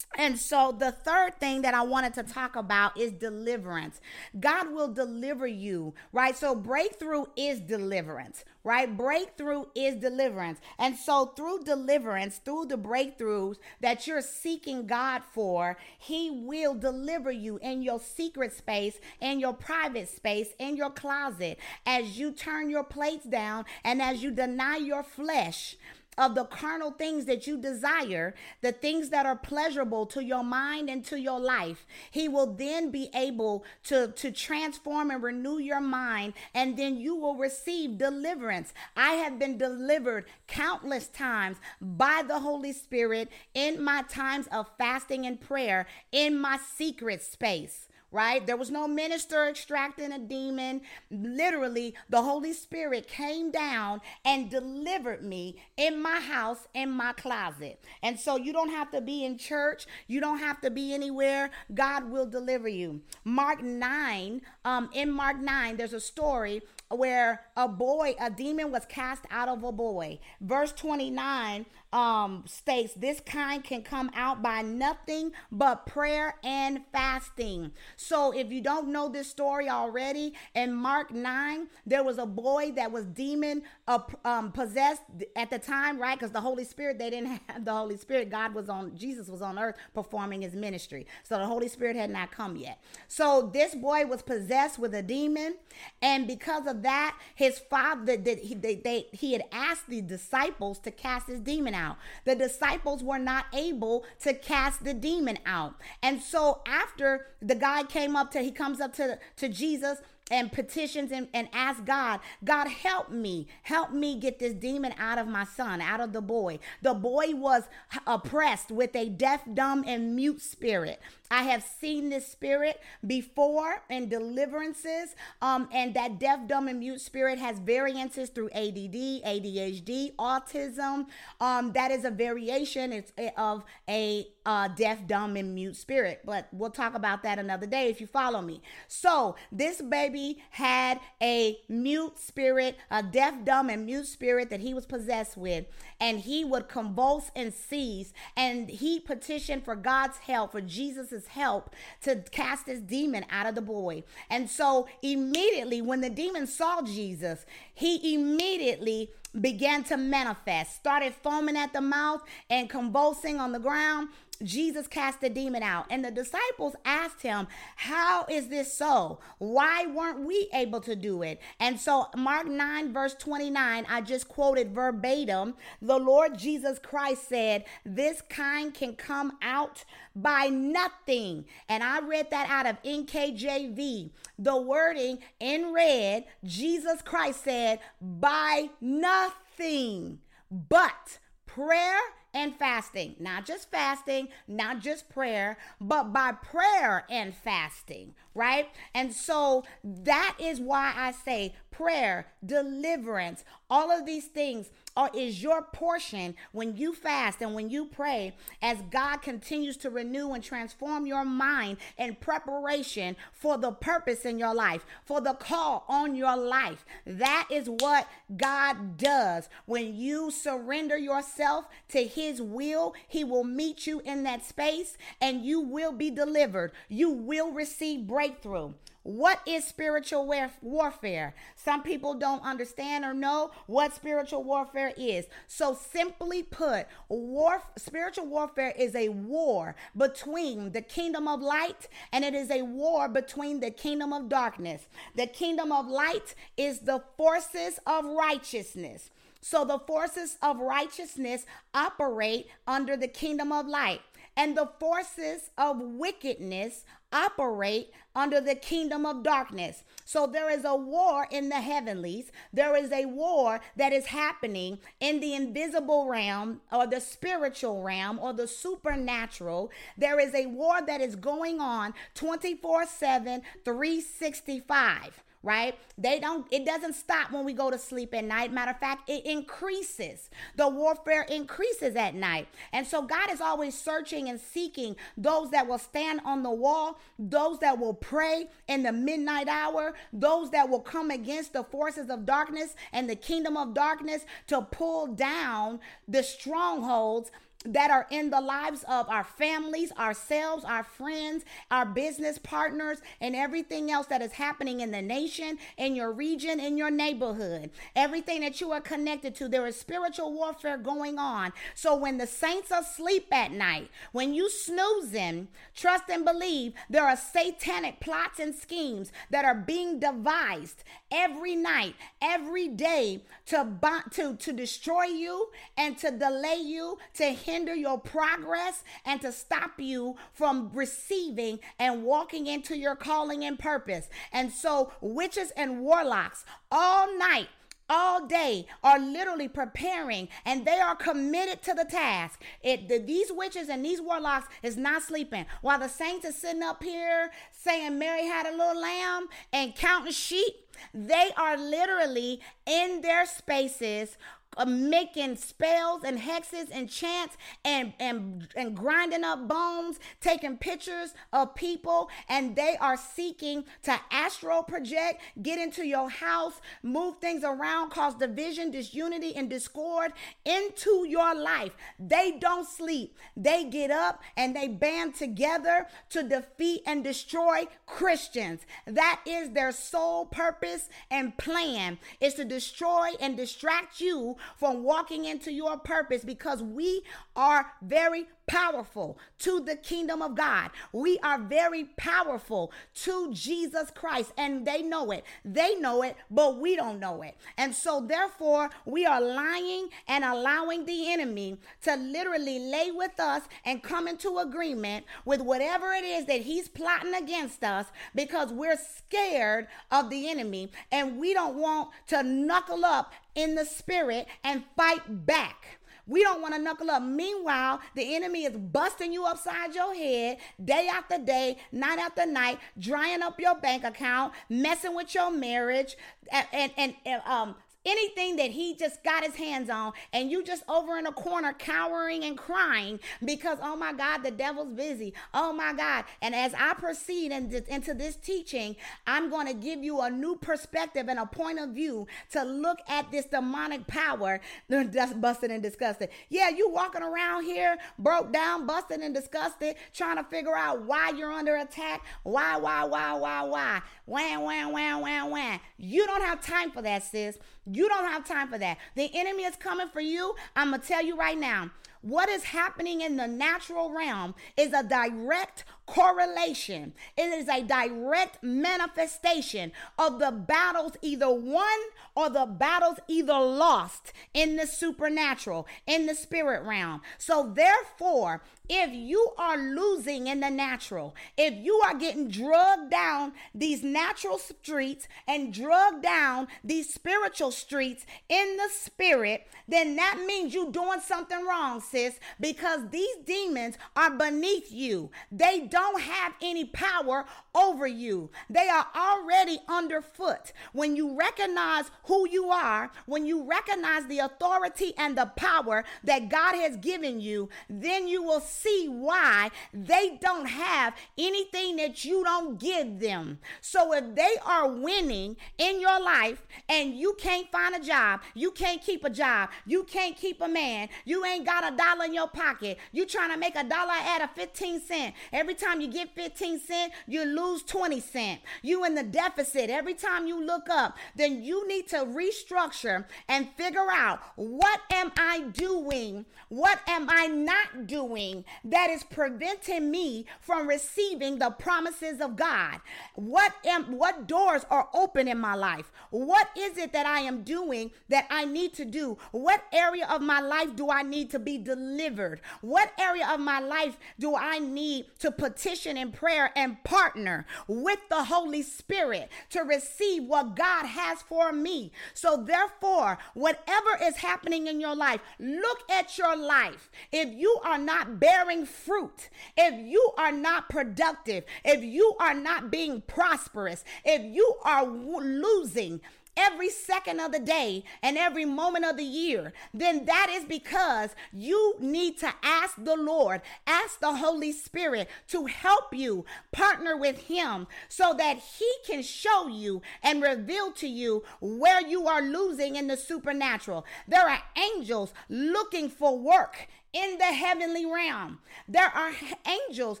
And 0.16 0.38
so, 0.38 0.74
the 0.76 0.90
third 0.90 1.38
thing 1.38 1.62
that 1.62 1.72
I 1.72 1.82
wanted 1.82 2.14
to 2.14 2.24
talk 2.24 2.56
about 2.56 2.98
is 2.98 3.12
deliverance. 3.12 4.00
God 4.38 4.72
will 4.72 4.92
deliver 4.92 5.46
you, 5.46 5.94
right? 6.12 6.36
So, 6.36 6.54
breakthrough 6.56 7.26
is 7.36 7.60
deliverance, 7.60 8.44
right? 8.64 8.94
Breakthrough 8.94 9.66
is 9.76 9.94
deliverance. 9.96 10.58
And 10.80 10.96
so, 10.96 11.26
through 11.26 11.60
deliverance, 11.60 12.38
through 12.38 12.66
the 12.66 12.76
breakthroughs 12.76 13.58
that 13.80 14.08
you're 14.08 14.20
seeking 14.20 14.88
God 14.88 15.22
for, 15.32 15.78
He 15.96 16.28
will 16.28 16.74
deliver 16.74 17.30
you 17.30 17.58
in 17.58 17.80
your 17.80 18.00
secret 18.00 18.52
space, 18.52 18.98
in 19.20 19.38
your 19.38 19.54
private 19.54 20.08
space, 20.08 20.48
in 20.58 20.76
your 20.76 20.90
closet, 20.90 21.58
as 21.86 22.18
you 22.18 22.32
turn 22.32 22.68
your 22.68 22.84
plates 22.84 23.26
down 23.26 23.64
and 23.84 24.02
as 24.02 24.24
you 24.24 24.32
deny 24.32 24.76
your 24.76 25.04
flesh 25.04 25.76
of 26.18 26.34
the 26.34 26.44
carnal 26.44 26.90
things 26.90 27.24
that 27.24 27.46
you 27.46 27.56
desire, 27.56 28.34
the 28.60 28.72
things 28.72 29.10
that 29.10 29.26
are 29.26 29.36
pleasurable 29.36 30.06
to 30.06 30.24
your 30.24 30.44
mind 30.44 30.90
and 30.90 31.04
to 31.06 31.18
your 31.18 31.40
life. 31.40 31.86
He 32.10 32.28
will 32.28 32.52
then 32.52 32.90
be 32.90 33.10
able 33.14 33.64
to, 33.84 34.08
to 34.08 34.30
transform 34.32 35.10
and 35.10 35.22
renew 35.22 35.58
your 35.58 35.80
mind, 35.80 36.34
and 36.54 36.76
then 36.76 36.96
you 36.96 37.14
will 37.14 37.36
receive 37.36 37.98
deliverance. 37.98 38.72
I 38.96 39.12
have 39.12 39.38
been 39.38 39.58
delivered 39.58 40.26
countless 40.46 41.06
times 41.06 41.56
by 41.80 42.22
the 42.26 42.40
Holy 42.40 42.72
Spirit 42.72 43.28
in 43.54 43.82
my 43.82 44.02
times 44.02 44.46
of 44.52 44.66
fasting 44.78 45.26
and 45.26 45.40
prayer 45.40 45.86
in 46.12 46.38
my 46.38 46.58
secret 46.58 47.22
space 47.22 47.88
right? 48.12 48.46
There 48.46 48.56
was 48.56 48.70
no 48.70 48.88
minister 48.88 49.48
extracting 49.48 50.12
a 50.12 50.18
demon. 50.18 50.82
Literally, 51.10 51.94
the 52.08 52.22
Holy 52.22 52.52
Spirit 52.52 53.08
came 53.08 53.50
down 53.50 54.00
and 54.24 54.50
delivered 54.50 55.22
me 55.22 55.62
in 55.76 56.00
my 56.00 56.20
house, 56.20 56.66
in 56.74 56.90
my 56.90 57.12
closet. 57.12 57.82
And 58.02 58.18
so 58.18 58.36
you 58.36 58.52
don't 58.52 58.70
have 58.70 58.90
to 58.92 59.00
be 59.00 59.24
in 59.24 59.38
church, 59.38 59.86
you 60.06 60.20
don't 60.20 60.38
have 60.38 60.60
to 60.62 60.70
be 60.70 60.92
anywhere. 60.92 61.50
God 61.74 62.10
will 62.10 62.26
deliver 62.26 62.68
you. 62.68 63.00
Mark 63.24 63.62
9, 63.62 64.42
um, 64.64 64.90
in 64.92 65.10
Mark 65.10 65.38
9, 65.38 65.76
there's 65.76 65.92
a 65.92 66.00
story 66.00 66.62
where 66.90 67.42
a 67.56 67.68
boy, 67.68 68.14
a 68.20 68.30
demon 68.30 68.70
was 68.70 68.84
cast 68.86 69.24
out 69.30 69.48
of 69.48 69.62
a 69.62 69.72
boy. 69.72 70.18
Verse 70.40 70.72
29 70.72 71.66
um, 71.92 72.44
states 72.46 72.94
this 72.94 73.20
kind 73.20 73.64
can 73.64 73.82
come 73.82 74.10
out 74.14 74.42
by 74.42 74.62
nothing 74.62 75.32
but 75.50 75.86
prayer 75.86 76.36
and 76.44 76.80
fasting. 76.92 77.72
So 77.96 78.32
if 78.32 78.52
you 78.52 78.60
don't 78.60 78.88
know 78.92 79.08
this 79.08 79.28
story 79.28 79.68
already, 79.68 80.34
in 80.54 80.72
Mark 80.72 81.12
9, 81.12 81.68
there 81.86 82.04
was 82.04 82.18
a 82.18 82.26
boy 82.26 82.72
that 82.76 82.92
was 82.92 83.06
demon 83.06 83.62
uh, 83.88 84.00
um, 84.24 84.52
possessed 84.52 85.02
at 85.34 85.50
the 85.50 85.58
time, 85.58 86.00
right? 86.00 86.18
Because 86.18 86.32
the 86.32 86.40
Holy 86.40 86.64
Spirit, 86.64 86.98
they 86.98 87.10
didn't 87.10 87.40
have 87.48 87.64
the 87.64 87.72
Holy 87.72 87.96
Spirit. 87.96 88.30
God 88.30 88.54
was 88.54 88.68
on, 88.68 88.96
Jesus 88.96 89.28
was 89.28 89.42
on 89.42 89.58
earth 89.58 89.76
performing 89.94 90.42
his 90.42 90.54
ministry. 90.54 91.06
So 91.24 91.38
the 91.38 91.46
Holy 91.46 91.68
Spirit 91.68 91.96
had 91.96 92.10
not 92.10 92.30
come 92.30 92.56
yet. 92.56 92.82
So 93.08 93.50
this 93.52 93.74
boy 93.74 94.06
was 94.06 94.22
possessed 94.22 94.78
with 94.78 94.94
a 94.94 95.02
demon. 95.02 95.56
And 96.02 96.26
because 96.26 96.66
of 96.66 96.79
that, 96.82 97.18
his 97.34 97.58
father, 97.58 98.16
that 98.16 98.38
he, 98.38 98.54
they, 98.54 98.76
they, 98.76 99.06
he 99.12 99.32
had 99.32 99.44
asked 99.52 99.88
the 99.88 100.00
disciples 100.00 100.78
to 100.80 100.90
cast 100.90 101.28
his 101.28 101.40
demon 101.40 101.74
out. 101.74 101.96
The 102.24 102.34
disciples 102.34 103.02
were 103.02 103.18
not 103.18 103.46
able 103.52 104.04
to 104.22 104.34
cast 104.34 104.84
the 104.84 104.94
demon 104.94 105.38
out. 105.46 105.74
And 106.02 106.20
so 106.20 106.62
after 106.66 107.26
the 107.40 107.54
guy 107.54 107.84
came 107.84 108.16
up 108.16 108.30
to, 108.32 108.40
he 108.40 108.50
comes 108.50 108.80
up 108.80 108.94
to, 108.94 109.18
to 109.36 109.48
Jesus 109.48 109.98
and 110.30 110.52
petitions 110.52 111.10
and, 111.10 111.28
and 111.34 111.48
ask 111.52 111.84
God, 111.84 112.20
God, 112.44 112.68
help 112.68 113.10
me. 113.10 113.48
Help 113.62 113.90
me 113.90 114.18
get 114.18 114.38
this 114.38 114.54
demon 114.54 114.94
out 114.96 115.18
of 115.18 115.26
my 115.26 115.44
son, 115.44 115.80
out 115.80 116.00
of 116.00 116.12
the 116.12 116.20
boy. 116.20 116.60
The 116.82 116.94
boy 116.94 117.34
was 117.34 117.64
oppressed 118.06 118.70
with 118.70 118.94
a 118.94 119.08
deaf, 119.08 119.42
dumb, 119.52 119.84
and 119.86 120.14
mute 120.14 120.40
spirit. 120.40 121.00
I 121.30 121.42
have 121.44 121.64
seen 121.80 122.10
this 122.10 122.26
spirit 122.26 122.80
before 123.06 123.82
in 123.88 124.08
deliverances, 124.08 125.14
um, 125.40 125.68
and 125.72 125.94
that 125.94 126.18
deaf, 126.18 126.46
dumb, 126.46 126.68
and 126.68 126.78
mute 126.78 127.00
spirit 127.00 127.38
has 127.38 127.58
variances 127.58 128.30
through 128.30 128.50
ADD, 128.50 129.22
ADHD, 129.24 130.14
autism. 130.16 131.06
Um, 131.40 131.72
that 131.72 131.90
is 131.90 132.04
a 132.04 132.10
variation 132.10 132.92
it's, 132.92 133.12
eh, 133.16 133.30
of 133.36 133.64
a 133.88 134.26
uh, 134.44 134.68
deaf, 134.68 135.06
dumb, 135.06 135.36
and 135.36 135.54
mute 135.54 135.76
spirit. 135.76 136.20
But 136.24 136.48
we'll 136.52 136.70
talk 136.70 136.94
about 136.94 137.22
that 137.22 137.38
another 137.38 137.66
day 137.66 137.88
if 137.88 138.00
you 138.00 138.06
follow 138.06 138.42
me. 138.42 138.62
So 138.88 139.36
this 139.52 139.80
baby 139.80 140.10
baby 140.10 140.42
had 140.50 141.00
a 141.22 141.58
mute 141.68 142.18
spirit, 142.18 142.76
a 142.90 143.02
deaf, 143.02 143.44
dumb, 143.44 143.70
and 143.70 143.86
mute 143.86 144.06
spirit 144.06 144.50
that 144.50 144.60
he 144.60 144.74
was 144.74 144.86
possessed 144.86 145.36
with. 145.36 145.66
And 146.00 146.20
he 146.20 146.44
would 146.44 146.68
convulse 146.68 147.30
and 147.36 147.52
seize. 147.52 148.12
And 148.36 148.68
he 148.68 149.00
petitioned 149.00 149.64
for 149.64 149.76
God's 149.76 150.18
help, 150.18 150.52
for 150.52 150.60
Jesus' 150.60 151.19
help 151.26 151.74
to 152.02 152.16
cast 152.30 152.66
this 152.66 152.80
demon 152.80 153.24
out 153.30 153.46
of 153.46 153.54
the 153.54 153.62
boy. 153.62 154.04
And 154.28 154.48
so 154.48 154.88
immediately 155.02 155.80
when 155.80 156.00
the 156.00 156.10
demon 156.10 156.46
saw 156.46 156.82
Jesus, 156.82 157.44
he 157.74 158.14
immediately 158.14 159.10
began 159.38 159.84
to 159.84 159.96
manifest, 159.96 160.76
started 160.76 161.14
foaming 161.14 161.56
at 161.56 161.72
the 161.72 161.80
mouth 161.80 162.22
and 162.48 162.68
convulsing 162.68 163.38
on 163.38 163.52
the 163.52 163.60
ground. 163.60 164.08
Jesus 164.42 164.86
cast 164.86 165.20
the 165.20 165.28
demon 165.28 165.62
out. 165.62 165.86
And 165.90 166.04
the 166.04 166.10
disciples 166.10 166.74
asked 166.84 167.22
him, 167.22 167.48
How 167.76 168.26
is 168.28 168.48
this 168.48 168.72
so? 168.72 169.20
Why 169.38 169.86
weren't 169.86 170.26
we 170.26 170.48
able 170.52 170.80
to 170.82 170.96
do 170.96 171.22
it? 171.22 171.40
And 171.58 171.78
so, 171.78 172.06
Mark 172.16 172.46
9, 172.46 172.92
verse 172.92 173.14
29, 173.14 173.86
I 173.88 174.00
just 174.00 174.28
quoted 174.28 174.74
verbatim. 174.74 175.54
The 175.82 175.98
Lord 175.98 176.38
Jesus 176.38 176.78
Christ 176.78 177.28
said, 177.28 177.64
This 177.84 178.22
kind 178.28 178.72
can 178.72 178.94
come 178.94 179.38
out 179.42 179.84
by 180.14 180.46
nothing. 180.46 181.44
And 181.68 181.82
I 181.82 182.00
read 182.00 182.30
that 182.30 182.48
out 182.48 182.66
of 182.66 182.82
NKJV. 182.82 184.10
The 184.38 184.56
wording 184.56 185.18
in 185.38 185.72
red, 185.72 186.24
Jesus 186.44 187.02
Christ 187.02 187.44
said, 187.44 187.80
By 188.00 188.70
nothing 188.80 190.20
but 190.50 191.18
prayer 191.46 191.98
and 192.32 192.54
fasting. 192.54 193.16
Not 193.18 193.46
just 193.46 193.70
fasting, 193.70 194.28
not 194.46 194.80
just 194.80 195.08
prayer, 195.08 195.58
but 195.80 196.12
by 196.12 196.32
prayer 196.32 197.04
and 197.10 197.34
fasting, 197.34 198.14
right? 198.34 198.68
And 198.94 199.12
so 199.12 199.64
that 199.82 200.36
is 200.38 200.60
why 200.60 200.92
I 200.96 201.12
say 201.12 201.54
prayer, 201.80 202.26
deliverance, 202.44 203.42
all 203.70 203.90
of 203.90 204.04
these 204.04 204.26
things 204.26 204.68
are 204.96 205.10
is 205.14 205.42
your 205.42 205.62
portion 205.62 206.34
when 206.52 206.76
you 206.76 206.92
fast 206.92 207.40
and 207.40 207.54
when 207.54 207.70
you 207.70 207.86
pray 207.86 208.34
as 208.60 208.76
God 208.90 209.22
continues 209.22 209.78
to 209.78 209.88
renew 209.88 210.32
and 210.32 210.44
transform 210.44 211.06
your 211.06 211.24
mind 211.24 211.78
in 211.96 212.16
preparation 212.16 213.16
for 213.32 213.56
the 213.56 213.70
purpose 213.72 214.26
in 214.26 214.38
your 214.38 214.54
life, 214.54 214.84
for 215.06 215.22
the 215.22 215.32
call 215.32 215.86
on 215.88 216.14
your 216.14 216.36
life. 216.36 216.84
That 217.06 217.48
is 217.50 217.66
what 217.66 218.06
God 218.36 218.98
does. 218.98 219.48
When 219.64 219.94
you 219.94 220.30
surrender 220.30 220.98
yourself 220.98 221.64
to 221.90 222.04
his 222.04 222.42
will, 222.42 222.94
he 223.08 223.24
will 223.24 223.44
meet 223.44 223.86
you 223.86 224.00
in 224.00 224.24
that 224.24 224.44
space 224.44 224.98
and 225.18 225.46
you 225.46 225.60
will 225.60 225.92
be 225.92 226.10
delivered. 226.10 226.72
You 226.90 227.10
will 227.10 227.52
receive 227.52 228.06
breakthrough. 228.06 228.72
What 229.02 229.40
is 229.46 229.64
spiritual 229.64 230.30
warfare? 230.60 231.34
Some 231.56 231.82
people 231.82 232.14
don't 232.14 232.42
understand 232.42 233.04
or 233.04 233.14
know 233.14 233.50
what 233.66 233.94
spiritual 233.94 234.44
warfare 234.44 234.92
is. 234.96 235.24
So 235.46 235.74
simply 235.74 236.42
put, 236.42 236.86
war 237.08 237.62
spiritual 237.78 238.26
warfare 238.26 238.74
is 238.78 238.94
a 238.94 239.08
war 239.08 239.74
between 239.96 240.72
the 240.72 240.82
kingdom 240.82 241.28
of 241.28 241.40
light 241.40 241.88
and 242.12 242.24
it 242.26 242.34
is 242.34 242.50
a 242.50 242.62
war 242.62 243.08
between 243.08 243.60
the 243.60 243.70
kingdom 243.70 244.12
of 244.12 244.28
darkness. 244.28 244.86
The 245.16 245.26
kingdom 245.26 245.72
of 245.72 245.88
light 245.88 246.34
is 246.58 246.80
the 246.80 247.02
forces 247.16 247.78
of 247.86 248.04
righteousness. 248.04 249.10
So 249.40 249.64
the 249.64 249.78
forces 249.78 250.36
of 250.42 250.58
righteousness 250.58 251.46
operate 251.72 252.48
under 252.66 252.98
the 252.98 253.08
kingdom 253.08 253.50
of 253.50 253.66
light 253.66 254.02
and 254.36 254.56
the 254.56 254.70
forces 254.78 255.50
of 255.56 255.80
wickedness 255.80 256.84
operate 257.12 257.90
under 258.14 258.40
the 258.40 258.54
kingdom 258.54 259.06
of 259.06 259.22
darkness. 259.22 259.84
So 260.04 260.26
there 260.26 260.50
is 260.50 260.64
a 260.64 260.74
war 260.74 261.28
in 261.30 261.48
the 261.48 261.60
heavenlies. 261.60 262.32
There 262.52 262.76
is 262.76 262.90
a 262.90 263.06
war 263.06 263.60
that 263.76 263.92
is 263.92 264.06
happening 264.06 264.78
in 264.98 265.20
the 265.20 265.34
invisible 265.34 266.08
realm 266.08 266.60
or 266.72 266.86
the 266.86 267.00
spiritual 267.00 267.82
realm 267.82 268.18
or 268.18 268.32
the 268.32 268.48
supernatural. 268.48 269.70
There 269.96 270.18
is 270.18 270.34
a 270.34 270.46
war 270.46 270.82
that 270.82 271.00
is 271.00 271.16
going 271.16 271.60
on 271.60 271.94
24 272.14 272.86
7, 272.86 273.42
365 273.64 275.22
right? 275.42 275.78
They 275.96 276.20
don't, 276.20 276.46
it 276.50 276.66
doesn't 276.66 276.94
stop 276.94 277.32
when 277.32 277.44
we 277.44 277.54
go 277.54 277.70
to 277.70 277.78
sleep 277.78 278.14
at 278.14 278.24
night. 278.24 278.52
Matter 278.52 278.72
of 278.72 278.78
fact, 278.78 279.08
it 279.08 279.24
increases. 279.24 280.28
The 280.56 280.68
warfare 280.68 281.22
increases 281.22 281.96
at 281.96 282.14
night. 282.14 282.48
And 282.72 282.86
so 282.86 283.02
God 283.02 283.30
is 283.30 283.40
always 283.40 283.76
searching 283.76 284.28
and 284.28 284.38
seeking 284.38 284.96
those 285.16 285.50
that 285.50 285.66
will 285.66 285.78
stand 285.78 286.20
on 286.24 286.42
the 286.42 286.50
wall, 286.50 286.98
those 287.18 287.58
that 287.60 287.78
will 287.78 287.94
pray 287.94 288.48
in 288.68 288.82
the 288.82 288.92
midnight 288.92 289.48
hour, 289.48 289.94
those 290.12 290.50
that 290.50 290.68
will 290.68 290.80
come 290.80 291.10
against 291.10 291.54
the 291.54 291.64
forces 291.64 292.10
of 292.10 292.26
darkness 292.26 292.74
and 292.92 293.08
the 293.08 293.16
kingdom 293.16 293.56
of 293.56 293.72
darkness 293.72 294.26
to 294.48 294.60
pull 294.60 295.06
down 295.06 295.80
the 296.06 296.22
strongholds 296.22 297.30
that 297.66 297.90
are 297.90 298.06
in 298.10 298.30
the 298.30 298.40
lives 298.40 298.84
of 298.88 299.08
our 299.10 299.24
families, 299.24 299.92
ourselves, 299.92 300.64
our 300.64 300.82
friends, 300.82 301.44
our 301.70 301.84
business 301.84 302.38
partners, 302.38 302.98
and 303.20 303.36
everything 303.36 303.90
else 303.90 304.06
that 304.06 304.22
is 304.22 304.32
happening 304.32 304.80
in 304.80 304.90
the 304.90 305.02
nation, 305.02 305.58
in 305.76 305.94
your 305.94 306.10
region, 306.10 306.58
in 306.58 306.78
your 306.78 306.90
neighborhood. 306.90 307.70
Everything 307.94 308.40
that 308.40 308.60
you 308.62 308.72
are 308.72 308.80
connected 308.80 309.34
to, 309.34 309.48
there 309.48 309.66
is 309.66 309.78
spiritual 309.78 310.32
warfare 310.32 310.78
going 310.78 311.18
on. 311.18 311.52
So 311.74 311.94
when 311.94 312.16
the 312.16 312.26
saints 312.26 312.72
are 312.72 312.80
asleep 312.80 313.28
at 313.30 313.52
night, 313.52 313.90
when 314.12 314.32
you 314.32 314.48
snoozing, 314.48 315.48
trust 315.74 316.04
and 316.08 316.24
believe 316.24 316.72
there 316.88 317.06
are 317.06 317.16
satanic 317.16 318.00
plots 318.00 318.38
and 318.38 318.54
schemes 318.54 319.12
that 319.30 319.44
are 319.44 319.54
being 319.54 320.00
devised 320.00 320.82
every 321.10 321.56
night, 321.56 321.94
every 322.22 322.68
day 322.68 323.22
to 323.46 323.66
to 324.12 324.36
to 324.36 324.52
destroy 324.52 325.04
you 325.04 325.50
and 325.76 325.98
to 325.98 326.10
delay 326.10 326.58
you, 326.62 326.98
to 327.14 327.24
hinder 327.50 327.74
your 327.74 327.98
progress 327.98 328.82
and 329.04 329.20
to 329.20 329.32
stop 329.32 329.72
you 329.78 330.16
from 330.32 330.70
receiving 330.72 331.60
and 331.78 332.04
walking 332.04 332.46
into 332.46 332.76
your 332.76 332.96
calling 332.96 333.44
and 333.44 333.58
purpose. 333.58 334.08
And 334.32 334.52
so, 334.52 334.92
witches 335.00 335.50
and 335.56 335.80
warlocks 335.80 336.44
all 336.70 337.16
night 337.18 337.48
all 337.90 338.24
day 338.24 338.66
are 338.84 339.00
literally 339.00 339.48
preparing 339.48 340.28
and 340.46 340.64
they 340.64 340.78
are 340.78 340.94
committed 340.94 341.60
to 341.64 341.74
the 341.74 341.84
task. 341.84 342.40
It 342.62 342.88
the, 342.88 342.98
these 342.98 343.32
witches 343.32 343.68
and 343.68 343.84
these 343.84 344.00
warlocks 344.00 344.48
is 344.62 344.76
not 344.76 345.02
sleeping 345.02 345.44
while 345.60 345.80
the 345.80 345.88
saints 345.88 346.24
are 346.24 346.32
sitting 346.32 346.62
up 346.62 346.82
here 346.82 347.32
saying 347.50 347.98
Mary 347.98 348.26
had 348.26 348.46
a 348.46 348.56
little 348.56 348.80
lamb 348.80 349.28
and 349.52 349.74
counting 349.74 350.12
sheep. 350.12 350.54
They 350.94 351.30
are 351.36 351.58
literally 351.58 352.40
in 352.64 353.02
their 353.02 353.26
spaces 353.26 354.16
Uh, 354.56 354.64
making 354.64 355.36
spells 355.36 356.02
and 356.02 356.18
hexes 356.18 356.66
and 356.72 356.90
chants 356.90 357.36
and, 357.64 357.92
and 358.00 358.48
and 358.56 358.76
grinding 358.76 359.22
up 359.22 359.46
bones 359.46 360.00
taking 360.20 360.56
pictures 360.56 361.14
of 361.32 361.54
people 361.54 362.10
and 362.28 362.56
they 362.56 362.76
are 362.80 362.96
seeking 362.96 363.64
to 363.80 363.96
astral 364.10 364.64
project 364.64 365.22
get 365.40 365.60
into 365.60 365.86
your 365.86 366.10
house 366.10 366.60
move 366.82 367.16
things 367.18 367.44
around 367.44 367.90
cause 367.90 368.16
division 368.16 368.72
disunity 368.72 369.34
and 369.36 369.48
discord 369.48 370.12
into 370.44 371.06
your 371.06 371.34
life. 371.34 371.72
They 371.98 372.32
don't 372.32 372.66
sleep. 372.66 373.16
They 373.36 373.64
get 373.64 373.90
up 373.90 374.22
and 374.36 374.54
they 374.54 374.68
band 374.68 375.14
together 375.14 375.86
to 376.10 376.22
defeat 376.22 376.82
and 376.86 377.04
destroy 377.04 377.68
christians. 377.86 378.62
That 378.86 379.20
is 379.26 379.50
their 379.50 379.72
sole 379.72 380.26
purpose 380.26 380.88
and 381.10 381.36
plan 381.38 381.98
is 382.20 382.34
to 382.34 382.44
destroy 382.44 383.10
and 383.20 383.36
distract 383.36 384.00
you 384.00 384.36
from 384.56 384.82
walking 384.82 385.24
into 385.24 385.52
your 385.52 385.78
purpose 385.78 386.24
because 386.24 386.62
we 386.62 387.02
are 387.36 387.72
very 387.82 388.26
powerful 388.50 389.16
to 389.38 389.60
the 389.60 389.76
kingdom 389.76 390.20
of 390.20 390.34
God. 390.34 390.70
We 390.92 391.20
are 391.20 391.38
very 391.38 391.84
powerful 391.96 392.72
to 393.04 393.32
Jesus 393.32 393.92
Christ, 393.94 394.32
and 394.36 394.66
they 394.66 394.82
know 394.82 395.12
it. 395.12 395.24
They 395.44 395.76
know 395.76 396.02
it, 396.02 396.16
but 396.32 396.58
we 396.58 396.74
don't 396.74 396.98
know 396.98 397.22
it. 397.22 397.36
And 397.56 397.72
so, 397.72 398.00
therefore, 398.00 398.70
we 398.84 399.06
are 399.06 399.20
lying 399.20 399.90
and 400.08 400.24
allowing 400.24 400.84
the 400.84 401.12
enemy 401.12 401.58
to 401.82 401.94
literally 401.94 402.58
lay 402.58 402.90
with 402.90 403.20
us 403.20 403.42
and 403.64 403.84
come 403.84 404.08
into 404.08 404.38
agreement 404.38 405.04
with 405.24 405.40
whatever 405.40 405.92
it 405.92 406.04
is 406.04 406.26
that 406.26 406.40
he's 406.40 406.68
plotting 406.68 407.14
against 407.14 407.62
us 407.62 407.86
because 408.16 408.52
we're 408.52 408.76
scared 408.76 409.68
of 409.92 410.10
the 410.10 410.28
enemy 410.28 410.72
and 410.90 411.20
we 411.20 411.34
don't 411.34 411.54
want 411.54 411.90
to 412.08 412.24
knuckle 412.24 412.84
up 412.84 413.12
in 413.36 413.54
the 413.54 413.64
spirit 413.64 414.26
and 414.42 414.64
fight 414.76 415.24
back. 415.24 415.79
We 416.10 416.24
don't 416.24 416.42
want 416.42 416.54
to 416.54 416.60
knuckle 416.60 416.90
up. 416.90 417.04
Meanwhile, 417.04 417.80
the 417.94 418.16
enemy 418.16 418.44
is 418.44 418.56
busting 418.56 419.12
you 419.12 419.24
upside 419.24 419.76
your 419.76 419.94
head 419.94 420.38
day 420.62 420.88
after 420.92 421.18
day, 421.18 421.56
night 421.70 422.00
after 422.00 422.26
night, 422.26 422.58
drying 422.76 423.22
up 423.22 423.38
your 423.38 423.54
bank 423.54 423.84
account, 423.84 424.32
messing 424.48 424.96
with 424.96 425.14
your 425.14 425.30
marriage, 425.30 425.96
and, 426.32 426.72
and, 426.76 426.94
and 427.06 427.22
um, 427.26 427.54
anything 427.84 428.36
that 428.36 428.50
he 428.50 428.74
just 428.74 429.02
got 429.02 429.24
his 429.24 429.34
hands 429.34 429.70
on, 429.70 429.92
and 430.12 430.30
you 430.30 430.42
just 430.44 430.62
over 430.68 430.98
in 430.98 431.06
a 431.06 431.12
corner 431.12 431.52
cowering 431.52 432.24
and 432.24 432.36
crying 432.36 433.00
because, 433.24 433.58
oh 433.62 433.76
my 433.76 433.92
God, 433.92 434.18
the 434.18 434.30
devil's 434.30 434.72
busy. 434.72 435.14
Oh 435.32 435.52
my 435.52 435.72
God. 435.72 436.04
And 436.20 436.34
as 436.34 436.52
I 436.54 436.74
proceed 436.74 437.32
in 437.32 437.50
into 437.68 437.94
this 437.94 438.16
teaching, 438.16 438.76
I'm 439.06 439.30
going 439.30 439.46
to 439.46 439.54
give 439.54 439.82
you 439.82 440.00
a 440.00 440.10
new 440.10 440.36
perspective 440.36 441.08
and 441.08 441.18
a 441.18 441.26
point 441.26 441.58
of 441.58 441.70
view 441.70 442.06
to 442.32 442.42
look 442.44 442.78
at 442.88 443.10
this 443.10 443.26
demonic 443.26 443.86
power 443.86 444.40
that's 444.68 445.14
busted 445.14 445.50
and 445.50 445.62
disgusted. 445.62 446.10
Yeah, 446.28 446.50
you 446.50 446.70
walking 446.70 447.02
around 447.02 447.44
here 447.44 447.76
broke 447.98 448.32
down, 448.32 448.66
busted 448.66 449.00
and 449.00 449.14
disgusted, 449.14 449.76
trying 449.92 450.16
to 450.16 450.24
figure 450.24 450.56
out 450.56 450.82
why 450.82 451.10
you're 451.10 451.32
under 451.32 451.56
attack. 451.56 452.02
Why, 452.22 452.56
why, 452.56 452.84
why, 452.84 453.14
why, 453.14 453.42
why? 453.42 453.82
Wham, 454.06 454.42
wham, 454.42 454.72
wham, 454.72 455.30
wham. 455.30 455.60
You 455.76 456.06
don't 456.06 456.22
have 456.22 456.40
time 456.40 456.70
for 456.70 456.82
that, 456.82 457.02
sis. 457.02 457.38
You 457.72 457.88
don't 457.88 458.04
have 458.04 458.26
time 458.26 458.48
for 458.48 458.58
that. 458.58 458.78
The 458.96 459.10
enemy 459.14 459.44
is 459.44 459.56
coming 459.56 459.88
for 459.88 460.00
you. 460.00 460.34
I'm 460.56 460.70
going 460.70 460.80
to 460.80 460.86
tell 460.86 461.04
you 461.04 461.16
right 461.16 461.38
now. 461.38 461.70
What 462.02 462.28
is 462.30 462.44
happening 462.44 463.02
in 463.02 463.16
the 463.16 463.28
natural 463.28 463.90
realm 463.90 464.34
is 464.56 464.72
a 464.72 464.82
direct 464.82 465.64
correlation. 465.90 466.92
It 467.16 467.32
is 467.32 467.48
a 467.48 467.62
direct 467.62 468.42
manifestation 468.42 469.72
of 469.98 470.20
the 470.20 470.30
battles 470.30 470.92
either 471.02 471.30
won 471.30 471.78
or 472.14 472.30
the 472.30 472.46
battles 472.46 472.98
either 473.08 473.32
lost 473.32 474.12
in 474.32 474.56
the 474.56 474.66
supernatural, 474.66 475.66
in 475.86 476.06
the 476.06 476.14
spirit 476.14 476.62
realm. 476.64 477.02
So, 477.18 477.52
therefore, 477.54 478.42
if 478.68 478.92
you 478.92 479.32
are 479.36 479.56
losing 479.56 480.28
in 480.28 480.38
the 480.40 480.48
natural, 480.50 481.16
if 481.36 481.54
you 481.54 481.80
are 481.84 481.94
getting 481.94 482.28
drugged 482.28 482.90
down 482.90 483.32
these 483.52 483.82
natural 483.82 484.38
streets 484.38 485.08
and 485.26 485.52
drugged 485.52 486.04
down 486.04 486.46
these 486.62 486.94
spiritual 486.94 487.50
streets 487.50 488.06
in 488.28 488.56
the 488.58 488.68
spirit, 488.72 489.48
then 489.66 489.96
that 489.96 490.22
means 490.24 490.54
you're 490.54 490.70
doing 490.70 491.00
something 491.00 491.44
wrong, 491.44 491.80
sis, 491.80 492.20
because 492.38 492.88
these 492.90 493.16
demons 493.26 493.76
are 493.96 494.10
beneath 494.16 494.70
you. 494.70 495.10
They 495.32 495.60
don't 495.60 495.79
have 495.98 496.34
any 496.42 496.64
power 496.64 497.24
over 497.54 497.86
you, 497.86 498.30
they 498.48 498.68
are 498.68 498.86
already 498.94 499.58
underfoot. 499.68 500.52
When 500.72 500.96
you 500.96 501.16
recognize 501.18 501.90
who 502.04 502.28
you 502.28 502.50
are, 502.50 502.90
when 503.06 503.26
you 503.26 503.44
recognize 503.48 504.06
the 504.06 504.20
authority 504.20 504.94
and 504.96 505.16
the 505.16 505.26
power 505.36 505.84
that 506.04 506.28
God 506.28 506.54
has 506.54 506.76
given 506.76 507.20
you, 507.20 507.48
then 507.68 508.06
you 508.06 508.22
will 508.22 508.40
see 508.40 508.86
why 508.88 509.50
they 509.72 510.18
don't 510.20 510.46
have 510.46 510.94
anything 511.18 511.76
that 511.76 512.04
you 512.04 512.22
don't 512.24 512.58
give 512.58 513.00
them. 513.00 513.38
So 513.60 513.92
if 513.94 514.14
they 514.14 514.36
are 514.44 514.68
winning 514.68 515.36
in 515.58 515.80
your 515.80 516.00
life 516.00 516.46
and 516.68 516.94
you 516.94 517.16
can't 517.18 517.50
find 517.50 517.74
a 517.74 517.80
job, 517.80 518.20
you 518.34 518.52
can't 518.52 518.80
keep 518.80 519.04
a 519.04 519.10
job, 519.10 519.50
you 519.66 519.84
can't 519.84 520.16
keep 520.16 520.40
a 520.40 520.48
man, 520.48 520.88
you 521.04 521.24
ain't 521.24 521.46
got 521.46 521.72
a 521.72 521.76
dollar 521.76 522.04
in 522.04 522.14
your 522.14 522.28
pocket, 522.28 522.78
you 522.92 523.06
trying 523.06 523.30
to 523.30 523.36
make 523.36 523.56
a 523.56 523.64
dollar 523.64 523.92
at 523.92 524.22
a 524.22 524.28
15 524.28 524.80
cent. 524.80 525.14
Every 525.32 525.54
time 525.54 525.80
you 525.80 525.88
get 525.88 526.14
15 526.14 526.60
cent, 526.60 526.92
you 527.06 527.24
lose 527.24 527.39
20 527.40 528.00
cent. 528.00 528.40
You 528.62 528.84
in 528.84 528.94
the 528.94 529.02
deficit. 529.02 529.70
Every 529.70 529.94
time 529.94 530.26
you 530.26 530.44
look 530.44 530.68
up, 530.68 530.96
then 531.16 531.42
you 531.42 531.66
need 531.66 531.88
to 531.88 531.98
restructure 531.98 533.04
and 533.28 533.48
figure 533.56 533.90
out 533.90 534.20
what 534.36 534.80
am 534.92 535.12
I 535.16 535.40
doing? 535.52 536.26
What 536.48 536.80
am 536.88 537.08
I 537.08 537.26
not 537.26 537.86
doing 537.86 538.44
that 538.64 538.90
is 538.90 539.04
preventing 539.04 539.90
me 539.90 540.26
from 540.40 540.68
receiving 540.68 541.38
the 541.38 541.50
promises 541.50 542.20
of 542.20 542.36
God? 542.36 542.80
What 543.14 543.54
am 543.64 543.96
what 543.96 544.26
doors 544.26 544.64
are 544.70 544.88
open 544.92 545.28
in 545.28 545.38
my 545.38 545.54
life? 545.54 545.90
What 546.10 546.48
is 546.56 546.76
it 546.76 546.92
that 546.92 547.06
I 547.06 547.20
am 547.20 547.42
doing 547.42 547.90
that 548.08 548.26
I 548.30 548.44
need 548.44 548.74
to 548.74 548.84
do? 548.84 549.18
What 549.32 549.62
area 549.72 550.06
of 550.08 550.22
my 550.22 550.40
life 550.40 550.76
do 550.76 550.90
I 550.90 551.02
need 551.02 551.30
to 551.30 551.38
be 551.38 551.58
delivered? 551.58 552.40
What 552.60 552.92
area 552.98 553.28
of 553.32 553.40
my 553.40 553.60
life 553.60 553.96
do 554.18 554.34
I 554.36 554.58
need 554.58 555.06
to 555.20 555.30
petition 555.30 555.96
in 555.96 556.12
prayer 556.12 556.50
and 556.56 556.82
partner 556.84 557.29
with 557.66 558.00
the 558.08 558.24
Holy 558.24 558.62
Spirit 558.62 559.30
to 559.50 559.60
receive 559.60 560.24
what 560.24 560.56
God 560.56 560.86
has 560.86 561.22
for 561.22 561.52
me? 561.52 561.92
So 562.14 562.36
therefore, 562.36 563.18
whatever 563.34 563.98
is 564.02 564.16
happening 564.16 564.66
in 564.66 564.80
your 564.80 564.96
life, 564.96 565.20
look 565.38 565.90
at 565.90 566.18
your 566.18 566.36
life. 566.36 566.90
If 567.12 567.32
you 567.32 567.60
are 567.64 567.78
not 567.78 568.20
bearing 568.20 568.66
fruit, 568.66 569.28
if 569.56 569.74
you 569.86 570.12
are 570.16 570.32
not 570.32 570.68
productive, 570.68 571.44
if 571.64 571.82
you 571.82 572.14
are 572.20 572.34
not 572.34 572.70
being 572.70 573.02
prosperous, 573.02 573.84
if 574.04 574.22
you 574.22 574.54
are 574.64 574.84
losing, 574.86 576.00
every 576.36 576.68
second 576.68 577.20
of 577.20 577.32
the 577.32 577.38
day 577.38 577.84
and 578.02 578.16
every 578.16 578.44
moment 578.44 578.84
of 578.84 578.96
the 578.96 579.04
year, 579.04 579.52
then 579.72 580.04
that 580.06 580.28
is 580.30 580.44
because 580.44 581.10
you 581.32 581.76
need 581.80 582.18
to 582.18 582.32
ask 582.42 582.74
the 582.76 582.96
Lord, 582.96 583.42
ask 583.66 584.00
the 584.00 584.16
Holy 584.16 584.52
Spirit 584.52 585.08
to 585.28 585.46
help 585.46 585.94
you 585.94 586.24
partner 586.52 586.96
with 586.96 587.22
Him 587.22 587.66
so 587.88 588.14
that 588.16 588.38
He 588.58 588.70
can 588.86 589.02
show 589.02 589.48
you 589.48 589.82
and 590.02 590.22
reveal 590.22 590.72
to 590.72 590.88
you 590.88 591.24
where 591.40 591.86
you 591.86 592.06
are 592.06 592.22
losing 592.22 592.76
in 592.76 592.86
the 592.86 592.96
supernatural. 592.96 593.84
There 594.06 594.28
are 594.28 594.42
angels 594.56 595.12
looking 595.28 595.88
for 595.88 596.18
work 596.18 596.68
in 596.92 597.18
the 597.18 597.24
heavenly 597.24 597.86
realm. 597.86 598.40
There 598.68 598.88
are 598.88 599.12
angels 599.46 600.00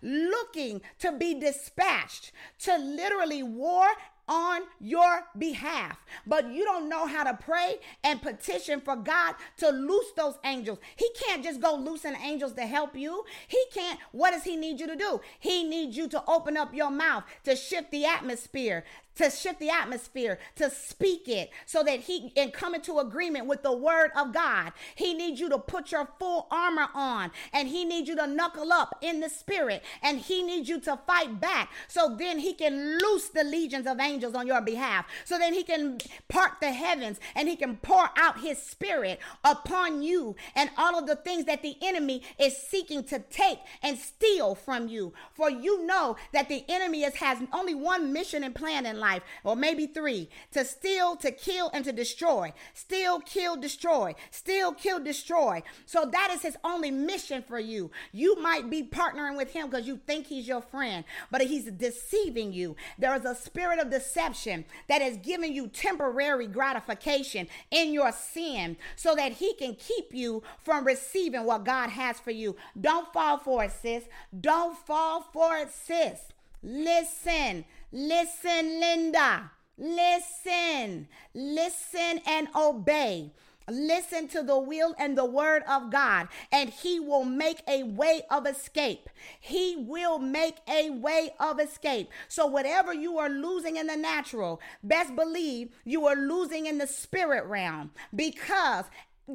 looking 0.00 0.80
to 1.00 1.12
be 1.12 1.38
dispatched 1.38 2.32
to 2.60 2.76
literally 2.76 3.42
war 3.42 3.86
on 4.28 4.62
your 4.80 5.24
behalf. 5.36 5.98
But 6.26 6.52
you 6.52 6.64
don't 6.64 6.88
know 6.88 7.06
how 7.06 7.24
to 7.24 7.34
pray 7.34 7.76
and 8.04 8.22
petition 8.22 8.80
for 8.80 8.96
God 8.96 9.34
to 9.58 9.70
loose 9.70 10.12
those 10.16 10.38
angels. 10.44 10.78
He 10.96 11.08
can't 11.20 11.42
just 11.42 11.60
go 11.60 11.74
loosen 11.74 12.16
angels 12.16 12.52
to 12.54 12.62
help 12.62 12.96
you. 12.96 13.24
He 13.48 13.62
can't. 13.72 13.98
What 14.12 14.30
does 14.32 14.44
he 14.44 14.56
need 14.56 14.80
you 14.80 14.86
to 14.86 14.96
do? 14.96 15.20
He 15.38 15.64
needs 15.64 15.96
you 15.96 16.08
to 16.08 16.22
open 16.28 16.56
up 16.56 16.74
your 16.74 16.90
mouth 16.90 17.24
to 17.44 17.56
shift 17.56 17.90
the 17.90 18.04
atmosphere, 18.04 18.84
to 19.16 19.30
shift 19.30 19.60
the 19.60 19.70
atmosphere, 19.70 20.38
to 20.56 20.70
speak 20.70 21.28
it 21.28 21.50
so 21.66 21.82
that 21.82 22.00
he 22.00 22.30
can 22.30 22.50
come 22.50 22.74
into 22.74 22.98
agreement 22.98 23.46
with 23.46 23.62
the 23.62 23.76
word 23.76 24.10
of 24.16 24.32
God. 24.32 24.72
He 24.94 25.14
needs 25.14 25.40
you 25.40 25.48
to 25.50 25.58
put 25.58 25.92
your 25.92 26.08
full 26.18 26.46
armor 26.50 26.88
on 26.94 27.30
and 27.52 27.68
he 27.68 27.84
needs 27.84 28.08
you 28.08 28.16
to 28.16 28.26
knuckle 28.26 28.72
up 28.72 28.96
in 29.02 29.20
the 29.20 29.28
spirit 29.28 29.82
and 30.02 30.18
he 30.18 30.42
needs 30.42 30.68
you 30.68 30.80
to 30.80 30.98
fight 31.06 31.40
back 31.40 31.70
so 31.88 32.16
then 32.18 32.38
he 32.38 32.54
can 32.54 32.98
loose 32.98 33.28
the 33.28 33.44
legions 33.44 33.86
of 33.86 34.00
angels 34.00 34.34
on 34.34 34.46
your 34.46 34.60
behalf. 34.60 35.06
So 35.24 35.38
then 35.38 35.54
he 35.54 35.62
can 35.62 35.98
part 36.28 36.52
the 36.60 36.72
heavens 36.72 37.20
and 37.34 37.48
he 37.48 37.56
can 37.56 37.76
pour 37.76 38.10
out 38.16 38.40
his 38.40 38.58
spirit 38.58 39.20
upon 39.44 40.02
you 40.02 40.36
and 40.54 40.70
all 40.76 40.98
of 40.98 41.06
the 41.06 41.16
things 41.16 41.44
that 41.46 41.62
the 41.62 41.76
enemy 41.82 42.22
is 42.38 42.56
seeking 42.56 43.04
to 43.04 43.18
take 43.18 43.58
and 43.82 43.98
steal 43.98 44.54
from 44.54 44.88
you. 44.88 45.12
For 45.32 45.50
you 45.50 45.84
know 45.86 46.16
that 46.32 46.48
the 46.48 46.64
enemy 46.68 47.04
is, 47.04 47.14
has 47.16 47.38
only 47.52 47.74
one 47.74 48.12
mission 48.12 48.44
and 48.44 48.54
plan 48.54 48.86
in 48.86 49.01
life, 49.02 49.22
or 49.44 49.56
maybe 49.56 49.86
three 49.86 50.30
to 50.52 50.64
steal, 50.64 51.16
to 51.16 51.30
kill, 51.30 51.70
and 51.74 51.84
to 51.84 51.92
destroy. 51.92 52.52
Steal, 52.72 53.20
kill, 53.20 53.56
destroy. 53.56 54.14
Steal, 54.30 54.72
kill, 54.72 55.00
destroy. 55.00 55.62
So 55.84 56.06
that 56.06 56.30
is 56.32 56.42
his 56.42 56.56
only 56.62 56.90
mission 56.90 57.42
for 57.42 57.58
you. 57.58 57.90
You 58.12 58.40
might 58.40 58.70
be 58.70 58.82
partnering 58.84 59.36
with 59.36 59.52
him 59.52 59.68
because 59.68 59.86
you 59.86 59.98
think 60.06 60.26
he's 60.26 60.46
your 60.48 60.62
friend, 60.62 61.04
but 61.30 61.42
he's 61.42 61.64
deceiving 61.64 62.52
you. 62.52 62.76
There 62.98 63.14
is 63.14 63.24
a 63.24 63.34
spirit 63.34 63.80
of 63.80 63.90
deception 63.90 64.64
that 64.88 65.02
is 65.02 65.16
giving 65.18 65.52
you 65.52 65.66
temporary 65.66 66.46
gratification 66.46 67.48
in 67.70 67.92
your 67.92 68.12
sin 68.12 68.76
so 68.96 69.14
that 69.16 69.32
he 69.32 69.54
can 69.54 69.74
keep 69.74 70.14
you 70.14 70.42
from 70.62 70.86
receiving 70.86 71.44
what 71.44 71.64
God 71.64 71.90
has 71.90 72.20
for 72.20 72.30
you. 72.30 72.56
Don't 72.80 73.12
fall 73.12 73.38
for 73.38 73.64
it, 73.64 73.72
sis. 73.72 74.04
Don't 74.38 74.76
fall 74.78 75.22
for 75.32 75.56
it, 75.56 75.70
sis. 75.70 76.20
Listen. 76.62 77.64
Listen, 77.92 78.80
Linda. 78.80 79.50
Listen. 79.78 81.08
Listen 81.34 82.20
and 82.26 82.48
obey. 82.56 83.32
Listen 83.70 84.26
to 84.28 84.42
the 84.42 84.58
will 84.58 84.94
and 84.98 85.16
the 85.16 85.24
word 85.24 85.62
of 85.68 85.90
God, 85.90 86.28
and 86.50 86.68
He 86.68 86.98
will 86.98 87.24
make 87.24 87.62
a 87.68 87.84
way 87.84 88.22
of 88.30 88.46
escape. 88.46 89.08
He 89.40 89.76
will 89.76 90.18
make 90.18 90.56
a 90.68 90.90
way 90.90 91.32
of 91.38 91.60
escape. 91.60 92.10
So, 92.28 92.46
whatever 92.46 92.92
you 92.92 93.18
are 93.18 93.28
losing 93.28 93.76
in 93.76 93.86
the 93.86 93.96
natural, 93.96 94.60
best 94.82 95.14
believe 95.14 95.70
you 95.84 96.06
are 96.06 96.16
losing 96.16 96.66
in 96.66 96.78
the 96.78 96.86
spirit 96.86 97.44
realm 97.44 97.92
because 98.14 98.86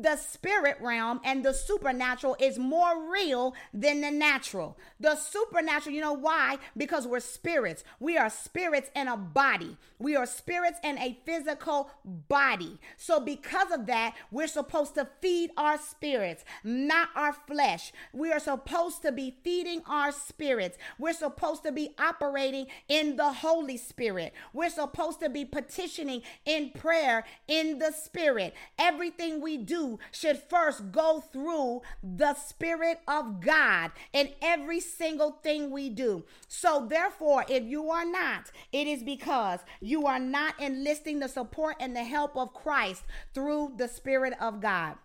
the 0.02 0.16
spirit 0.16 0.78
realm 0.82 1.20
and 1.24 1.44
the 1.44 1.54
supernatural 1.54 2.36
is 2.40 2.58
more 2.58 3.12
real 3.12 3.54
than 3.74 4.02
the 4.02 4.12
natural. 4.12 4.78
The 5.00 5.16
supernatural, 5.16 5.96
you 5.96 6.02
know 6.02 6.14
why? 6.14 6.58
Because 6.76 7.08
we're 7.08 7.20
spirits. 7.20 7.84
We 8.00 8.18
are 8.18 8.30
spirits 8.30 8.90
in 8.96 9.08
a 9.08 9.18
body. 9.18 9.78
We 10.00 10.16
are 10.16 10.26
spirits 10.26 10.80
in 10.84 10.98
a 11.00 11.20
physical 11.26 11.90
body. 12.06 12.80
So, 12.98 13.20
because 13.20 13.72
of 13.72 13.88
that, 13.88 14.16
we're 14.32 14.48
supposed 14.48 14.96
to 14.96 15.08
feed 15.22 15.52
our 15.58 15.78
spirits, 15.78 16.44
not 16.64 17.10
our 17.16 17.34
flesh. 17.34 17.92
We 18.14 18.32
are 18.32 18.40
supposed 18.40 19.02
to 19.02 19.12
be 19.12 19.36
feeding 19.44 19.82
our 19.88 20.12
spirits. 20.12 20.78
We're 21.00 21.14
supposed 21.14 21.64
to 21.64 21.72
be 21.72 21.96
operating 21.98 22.68
in 22.88 23.16
the 23.16 23.32
Holy 23.32 23.78
Spirit. 23.78 24.34
We're 24.54 24.70
supposed 24.70 25.20
to 25.22 25.30
be 25.30 25.46
petitioning 25.46 26.22
in 26.46 26.72
prayer 26.72 27.26
in 27.48 27.80
the 27.80 27.92
Spirit. 27.92 28.54
Everything 28.78 29.42
we 29.42 29.58
do 29.58 29.87
should 30.12 30.38
first 30.38 30.92
go 30.92 31.20
through 31.20 31.82
the 32.04 32.34
Spirit 32.34 33.00
of 33.08 33.42
God 33.42 33.92
in 34.14 34.30
every 34.42 34.80
single 34.80 35.32
thing 35.44 35.72
we 35.72 35.90
do. 35.90 36.26
So, 36.48 36.88
therefore, 36.90 37.46
if 37.48 37.64
you 37.64 37.90
are 37.90 38.06
not, 38.06 38.52
it 38.72 38.88
is 38.88 39.04
because 39.04 39.60
you 39.82 40.06
are 40.06 40.20
not 40.20 40.60
enlisting 40.60 41.20
the 41.20 41.30
support 41.30 41.76
and 41.80 41.96
the 41.96 42.04
help 42.04 42.36
of 42.36 42.54
Christ 42.54 43.04
through 43.34 43.74
the 43.78 43.88
Spirit 43.88 44.34
of 44.40 44.62
God. 44.62 44.96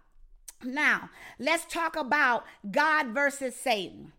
Now, 0.65 1.11
let's 1.39 1.65
talk 1.65 1.97
about 1.97 2.45
God 2.71 3.09
versus 3.09 3.57
Satan. 3.57 4.13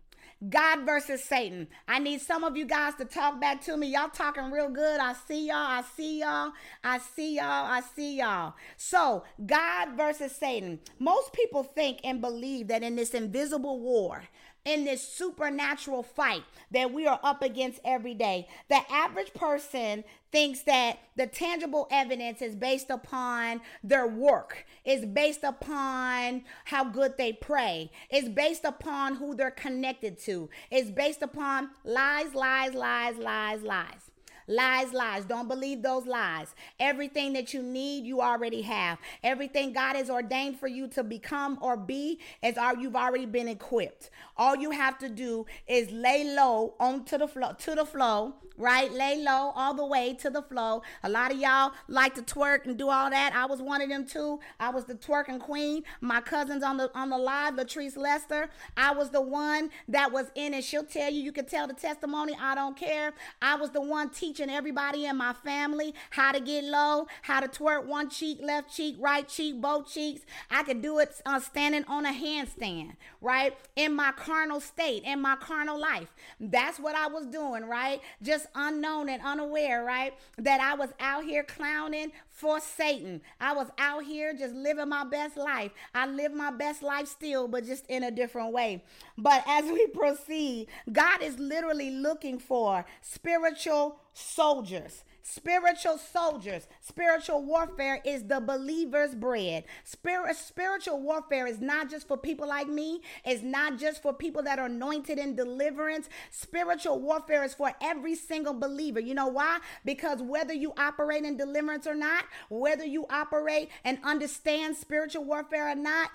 God 0.48 0.84
versus 0.84 1.22
Satan. 1.22 1.68
I 1.86 1.98
need 1.98 2.20
some 2.20 2.44
of 2.44 2.56
you 2.56 2.66
guys 2.66 2.94
to 2.96 3.04
talk 3.04 3.40
back 3.40 3.62
to 3.64 3.76
me. 3.76 3.92
Y'all 3.92 4.08
talking 4.08 4.50
real 4.50 4.68
good. 4.68 5.00
I 5.00 5.14
see 5.26 5.46
y'all. 5.48 5.56
I 5.56 5.84
see 5.96 6.20
y'all. 6.20 6.52
I 6.82 6.98
see 6.98 7.36
y'all. 7.36 7.66
I 7.66 7.82
see 7.94 8.18
y'all. 8.18 8.54
So, 8.76 9.24
God 9.46 9.96
versus 9.96 10.34
Satan. 10.34 10.80
Most 10.98 11.32
people 11.32 11.62
think 11.62 12.00
and 12.04 12.20
believe 12.20 12.68
that 12.68 12.82
in 12.82 12.96
this 12.96 13.14
invisible 13.14 13.80
war, 13.80 14.24
in 14.64 14.84
this 14.84 15.06
supernatural 15.06 16.02
fight 16.02 16.42
that 16.70 16.92
we 16.92 17.06
are 17.06 17.20
up 17.22 17.42
against 17.42 17.80
every 17.84 18.14
day. 18.14 18.48
The 18.68 18.80
average 18.90 19.34
person 19.34 20.04
thinks 20.32 20.62
that 20.62 20.98
the 21.16 21.26
tangible 21.26 21.86
evidence 21.90 22.40
is 22.40 22.56
based 22.56 22.90
upon 22.90 23.60
their 23.82 24.06
work, 24.06 24.64
is 24.84 25.04
based 25.04 25.44
upon 25.44 26.44
how 26.64 26.84
good 26.84 27.16
they 27.18 27.32
pray, 27.32 27.90
is 28.10 28.28
based 28.28 28.64
upon 28.64 29.16
who 29.16 29.34
they're 29.34 29.50
connected 29.50 30.18
to, 30.20 30.48
is 30.70 30.90
based 30.90 31.22
upon 31.22 31.70
lies, 31.84 32.34
lies, 32.34 32.74
lies, 32.74 33.16
lies, 33.16 33.62
lies. 33.62 34.03
Lies, 34.46 34.92
lies. 34.92 35.24
Don't 35.24 35.48
believe 35.48 35.82
those 35.82 36.06
lies. 36.06 36.54
Everything 36.78 37.32
that 37.34 37.54
you 37.54 37.62
need, 37.62 38.04
you 38.04 38.20
already 38.20 38.62
have. 38.62 38.98
Everything 39.22 39.72
God 39.72 39.96
has 39.96 40.10
ordained 40.10 40.58
for 40.58 40.68
you 40.68 40.88
to 40.88 41.02
become 41.02 41.58
or 41.60 41.76
be 41.76 42.18
is 42.42 42.58
all 42.58 42.76
you've 42.76 42.96
already 42.96 43.26
been 43.26 43.48
equipped. 43.48 44.10
All 44.36 44.56
you 44.56 44.70
have 44.70 44.98
to 44.98 45.08
do 45.08 45.46
is 45.66 45.90
lay 45.90 46.24
low 46.24 46.74
onto 46.78 47.18
the 47.18 47.28
flow 47.28 47.52
to 47.52 47.74
the 47.74 47.86
flow 47.86 48.34
right? 48.56 48.92
Lay 48.92 49.22
low 49.22 49.52
all 49.54 49.74
the 49.74 49.84
way 49.84 50.14
to 50.14 50.30
the 50.30 50.42
flow. 50.42 50.82
A 51.02 51.08
lot 51.08 51.32
of 51.32 51.38
y'all 51.38 51.72
like 51.88 52.14
to 52.14 52.22
twerk 52.22 52.66
and 52.66 52.76
do 52.76 52.88
all 52.88 53.10
that. 53.10 53.34
I 53.34 53.46
was 53.46 53.60
one 53.60 53.82
of 53.82 53.88
them 53.88 54.06
too. 54.06 54.40
I 54.60 54.70
was 54.70 54.84
the 54.84 54.94
twerking 54.94 55.40
queen. 55.40 55.82
My 56.00 56.20
cousins 56.20 56.62
on 56.62 56.76
the 56.76 56.90
on 56.94 57.10
the 57.10 57.18
live, 57.18 57.54
Latrice 57.54 57.96
Lester. 57.96 58.48
I 58.76 58.92
was 58.92 59.10
the 59.10 59.20
one 59.20 59.70
that 59.88 60.12
was 60.12 60.26
in 60.34 60.54
it. 60.54 60.64
She'll 60.64 60.84
tell 60.84 61.10
you, 61.10 61.20
you 61.20 61.32
can 61.32 61.46
tell 61.46 61.66
the 61.66 61.74
testimony. 61.74 62.36
I 62.40 62.54
don't 62.54 62.76
care. 62.76 63.12
I 63.42 63.56
was 63.56 63.70
the 63.70 63.80
one 63.80 64.10
teaching 64.10 64.33
everybody 64.40 65.06
in 65.06 65.16
my 65.16 65.32
family 65.32 65.94
how 66.10 66.32
to 66.32 66.40
get 66.40 66.64
low, 66.64 67.06
how 67.22 67.40
to 67.40 67.48
twerk 67.48 67.86
one 67.86 68.08
cheek, 68.08 68.38
left 68.42 68.74
cheek, 68.74 68.96
right 68.98 69.28
cheek, 69.28 69.60
both 69.60 69.92
cheeks. 69.92 70.22
I 70.50 70.62
could 70.62 70.82
do 70.82 70.98
it 70.98 71.20
uh, 71.26 71.40
standing 71.40 71.84
on 71.84 72.06
a 72.06 72.12
handstand, 72.12 72.92
right? 73.20 73.56
In 73.76 73.94
my 73.94 74.12
carnal 74.12 74.60
state, 74.60 75.02
in 75.04 75.20
my 75.20 75.36
carnal 75.36 75.78
life. 75.78 76.08
That's 76.40 76.78
what 76.78 76.94
I 76.94 77.06
was 77.06 77.26
doing, 77.26 77.64
right? 77.64 78.00
Just 78.22 78.46
unknown 78.54 79.08
and 79.08 79.22
unaware, 79.24 79.84
right? 79.84 80.14
That 80.38 80.60
I 80.60 80.74
was 80.74 80.90
out 81.00 81.24
here 81.24 81.44
clowning 81.44 82.12
for 82.28 82.60
Satan. 82.60 83.20
I 83.40 83.52
was 83.54 83.68
out 83.78 84.04
here 84.04 84.34
just 84.34 84.54
living 84.54 84.88
my 84.88 85.04
best 85.04 85.36
life. 85.36 85.70
I 85.94 86.06
live 86.06 86.32
my 86.32 86.50
best 86.50 86.82
life 86.82 87.06
still, 87.06 87.46
but 87.48 87.64
just 87.64 87.86
in 87.86 88.02
a 88.02 88.10
different 88.10 88.52
way. 88.52 88.82
But 89.16 89.44
as 89.46 89.64
we 89.64 89.86
proceed, 89.94 90.66
God 90.92 91.22
is 91.22 91.38
literally 91.38 91.90
looking 91.90 92.38
for 92.38 92.84
spiritual 93.02 94.00
soldiers 94.14 95.04
Spiritual 95.26 95.96
soldiers, 95.96 96.68
spiritual 96.82 97.42
warfare 97.46 97.98
is 98.04 98.24
the 98.24 98.40
believer's 98.40 99.14
bread. 99.14 99.64
Spirit, 99.82 100.36
spiritual 100.36 101.00
warfare 101.00 101.46
is 101.46 101.62
not 101.62 101.88
just 101.88 102.06
for 102.06 102.18
people 102.18 102.46
like 102.46 102.68
me, 102.68 103.00
it's 103.24 103.42
not 103.42 103.78
just 103.78 104.02
for 104.02 104.12
people 104.12 104.42
that 104.42 104.58
are 104.58 104.66
anointed 104.66 105.18
in 105.18 105.34
deliverance. 105.34 106.10
Spiritual 106.30 107.00
warfare 107.00 107.42
is 107.42 107.54
for 107.54 107.72
every 107.80 108.14
single 108.14 108.52
believer. 108.52 109.00
You 109.00 109.14
know 109.14 109.28
why? 109.28 109.60
Because 109.82 110.20
whether 110.20 110.52
you 110.52 110.74
operate 110.76 111.24
in 111.24 111.38
deliverance 111.38 111.86
or 111.86 111.94
not, 111.94 112.24
whether 112.50 112.84
you 112.84 113.06
operate 113.08 113.70
and 113.82 113.96
understand 114.04 114.76
spiritual 114.76 115.24
warfare 115.24 115.70
or 115.70 115.74
not, 115.74 116.10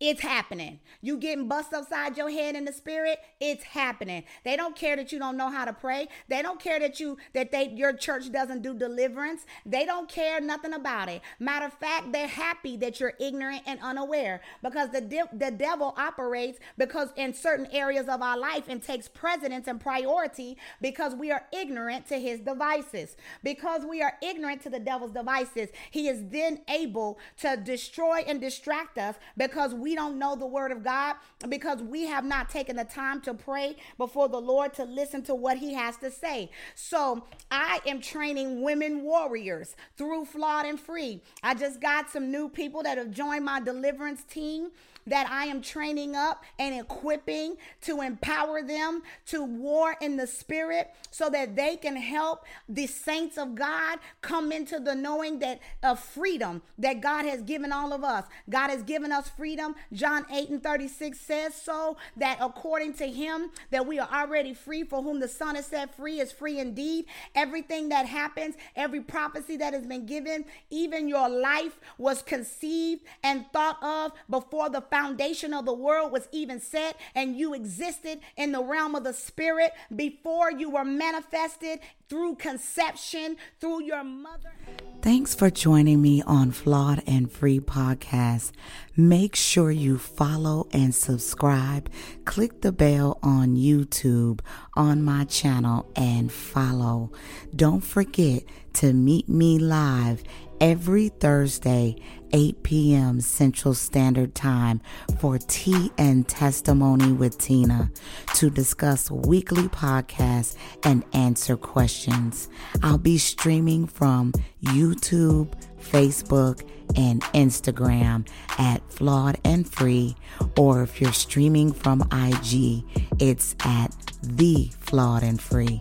it's 0.00 0.22
happening. 0.22 0.80
You 1.02 1.18
getting 1.18 1.46
bust 1.46 1.74
upside 1.74 2.16
your 2.16 2.30
head 2.30 2.56
in 2.56 2.64
the 2.64 2.72
spirit, 2.72 3.18
it's 3.38 3.62
happening. 3.62 4.24
They 4.44 4.56
don't 4.56 4.74
care 4.74 4.96
that 4.96 5.12
you 5.12 5.18
don't 5.18 5.36
know 5.36 5.50
how 5.50 5.66
to 5.66 5.74
pray. 5.74 6.08
They 6.28 6.40
don't 6.40 6.58
care 6.58 6.80
that 6.80 6.98
you 7.00 7.18
that 7.34 7.52
they 7.52 7.68
your 7.68 7.92
church 7.92 8.32
doesn't 8.32 8.62
do 8.62 8.72
deliverance. 8.72 9.44
They 9.66 9.84
don't 9.84 10.08
care 10.08 10.40
nothing 10.40 10.72
about 10.72 11.10
it. 11.10 11.20
Matter 11.38 11.66
of 11.66 11.74
fact, 11.74 12.12
they're 12.12 12.26
happy 12.26 12.78
that 12.78 12.98
you're 12.98 13.12
ignorant 13.20 13.62
and 13.66 13.78
unaware 13.82 14.40
because 14.62 14.88
the 14.88 15.02
de- 15.02 15.28
the 15.34 15.50
devil 15.50 15.94
operates 15.98 16.58
because 16.78 17.10
in 17.16 17.34
certain 17.34 17.66
areas 17.66 18.08
of 18.08 18.22
our 18.22 18.38
life 18.38 18.64
and 18.68 18.82
takes 18.82 19.06
precedence 19.06 19.68
and 19.68 19.80
priority 19.80 20.56
because 20.80 21.14
we 21.14 21.30
are 21.30 21.44
ignorant 21.52 22.06
to 22.08 22.18
his 22.18 22.40
devices. 22.40 23.16
Because 23.44 23.84
we 23.84 24.00
are 24.00 24.14
ignorant 24.22 24.62
to 24.62 24.70
the 24.70 24.80
devil's 24.80 25.12
devices, 25.12 25.68
he 25.90 26.08
is 26.08 26.24
then 26.30 26.62
able 26.68 27.18
to 27.40 27.58
destroy 27.58 28.20
and 28.26 28.40
distract 28.40 28.96
us 28.96 29.16
because 29.36 29.74
we 29.74 29.89
we 29.90 29.96
don't 29.96 30.20
know 30.20 30.36
the 30.36 30.46
word 30.46 30.70
of 30.70 30.84
God 30.84 31.16
because 31.48 31.82
we 31.82 32.06
have 32.06 32.24
not 32.24 32.48
taken 32.48 32.76
the 32.76 32.84
time 32.84 33.20
to 33.22 33.34
pray 33.34 33.74
before 33.98 34.28
the 34.28 34.40
Lord 34.40 34.72
to 34.74 34.84
listen 34.84 35.20
to 35.22 35.34
what 35.34 35.58
he 35.58 35.74
has 35.74 35.96
to 35.96 36.12
say. 36.12 36.48
So 36.76 37.24
I 37.50 37.80
am 37.86 38.00
training 38.00 38.62
women 38.62 39.02
warriors 39.02 39.74
through 39.96 40.26
Flawed 40.26 40.64
and 40.64 40.78
Free. 40.78 41.20
I 41.42 41.54
just 41.54 41.80
got 41.80 42.08
some 42.08 42.30
new 42.30 42.48
people 42.48 42.84
that 42.84 42.98
have 42.98 43.10
joined 43.10 43.44
my 43.44 43.60
deliverance 43.60 44.22
team 44.22 44.70
that 45.10 45.28
I 45.28 45.46
am 45.46 45.60
training 45.60 46.16
up 46.16 46.44
and 46.58 46.80
equipping 46.80 47.56
to 47.82 48.00
empower 48.00 48.62
them 48.62 49.02
to 49.26 49.44
war 49.44 49.96
in 50.00 50.16
the 50.16 50.26
spirit 50.26 50.90
so 51.10 51.28
that 51.30 51.56
they 51.56 51.76
can 51.76 51.96
help 51.96 52.44
the 52.68 52.86
saints 52.86 53.36
of 53.36 53.54
God 53.54 53.98
come 54.22 54.52
into 54.52 54.78
the 54.78 54.94
knowing 54.94 55.40
that 55.40 55.60
of 55.82 55.98
freedom 55.98 56.62
that 56.78 57.00
God 57.00 57.24
has 57.24 57.42
given 57.42 57.72
all 57.72 57.92
of 57.92 58.04
us. 58.04 58.24
God 58.48 58.70
has 58.70 58.82
given 58.82 59.10
us 59.12 59.28
freedom. 59.28 59.74
John 59.92 60.24
8 60.32 60.48
and 60.50 60.62
36 60.62 61.18
says 61.20 61.54
so 61.54 61.96
that 62.16 62.38
according 62.40 62.94
to 62.94 63.06
him 63.06 63.50
that 63.70 63.86
we 63.86 63.98
are 63.98 64.08
already 64.12 64.54
free 64.54 64.84
for 64.84 65.02
whom 65.02 65.20
the 65.20 65.28
son 65.28 65.56
has 65.56 65.66
set 65.66 65.94
free 65.94 66.20
is 66.20 66.30
free 66.32 66.58
indeed. 66.58 67.06
Everything 67.34 67.88
that 67.88 68.06
happens, 68.06 68.54
every 68.76 69.00
prophecy 69.00 69.56
that 69.56 69.72
has 69.72 69.86
been 69.86 70.06
given, 70.06 70.44
even 70.70 71.08
your 71.08 71.28
life 71.28 71.78
was 71.98 72.22
conceived 72.22 73.02
and 73.24 73.44
thought 73.52 73.82
of 73.82 74.12
before 74.28 74.68
the 74.68 74.80
foundation 75.00 75.54
of 75.54 75.64
the 75.64 75.72
world 75.72 76.12
was 76.12 76.28
even 76.30 76.60
set 76.60 76.96
and 77.14 77.36
you 77.36 77.54
existed 77.54 78.20
in 78.36 78.52
the 78.52 78.62
realm 78.62 78.94
of 78.94 79.02
the 79.02 79.12
spirit 79.12 79.72
before 79.96 80.50
you 80.50 80.68
were 80.68 80.84
manifested 80.84 81.80
through 82.08 82.34
conception, 82.34 83.36
through 83.60 83.82
your 83.82 84.04
mother. 84.04 84.52
Thanks 85.00 85.34
for 85.34 85.48
joining 85.48 86.02
me 86.02 86.22
on 86.26 86.50
Flawed 86.50 87.02
and 87.06 87.32
Free 87.32 87.60
Podcast. 87.60 88.52
Make 88.94 89.34
sure 89.34 89.70
you 89.70 89.96
follow 89.96 90.68
and 90.72 90.94
subscribe. 90.94 91.88
Click 92.26 92.60
the 92.60 92.72
bell 92.72 93.18
on 93.22 93.56
YouTube 93.56 94.40
on 94.74 95.02
my 95.02 95.24
channel 95.24 95.90
and 95.96 96.30
follow. 96.30 97.10
Don't 97.56 97.82
forget 97.82 98.42
to 98.74 98.92
meet 98.92 99.28
me 99.28 99.58
live 99.58 100.22
every 100.60 101.08
Thursday 101.08 101.96
8 102.32 102.62
p.m. 102.62 103.20
Central 103.20 103.74
Standard 103.74 104.34
Time 104.34 104.80
for 105.18 105.38
Tea 105.38 105.90
and 105.98 106.26
Testimony 106.28 107.12
with 107.12 107.38
Tina 107.38 107.90
to 108.34 108.50
discuss 108.50 109.10
weekly 109.10 109.68
podcasts 109.68 110.56
and 110.84 111.04
answer 111.12 111.56
questions. 111.56 112.48
I'll 112.82 112.98
be 112.98 113.18
streaming 113.18 113.86
from 113.86 114.32
YouTube, 114.62 115.52
Facebook, 115.80 116.66
and 116.96 117.22
Instagram 117.34 118.26
at 118.58 118.82
Flawed 118.90 119.38
and 119.44 119.68
Free, 119.68 120.16
or 120.56 120.82
if 120.82 121.00
you're 121.00 121.12
streaming 121.12 121.72
from 121.72 122.02
IG, 122.12 122.84
it's 123.18 123.54
at 123.64 123.94
The 124.22 124.70
Flawed 124.80 125.22
and 125.22 125.40
Free. 125.40 125.80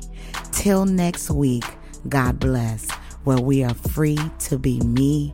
Till 0.52 0.86
next 0.86 1.30
week, 1.30 1.66
God 2.08 2.40
bless, 2.40 2.90
where 3.24 3.38
we 3.38 3.64
are 3.64 3.74
free 3.74 4.20
to 4.40 4.58
be 4.58 4.80
me 4.82 5.34